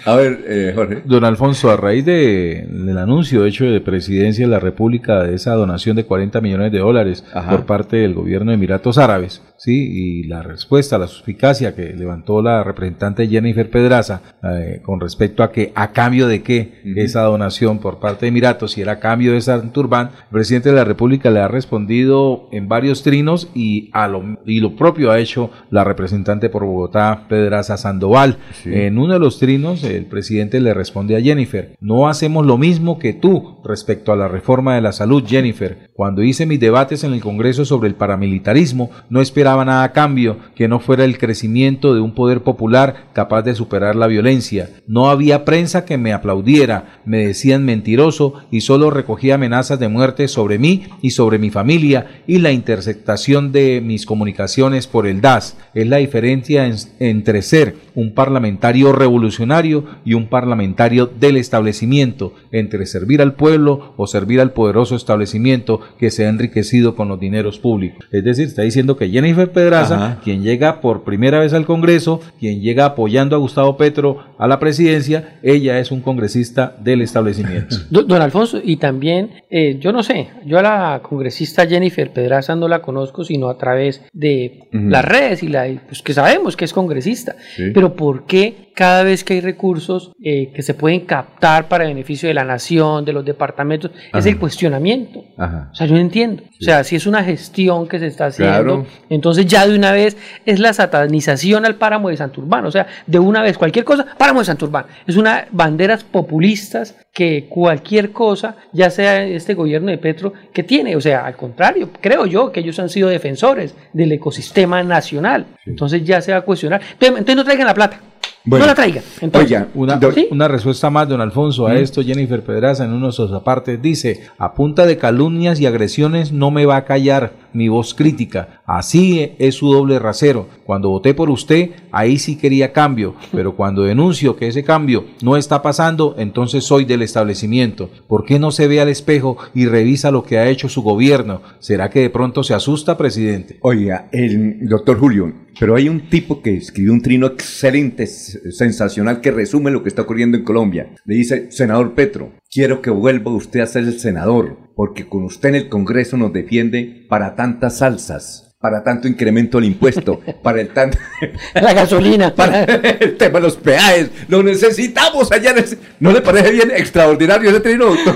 [0.05, 1.03] A ver, eh, Jorge.
[1.05, 5.53] Don Alfonso, a raíz de- del anuncio hecho de presidencia de la República de esa
[5.55, 7.51] donación de 40 millones de dólares Ajá.
[7.51, 12.41] por parte del gobierno de Emiratos Árabes, sí, y la respuesta, la suspicacia que levantó
[12.41, 17.79] la representante Jennifer Pedraza eh, con respecto a que a cambio de qué esa donación
[17.79, 21.31] por parte de Emiratos, si era a cambio de Santurbán, el presidente de la República
[21.31, 25.85] le ha respondido en varios trinos y a lo, y lo propio ha hecho la
[25.85, 28.39] representante por Bogotá, Pedraza Sandoval.
[28.63, 28.71] Sí.
[28.73, 32.99] En uno de los trinos, el presidente le responde a Jennifer, no hacemos lo mismo
[32.99, 35.91] que tú respecto a la reforma de la salud, Jennifer.
[35.93, 40.39] Cuando hice mis debates en el Congreso sobre el paramilitarismo, no esperaba nada a cambio
[40.55, 44.71] que no fuera el crecimiento de un poder popular capaz de superar la violencia.
[44.87, 50.29] No había prensa que me aplaudiera, me decían mentiroso y solo recogía amenazas de muerte
[50.29, 55.57] sobre mí y sobre mi familia y la interceptación de mis comunicaciones por el DAS.
[55.75, 62.87] Es la diferencia en- entre ser un parlamentario revolucionario y un parlamentario del establecimiento, entre
[62.87, 67.59] servir al pueblo o servir al poderoso establecimiento que se ha enriquecido con los dineros
[67.59, 68.05] públicos.
[68.11, 70.21] Es decir, está diciendo que Jennifer Pedraza, Ajá.
[70.23, 74.59] quien llega por primera vez al Congreso, quien llega apoyando a Gustavo Petro a la
[74.59, 77.77] presidencia, ella es un congresista del establecimiento.
[77.91, 82.55] Do- Don Alfonso, y también, eh, yo no sé, yo a la congresista Jennifer Pedraza
[82.57, 86.65] no la conozco sino a través de las redes y la, pues que sabemos que
[86.65, 87.37] es congresista.
[87.57, 87.71] Sí.
[87.75, 92.29] Pero ¿por qué cada vez que hay recursos eh, que se pueden captar para beneficio
[92.29, 95.25] de la nación, de los departamentos, es el cuestionamiento?
[95.37, 95.69] Ajá.
[95.73, 96.43] O sea, yo no entiendo.
[96.45, 98.87] O sea, si es una gestión que se está haciendo, Claro.
[99.09, 100.17] entonces ya de una vez
[100.47, 102.65] es la satanización al páramo de Santurbán.
[102.67, 104.87] O sea, de una vez cualquier cosa, páramo de Santurbán.
[105.07, 110.97] Es una banderas populistas que cualquier cosa, ya sea este gobierno de Petro, que tiene.
[110.97, 115.47] O sea, al contrario, creo yo que ellos han sido defensores del ecosistema nacional.
[115.67, 116.81] Entonces ya se va a cuestionar.
[116.93, 118.01] Entonces, entonces no traigan la plata.
[118.45, 119.05] Bueno, no la traigan.
[119.21, 120.27] Entonces, Oiga, Una, do- ¿Sí?
[120.31, 121.77] una respuesta más, don Alfonso, a Mm.
[121.77, 126.33] esto Jennifer Pedraza en uno de sus apartes dice, a punta de calumnias y agresiones
[126.33, 130.49] no me va a callar mi voz crítica, así es su doble rasero.
[130.65, 135.37] Cuando voté por usted, ahí sí quería cambio, pero cuando denuncio que ese cambio no
[135.37, 137.91] está pasando, entonces soy del establecimiento.
[138.07, 141.43] ¿Por qué no se ve al espejo y revisa lo que ha hecho su gobierno?
[141.59, 143.59] ¿Será que de pronto se asusta, presidente?
[143.63, 149.31] Oiga, el doctor Julio, pero hay un tipo que escribió un trino excelente, sensacional, que
[149.31, 150.91] resume lo que está ocurriendo en Colombia.
[151.05, 155.51] Le dice, senador Petro, quiero que vuelva usted a ser el senador, porque con usted
[155.51, 158.57] en el Congreso nos defiende para tantas salsas.
[158.59, 160.91] Para tanto incremento del impuesto, para el tan...
[161.55, 162.35] la gasolina.
[162.35, 165.51] para el tema de los peajes, lo necesitamos allá.
[165.51, 168.15] en ese- ¿No le parece bien extraordinario ese trino, doctor?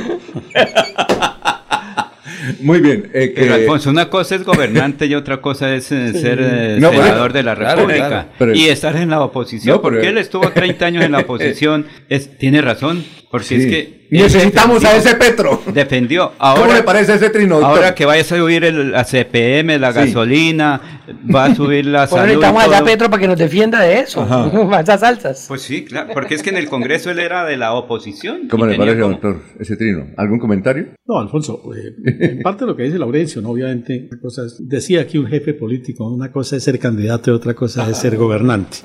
[2.60, 3.10] Muy bien.
[3.12, 6.76] eh, que- Pero Alfonso, una cosa es gobernante y otra cosa es eh, ser eh,
[6.80, 9.76] No, pero- senador de la claro, República claro, pero- y estar en la oposición.
[9.76, 11.86] No, pero- porque él estuvo 30 años en la oposición.
[12.08, 13.54] Es, tiene razón, porque Sí.
[13.56, 14.03] es que...
[14.10, 15.62] Necesitamos a ese Petro.
[15.72, 16.32] Defendió.
[16.38, 17.76] Ahora, ¿Cómo le parece ese trino, doctor?
[17.78, 19.98] Ahora que vaya a subir el, la CPM, la Sí.
[19.98, 20.80] gasolina,
[21.34, 22.22] va a subir la salud.
[22.26, 22.84] necesitamos allá a.
[22.84, 24.22] Petro para que nos defienda de eso.
[24.22, 24.80] Ajá.
[24.80, 25.44] Esas salsas.
[25.48, 28.48] Pues sí, claro, porque es que en el Congreso él era de la oposición.
[28.48, 30.06] ¿Cómo le parece, como- doctor, ese trino?
[30.16, 30.88] ¿Algún comentario?
[31.06, 33.50] No, Alfonso, eh, en parte de lo que dice Laurencio, ¿no?
[33.50, 37.34] obviamente, una cosa es- decía aquí un jefe político, una cosa es ser candidato y
[37.34, 38.78] otra cosa es ser gobernante.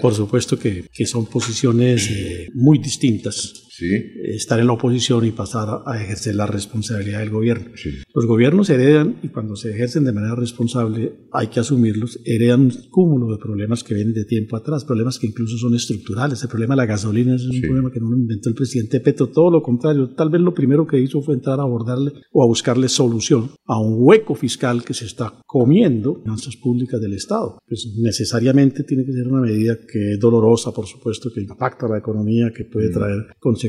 [0.00, 3.64] Por supuesto que, que son posiciones eh, muy distintas.
[3.82, 7.70] Eh, Estar en la oposición y pasar a, ejercer la responsabilidad del gobierno.
[8.14, 12.72] Los gobiernos heredan, y cuando se ejercen de manera responsable, hay que asumirlos, heredan un
[12.90, 16.42] cúmulo de problemas que vienen de tiempo atrás, problemas que incluso son estructurales.
[16.42, 19.28] El problema de la gasolina es un problema que no lo inventó el presidente Petro,
[19.28, 20.10] todo lo contrario.
[20.14, 23.78] Tal vez lo primero que hizo fue entrar a abordarle o a buscarle solución a
[23.78, 27.58] un hueco fiscal que se está comiendo finanzas públicas del Estado.
[27.66, 31.90] Pues necesariamente tiene que ser una medida que es dolorosa, por supuesto, que impacta a
[31.90, 33.67] la economía, que puede traer consecuencias,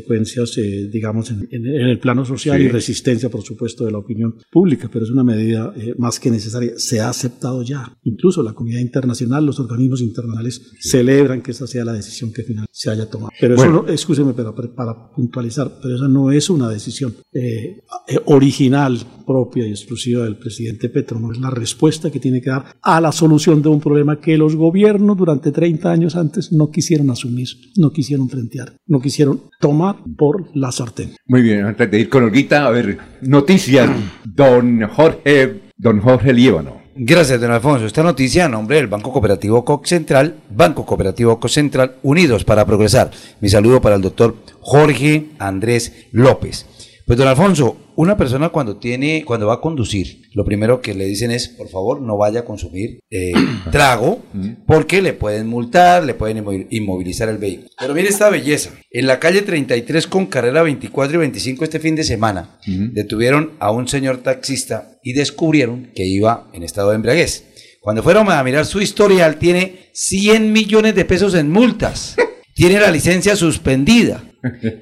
[0.58, 2.66] eh, digamos, en, en- el plano social Sí.
[2.66, 6.32] y resistencia, por supuesto, de la opinión pública, pero es una medida eh, más que
[6.32, 6.74] necesaria.
[6.78, 7.98] Se ha aceptado ya.
[8.04, 12.72] Incluso la comunidad internacional, los organismos internacionales celebran que esa sea la decisión que finalmente
[12.74, 13.32] se haya tomado.
[13.40, 13.84] Pero eso, Bueno.
[13.88, 18.98] no, escúcheme, pero para, para puntualizar, pero esa no es una decisión eh, eh, original,
[19.26, 23.00] propia y exclusiva del presidente Petro, no es la respuesta que tiene que dar a
[23.02, 27.48] la solución de un problema que los gobiernos durante 30 años antes no quisieron asumir,
[27.78, 31.16] no quisieron frentear, no quisieron tomar por la sartén.
[31.26, 33.90] Muy bien, antes de ir con Olguita, a ver, noticias,
[34.24, 36.80] don Jorge, don Jorge Líbano.
[37.02, 37.86] Gracias, don Alfonso.
[37.86, 42.66] Esta noticia a nombre del Banco Cooperativo COC Central, Banco Cooperativo COC Central, unidos para
[42.66, 43.10] progresar.
[43.40, 46.66] Mi saludo para el doctor Jorge Andrés López.
[47.10, 51.06] Pues, don Alfonso, una persona cuando tiene, cuando va a conducir, lo primero que le
[51.08, 53.32] dicen es, por favor, no vaya a consumir eh,
[53.72, 54.22] trago,
[54.68, 57.70] porque le pueden multar, le pueden inmo- inmovilizar el vehículo.
[57.80, 58.70] Pero mire esta belleza.
[58.92, 63.72] En la calle 33 con carrera 24 y 25 este fin de semana, detuvieron a
[63.72, 67.44] un señor taxista y descubrieron que iba en estado de embriaguez.
[67.82, 72.16] Cuando fueron a mirar su historial, tiene 100 millones de pesos en multas.
[72.54, 74.22] Tiene la licencia suspendida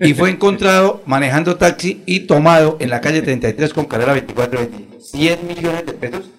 [0.01, 4.99] y fue encontrado manejando taxi y tomado en la calle 33 con carrera 24 25.
[4.99, 6.29] 100 millones de pesos.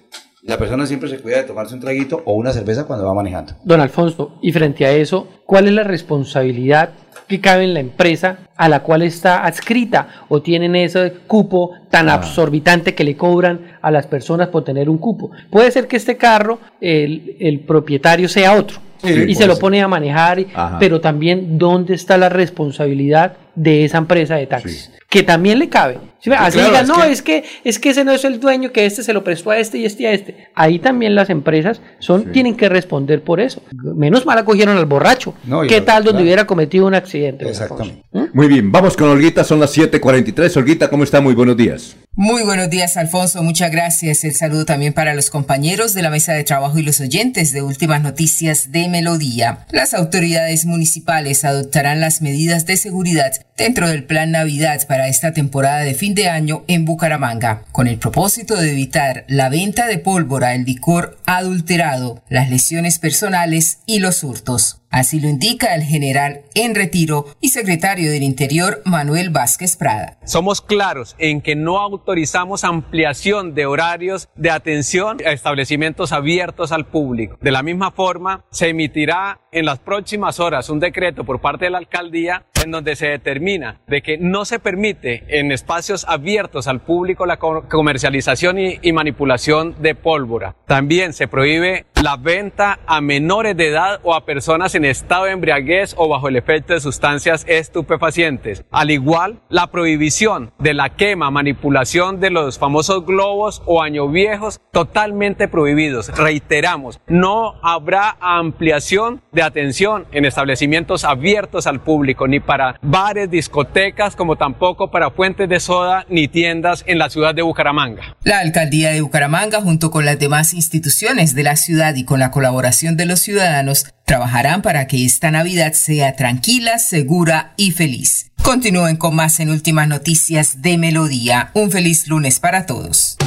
[0.43, 3.53] La persona siempre se cuida de tomarse un traguito o una cerveza cuando va manejando.
[3.65, 6.91] Don Alfonso, y frente a eso, ¿cuál es la responsabilidad
[7.27, 12.09] que cabe en la empresa a la cual está adscrita o tienen ese cupo tan
[12.09, 15.29] absorbitante que le cobran a las personas por tener un cupo?
[15.51, 18.79] Puede ser que este carro, el, el propietario sea otro.
[19.03, 19.61] Sí, y se lo ser.
[19.61, 20.77] pone a manejar, Ajá.
[20.79, 25.97] pero también dónde está la responsabilidad de esa empresa de taxis, que también le cabe.
[26.19, 28.73] Así claro, digan, es no, que- es que es que ese no es el dueño,
[28.73, 30.49] que este se lo prestó a este y este a este.
[30.53, 33.63] Ahí también las empresas son tienen que responder por eso.
[33.71, 35.33] Menos mal acogieron al borracho.
[35.45, 36.23] No, ¿Qué tal donde claro.
[36.25, 37.45] hubiera cometido un accidente?
[37.45, 37.93] don Alfonso?
[38.33, 40.55] Muy bien, vamos con Olguita, son las 7:43.
[40.57, 41.21] Olguita, ¿cómo está?
[41.21, 41.95] Muy buenos días.
[42.15, 43.41] Muy buenos días, Alfonso.
[43.41, 44.25] Muchas gracias.
[44.25, 47.61] El saludo también para los compañeros de la mesa de trabajo y los oyentes de
[47.61, 49.65] Últimas Noticias de Melodía.
[49.71, 55.79] Las autoridades municipales adoptarán las medidas de seguridad dentro del Plan Navidad para esta temporada
[55.79, 60.53] de fin de año en Bucaramanga, con el propósito de evitar la venta de pólvora,
[60.55, 64.78] el licor adulterado, las lesiones personales y los hurtos.
[64.91, 70.17] Así lo indica el general en retiro y secretario del Interior Manuel Vázquez Prada.
[70.25, 76.87] Somos claros en que no autorizamos ampliación de horarios de atención a establecimientos abiertos al
[76.87, 77.37] público.
[77.41, 81.71] De la misma forma, se emitirá en las próximas horas un decreto por parte de
[81.71, 86.81] la alcaldía en donde se determina de que no se permite en espacios abiertos al
[86.81, 90.55] público la co- comercialización y, y manipulación de pólvora.
[90.67, 95.31] También se prohíbe la venta a menores de edad o a personas en estado de
[95.31, 98.63] embriaguez o bajo el efecto de sustancias estupefacientes.
[98.71, 104.61] Al igual, la prohibición de la quema, manipulación de los famosos globos o año viejos,
[104.71, 106.07] totalmente prohibidos.
[106.17, 114.15] Reiteramos, no habrá ampliación de atención en establecimientos abiertos al público, ni para bares, discotecas,
[114.15, 118.15] como tampoco para fuentes de soda ni tiendas en la ciudad de Bucaramanga.
[118.23, 122.31] La alcaldía de Bucaramanga, junto con las demás instituciones de la ciudad y con la
[122.31, 128.31] colaboración de los ciudadanos, trabajarán para que esta Navidad sea tranquila, segura y feliz.
[128.43, 131.51] Continúen con más en Últimas Noticias de Melodía.
[131.53, 133.17] Un feliz lunes para todos.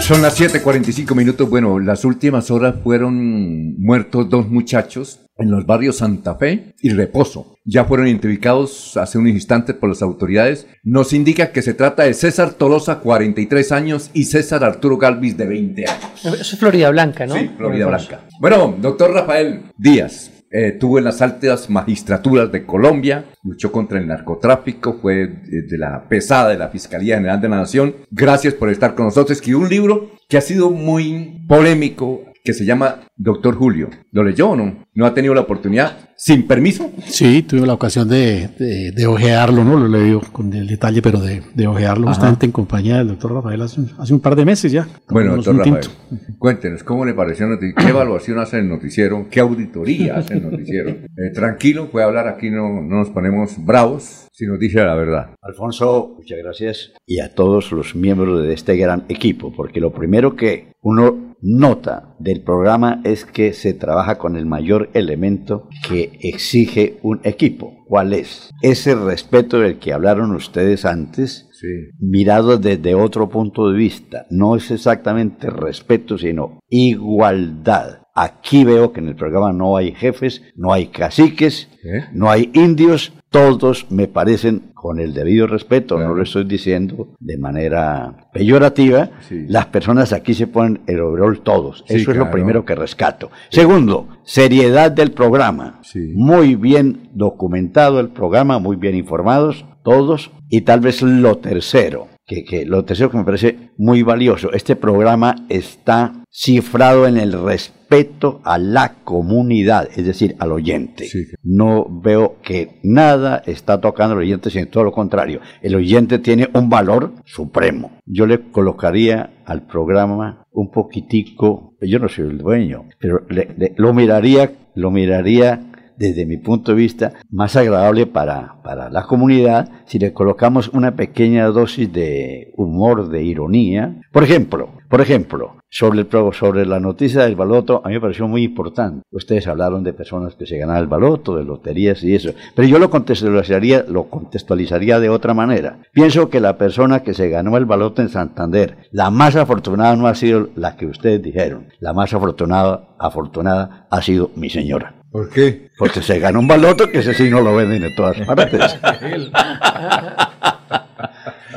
[0.00, 1.48] Son las 7:45 minutos.
[1.48, 7.53] Bueno, las últimas horas fueron muertos dos muchachos en los barrios Santa Fe y Reposo.
[7.64, 12.14] Ya fueron identificados hace unos instantes por las autoridades, nos indica que se trata de
[12.14, 16.24] César Tolosa, 43 años, y César Arturo Galvis, de 20 años.
[16.24, 17.34] Eso es Florida Blanca, ¿no?
[17.34, 18.20] Sí, Florida Blanca.
[18.38, 24.06] Bueno, doctor Rafael Díaz, eh, tuvo en las altas magistraturas de Colombia, luchó contra el
[24.06, 25.30] narcotráfico, fue eh,
[25.68, 27.96] de la pesada de la Fiscalía General de la Nación.
[28.10, 29.36] Gracias por estar con nosotros.
[29.36, 33.88] Escribió un libro que ha sido muy polémico, que se llama Doctor Julio.
[34.12, 34.84] ¿Lo leyó o no?
[34.92, 36.10] ¿No ha tenido la oportunidad?
[36.14, 36.92] ¿Sin permiso?
[37.06, 39.78] Sí, tuve la ocasión de, de, de ojearlo, ¿no?
[39.80, 42.14] Lo he leído con el detalle, pero de, de ojearlo Ajá.
[42.14, 44.86] justamente en compañía del doctor Rafael hace, un- hace un par de meses ya.
[45.08, 46.36] Bueno, doctor Rafael, tinto.
[46.38, 47.76] cuéntenos, ¿cómo le pareció el noticiero?
[47.82, 49.26] ¿Qué evaluación hace el noticiero?
[49.30, 50.90] ¿Qué auditoría hace el noticiero?
[50.90, 55.30] Eh, tranquilo, puede hablar aquí, no, no nos ponemos bravos, si nos dice la verdad.
[55.40, 60.36] Alfonso, muchas gracias y a todos los miembros de este gran equipo, porque lo primero
[60.36, 66.98] que uno nota del programa es que se trabaja con el mayor elemento que exige
[67.02, 67.84] un equipo.
[67.86, 68.50] ¿Cuál es?
[68.62, 71.50] Ese respeto del que hablaron ustedes antes,
[71.98, 74.26] mirado desde otro punto de vista.
[74.30, 78.00] No es exactamente respeto, sino igualdad.
[78.14, 81.68] Aquí veo que en el programa no hay jefes, no hay caciques,
[82.12, 87.38] no hay indios, todos me parecen con el debido respeto, no lo estoy diciendo de
[87.38, 89.10] manera peyorativa,
[89.48, 93.30] las personas aquí se ponen el overall todos, Sí, eso es lo primero que rescato.
[93.50, 95.80] Segundo, seriedad del programa,
[96.14, 102.44] muy bien documentado el programa, muy bien informados todos, y tal vez lo tercero, que,
[102.44, 108.40] que lo tercero que me parece muy valioso, este programa está cifrado en el respeto
[108.44, 111.06] a la comunidad, es decir, al oyente.
[111.42, 115.40] No veo que nada está tocando al oyente, sino todo lo contrario.
[115.62, 117.92] El oyente tiene un valor supremo.
[118.06, 123.74] Yo le colocaría al programa un poquitico, yo no soy el dueño, pero le- le-
[123.76, 129.70] lo miraría, lo miraría desde mi punto de vista, más agradable para, para la comunidad
[129.86, 134.00] si le colocamos una pequeña dosis de humor, de ironía.
[134.12, 138.28] Por ejemplo, por ejemplo, sobre, el, sobre la noticia del baloto, a mí me pareció
[138.28, 139.02] muy importante.
[139.10, 142.30] Ustedes hablaron de personas que se ganaban el baloto, de loterías y eso.
[142.54, 145.80] Pero yo lo contextualizaría, lo contextualizaría de otra manera.
[145.92, 150.06] Pienso que la persona que se ganó el baloto en Santander, la más afortunada no
[150.06, 151.66] ha sido la que ustedes dijeron.
[151.80, 154.94] La más afortunada, afortunada ha sido mi señora.
[155.14, 155.68] ¿Por qué?
[155.78, 158.76] Porque se ganó un baloto que ese sí no lo venden en todas partes.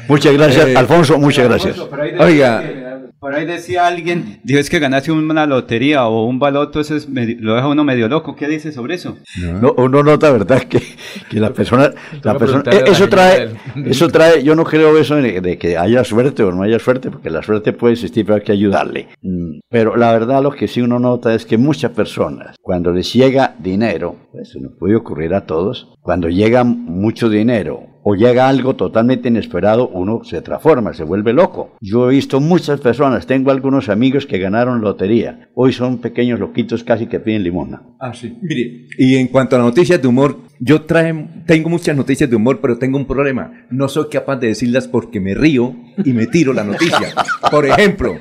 [0.08, 1.76] Muchas gracias, Eh, Alfonso, muchas gracias.
[3.20, 7.10] Por ahí decía alguien, dijo es que ganarse una lotería o un baloto, eso es
[7.10, 8.36] medio- lo deja uno medio loco.
[8.36, 9.18] ¿Qué dice sobre eso?
[9.60, 10.64] No, uno nota, ¿verdad?
[10.64, 10.82] Que,
[11.30, 11.92] que la persona,
[12.24, 13.50] la persona eh, eso trae,
[13.86, 17.10] eso trae, yo no creo eso de, de que haya suerte o no haya suerte,
[17.10, 19.08] porque la suerte puede existir, pero hay que ayudarle.
[19.22, 23.12] Mm, Pero la verdad lo que sí uno nota es que muchas personas, cuando les
[23.14, 28.48] llega dinero, pues eso nos puede ocurrir a todos, cuando llega mucho dinero o llega
[28.48, 31.76] algo totalmente inesperado, uno se transforma, se vuelve loco.
[31.82, 36.86] Yo he visto muchas personas, tengo algunos amigos que ganaron lotería, hoy son pequeños loquitos
[36.86, 37.82] casi que piden limosna.
[38.00, 38.38] Ah, sí.
[38.42, 41.14] Mire, y en cuanto a noticias de humor, yo trae,
[41.46, 43.66] tengo muchas noticias de humor, pero tengo un problema.
[43.70, 47.14] No soy capaz de decirlas porque me río y me tiro la noticia.
[47.52, 48.16] Por ejemplo,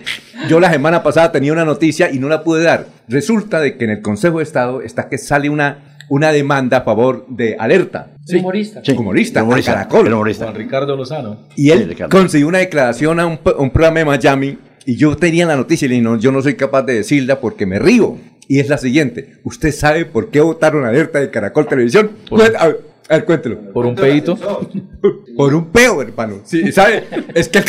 [0.49, 2.89] yo la semana pasada tenía una noticia y no la pude dar.
[3.09, 6.81] Resulta de que en el Consejo de Estado está que sale una, una demanda a
[6.83, 8.13] favor de Alerta.
[8.25, 8.39] Sí.
[8.39, 8.81] Humorista.
[8.85, 8.93] Sí.
[8.93, 10.13] Humorista, Caracol.
[10.13, 10.47] humorista.
[10.47, 11.49] Juan Ricardo Lozano.
[11.57, 15.87] Y él consiguió una declaración a un, programa de Miami y yo tenía la noticia
[15.87, 18.17] y le dije, no, yo no soy capaz de decirla porque me río.
[18.49, 22.13] Y es la siguiente, ¿usted sabe por qué votaron alerta de Caracol Televisión?
[22.31, 23.73] Cuen- a, ver, a ver, cuéntelo.
[23.73, 24.37] ¿Por un peito?
[25.37, 26.41] Por un peo, hermano.
[26.45, 27.05] Sí, ¿sabe?
[27.35, 27.65] Es que él,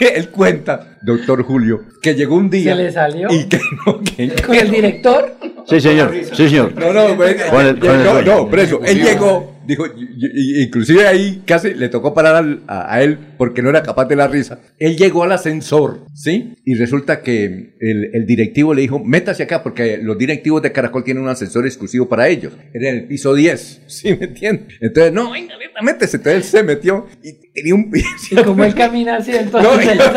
[0.14, 2.74] él cuenta, doctor Julio, que llegó un día...
[2.74, 3.28] ¿Se le salió?
[3.30, 5.36] Y que no, que ¿Con el director?
[5.68, 6.72] Sí, señor, sí, señor.
[6.78, 7.36] no, no, pues,
[7.80, 12.36] no, no, por eso, él llegó, dijo, y- y- inclusive ahí casi le tocó parar
[12.36, 14.60] al- a, a él porque no era capaz de la risa.
[14.78, 16.54] Él llegó al ascensor, ¿sí?
[16.64, 21.02] Y resulta que el, el directivo le dijo, métase acá porque los directivos de Caracol
[21.04, 22.52] tienen un ascensor exclusivo para ellos.
[22.72, 24.76] Era en el piso 10, ¿sí me entiendes?
[24.80, 26.16] Entonces, no, venga, métese.
[26.18, 27.90] Entonces él se metió y tenía un
[28.30, 30.08] Y como él camina así, entonces no, se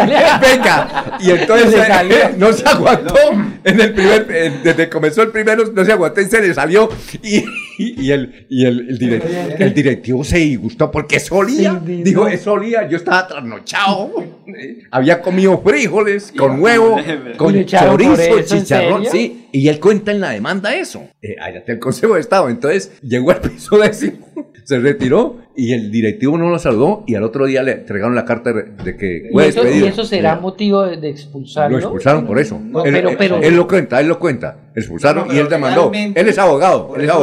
[0.56, 3.16] venga, y entonces Se no se aguantó.
[3.64, 6.53] En el primer, eh, desde que comenzó el primero, no se aguantó y se le
[6.53, 6.90] salió.
[7.24, 7.38] Y,
[7.77, 11.80] y- y el, y el, el, direc- el directivo se disgustó porque eso olía.
[11.85, 12.88] Dijo, eso olía.
[12.90, 14.11] Yo estaba trasnochado.
[14.92, 16.98] Había comido frijoles con huevo,
[17.38, 19.06] con chorizo, eso, ¿en chicharrón.
[19.06, 21.08] Sí, y él cuenta en la demanda eso.
[21.22, 22.50] Eh, allá está el Consejo de Estado.
[22.50, 24.27] Entonces llegó al piso décimo,
[24.64, 27.03] se retiró y el directivo no lo saludó.
[27.08, 29.85] Y al otro día le entregaron la carta de, que ¿Y fue eso, despedido.
[29.85, 31.77] y eso será motivo de, de expulsarlo?
[31.77, 32.59] Lo expulsaron por eso.
[32.61, 34.58] No, él, pero, él- pero, él lo cuenta, él lo cuenta.
[34.76, 35.92] Expulsaron No, y él demandó.
[35.93, 37.18] Él es abogado, él es eso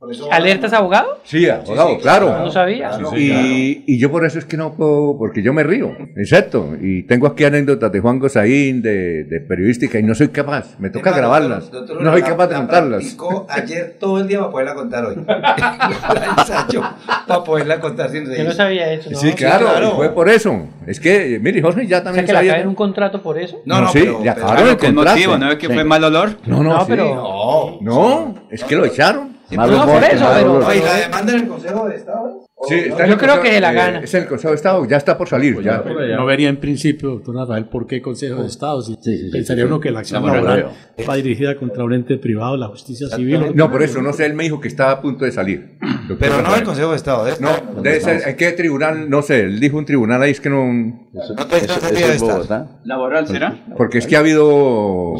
[0.00, 0.32] la abogado.
[0.32, 1.20] ¿Alertas abogado?
[1.24, 2.38] Sí, abogado, claro.
[2.38, 2.90] No sabía.
[3.16, 6.74] y, y yo por eso es que no puedo, porque yo me río, exacto.
[6.80, 10.78] Y tengo aquí anécdotas de Juan Gozaín, de, de periodística, y no soy capaz.
[10.78, 11.70] Me toca grabarlas.
[11.70, 13.16] Doctor, no soy la- capaz de la contarlas.
[13.50, 15.16] ayer todo el día para poderla contar hoy.
[15.26, 16.82] la ensayo
[17.26, 18.44] para poderla contar sin Yo reír.
[18.46, 19.10] no sabía eso.
[19.10, 19.18] ¿no?
[19.18, 20.66] Sí, claro, y fue por eso.
[20.86, 22.52] Es que, mire, Jorge ya O sea, también que le sabía.
[22.52, 23.58] acaben un contrato por eso.
[23.66, 25.10] No, no, sí, le acabaron el ¿qué contrato.
[25.16, 25.38] motivo?
[25.38, 25.72] ¿No es que Sí.
[25.74, 26.30] fue mal olor?
[26.46, 26.86] No, no, No, sí.
[26.88, 29.38] pero- no, no, es que lo echaron.
[29.50, 30.66] No, por eso, pero-.
[30.66, 32.46] Oye, ¿la demanda en el Consejo de Estado?
[32.68, 34.00] Sí, está en Yo el creo que se la eh, gana.
[34.00, 35.60] Es el Consejo de Estado, ya está por salir.
[35.62, 35.82] ya.
[36.16, 38.82] No vería en principio, doctor Rafael, por qué Consejo de Estado.
[38.82, 38.96] Si
[39.32, 39.66] pensaría sí.
[39.66, 40.66] uno que la acción No, no, laboral
[40.98, 41.04] no.
[41.06, 43.52] va dirigida contra un ente privado, la justicia civil.
[43.54, 45.78] No, por eso, no sé, él me dijo que estaba a punto de salir.
[46.08, 47.32] doctor Pero no del Consejo de Estado, ¿eh?
[47.40, 49.08] No, debe ser, ¿en qué tribunal?
[49.08, 50.66] No sé, él dijo un tribunal ahí, es que no...
[50.72, 52.80] No te estás de estar.
[52.84, 53.64] ¿Laboral será?
[53.76, 55.14] Porque es que ha habido...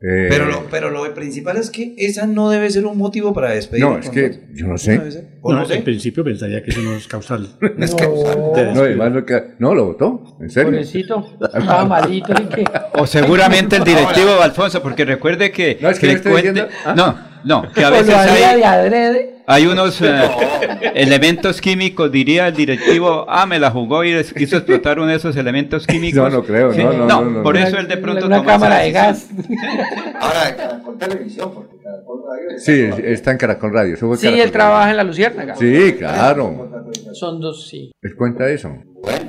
[0.00, 3.50] eh, Pero lo, pero lo principal es que esa no debe ser un motivo para
[3.50, 3.84] despedir.
[3.84, 4.92] No, es que yo no sé.
[4.98, 5.24] debe ser.
[5.42, 5.74] ¿O No, no sé?
[5.76, 7.48] en principio pensaría que eso no es causal.
[7.78, 10.70] Es que- No, además lo que- no, lo votó, en serio.
[10.70, 12.32] Pobrecito, estaba malito.
[12.40, 12.64] ¿y qué?
[12.94, 16.52] O seguramente el directivo Alfonso, porque recuerde que, No, es que que le estoy cuente-
[16.52, 16.94] diciendo- ¿ah?
[16.96, 19.34] no, no, que a veces hay, de adrede.
[19.46, 20.20] hay unos eh,
[20.94, 25.36] elementos químicos, diría el directivo, ah, me la jugó y quiso explotar uno de esos
[25.36, 26.22] elementos químicos.
[26.22, 27.66] No, no creo, no, no, no, no, por no.
[27.66, 29.28] eso él de pronto Una cámara de gas.
[30.20, 33.94] Ahora, con televisión, porque Caracol Radio es- Sí, está en Caracol Radio.
[33.94, 34.52] eso fue Sí, Caracol él Radio.
[34.52, 35.56] trabaja en la Luciérnaga.
[35.56, 36.70] Sí, claro.
[37.12, 37.92] Son dos, sí.
[38.00, 38.70] ¿Les cuenta eso?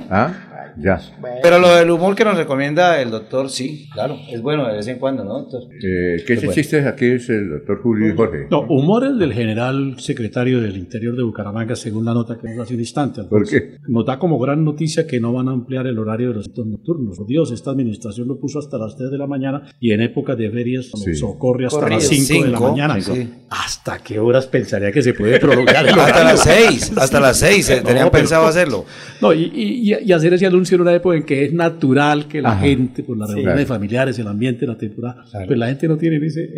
[0.10, 0.32] ¿Ah?
[0.78, 1.00] Ya.
[1.42, 4.88] Pero lo del humor que nos recomienda el doctor, sí, claro, es bueno de vez
[4.88, 5.62] en cuando, ¿no, doctor?
[5.74, 6.54] Eh, ¿Qué ese Bueno.
[6.54, 8.48] chiste aquí es el doctor Julio y Jorge?
[8.50, 12.74] No, humores del general secretario del Interior de Bucaramanga, según la nota que nos hace
[12.74, 13.24] un instante.
[13.24, 13.78] ¿Por qué?
[13.88, 16.68] Nos da como gran noticia que no van a ampliar el horario de los centros
[16.68, 17.18] nocturnos.
[17.18, 20.38] Por Dios, esta administración lo puso hasta las 3 de la mañana y en épocas
[20.38, 21.16] de ferias nos Sí.
[21.16, 22.00] socorre hasta Corrido.
[22.00, 23.02] las 5 de la Cinco, mañana.
[23.02, 23.30] sí.
[23.50, 27.70] ¿Hasta qué horas pensaría que se puede prolongar el Hasta las seis, hasta las seis,
[27.70, 28.86] eh, No, tenían pero- pensado hacerlo.
[29.22, 32.42] No, y, y- y hacer ese anuncio en una época en que es natural que
[32.42, 32.62] la Ajá.
[32.66, 33.36] gente, por las Sí.
[33.36, 33.76] reuniones Claro.
[33.80, 36.50] familiares, el ambiente, la temporada, pues la gente no tiene en, ese,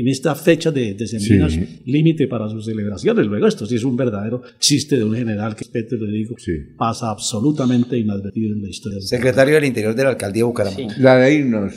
[0.00, 1.80] en esta fecha de, de Sí.
[1.86, 3.26] límite para sus celebraciones.
[3.26, 6.52] Luego, esto sí es un verdadero chiste de un general que, respeto, le digo, Sí.
[6.76, 9.00] pasa absolutamente inadvertido en la historia.
[9.00, 10.94] Secretario del Interior de la Alcaldía de Bucaramanga.
[10.98, 11.72] La de irnos,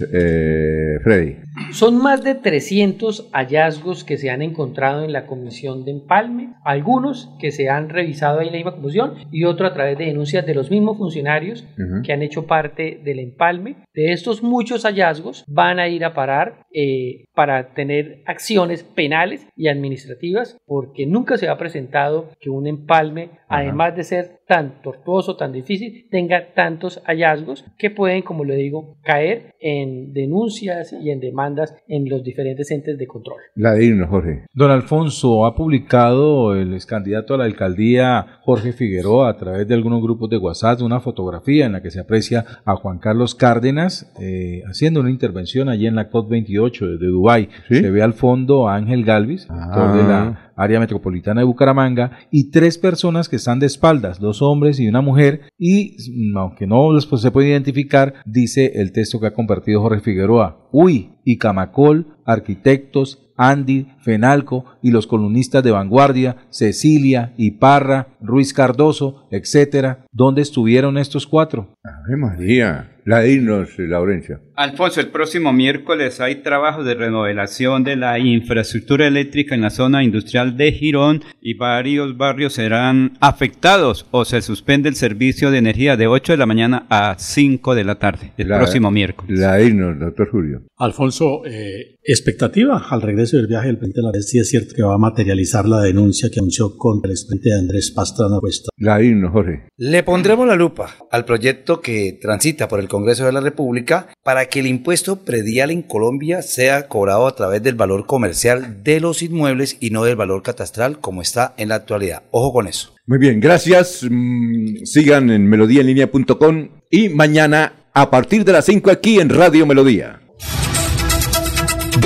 [0.00, 1.36] eh, Freddy.
[1.72, 7.30] Son más de 300 hallazgos que se han encontrado en la comisión de empalme, algunos
[7.40, 10.46] que se han revisado ahí en la misma comisión y otro a través de denuncias
[10.46, 11.66] de los mismos funcionarios
[12.04, 13.76] que han hecho parte del empalme.
[13.94, 19.68] De estos muchos hallazgos van a ir a parar eh, para tener acciones penales y
[19.68, 25.50] administrativas porque nunca se ha presentado que un empalme, además de ser tan tortuoso, tan
[25.50, 31.74] difícil, tenga tantos hallazgos que pueden, como le digo, caer en denuncias y en demandas
[31.88, 33.38] en los diferentes entes de control.
[33.54, 34.44] La de irnos, Jorge.
[34.52, 39.72] Don Alfonso, ha publicado el ex candidato a la alcaldía Jorge Figueroa a través de
[39.72, 44.12] algunos grupos de WhatsApp una fotografía en la que se aprecia a Juan Carlos Cárdenas
[44.20, 47.48] eh, haciendo una intervención allí en la COP28 desde Dubái.
[47.68, 52.50] Se ve al fondo a Ángel Galvis, director de la área metropolitana de Bucaramanga, y
[52.50, 56.88] tres personas que están de espaldas, dos hombres y una mujer, y mm, aunque no
[57.08, 62.16] pues, se puede identificar, dice el texto que ha compartido Jorge Figueroa, uy, y Camacol,
[62.24, 70.98] arquitectos, Andy, Fenalco y los columnistas de Vanguardia, Cecilia, Iparra, Ruiz Cardoso, etcétera, ¿dónde estuvieron
[70.98, 71.74] estos cuatro?
[71.82, 72.88] Ave María.
[73.04, 73.40] La eh,
[73.78, 74.40] Laurencia.
[74.54, 80.04] Alfonso, el próximo miércoles hay trabajos de remodelación de la infraestructura eléctrica en la zona
[80.04, 85.96] industrial de Girón y varios barrios serán afectados o se suspende el servicio de energía
[85.96, 89.38] de 8 de la mañana a 5 de la tarde, el La- próximo miércoles.
[89.38, 90.62] La irnos, doctor Julio.
[90.76, 94.74] Alfonso, eh, expectativa al regreso del viaje del presidente de la red, sí es cierto
[94.76, 98.68] que va a materializar la denuncia que anunció contra el de Andrés Pastrana Cuesta.
[98.76, 99.68] La irnos, Jorge.
[99.78, 104.41] Le pondremos la lupa al proyecto que transita por el Congreso de la República para
[104.46, 109.22] que el impuesto predial en Colombia sea cobrado a través del valor comercial de los
[109.22, 112.22] inmuebles y no del valor catastral como está en la actualidad.
[112.30, 112.94] Ojo con eso.
[113.06, 114.06] Muy bien, gracias.
[114.08, 120.20] Mm, sigan en melodíaenlínea.com y mañana a partir de las 5 aquí en Radio Melodía.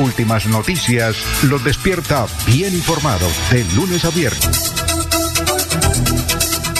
[0.02, 1.16] Últimas noticias
[1.48, 4.85] los despierta bien informados de lunes a viernes.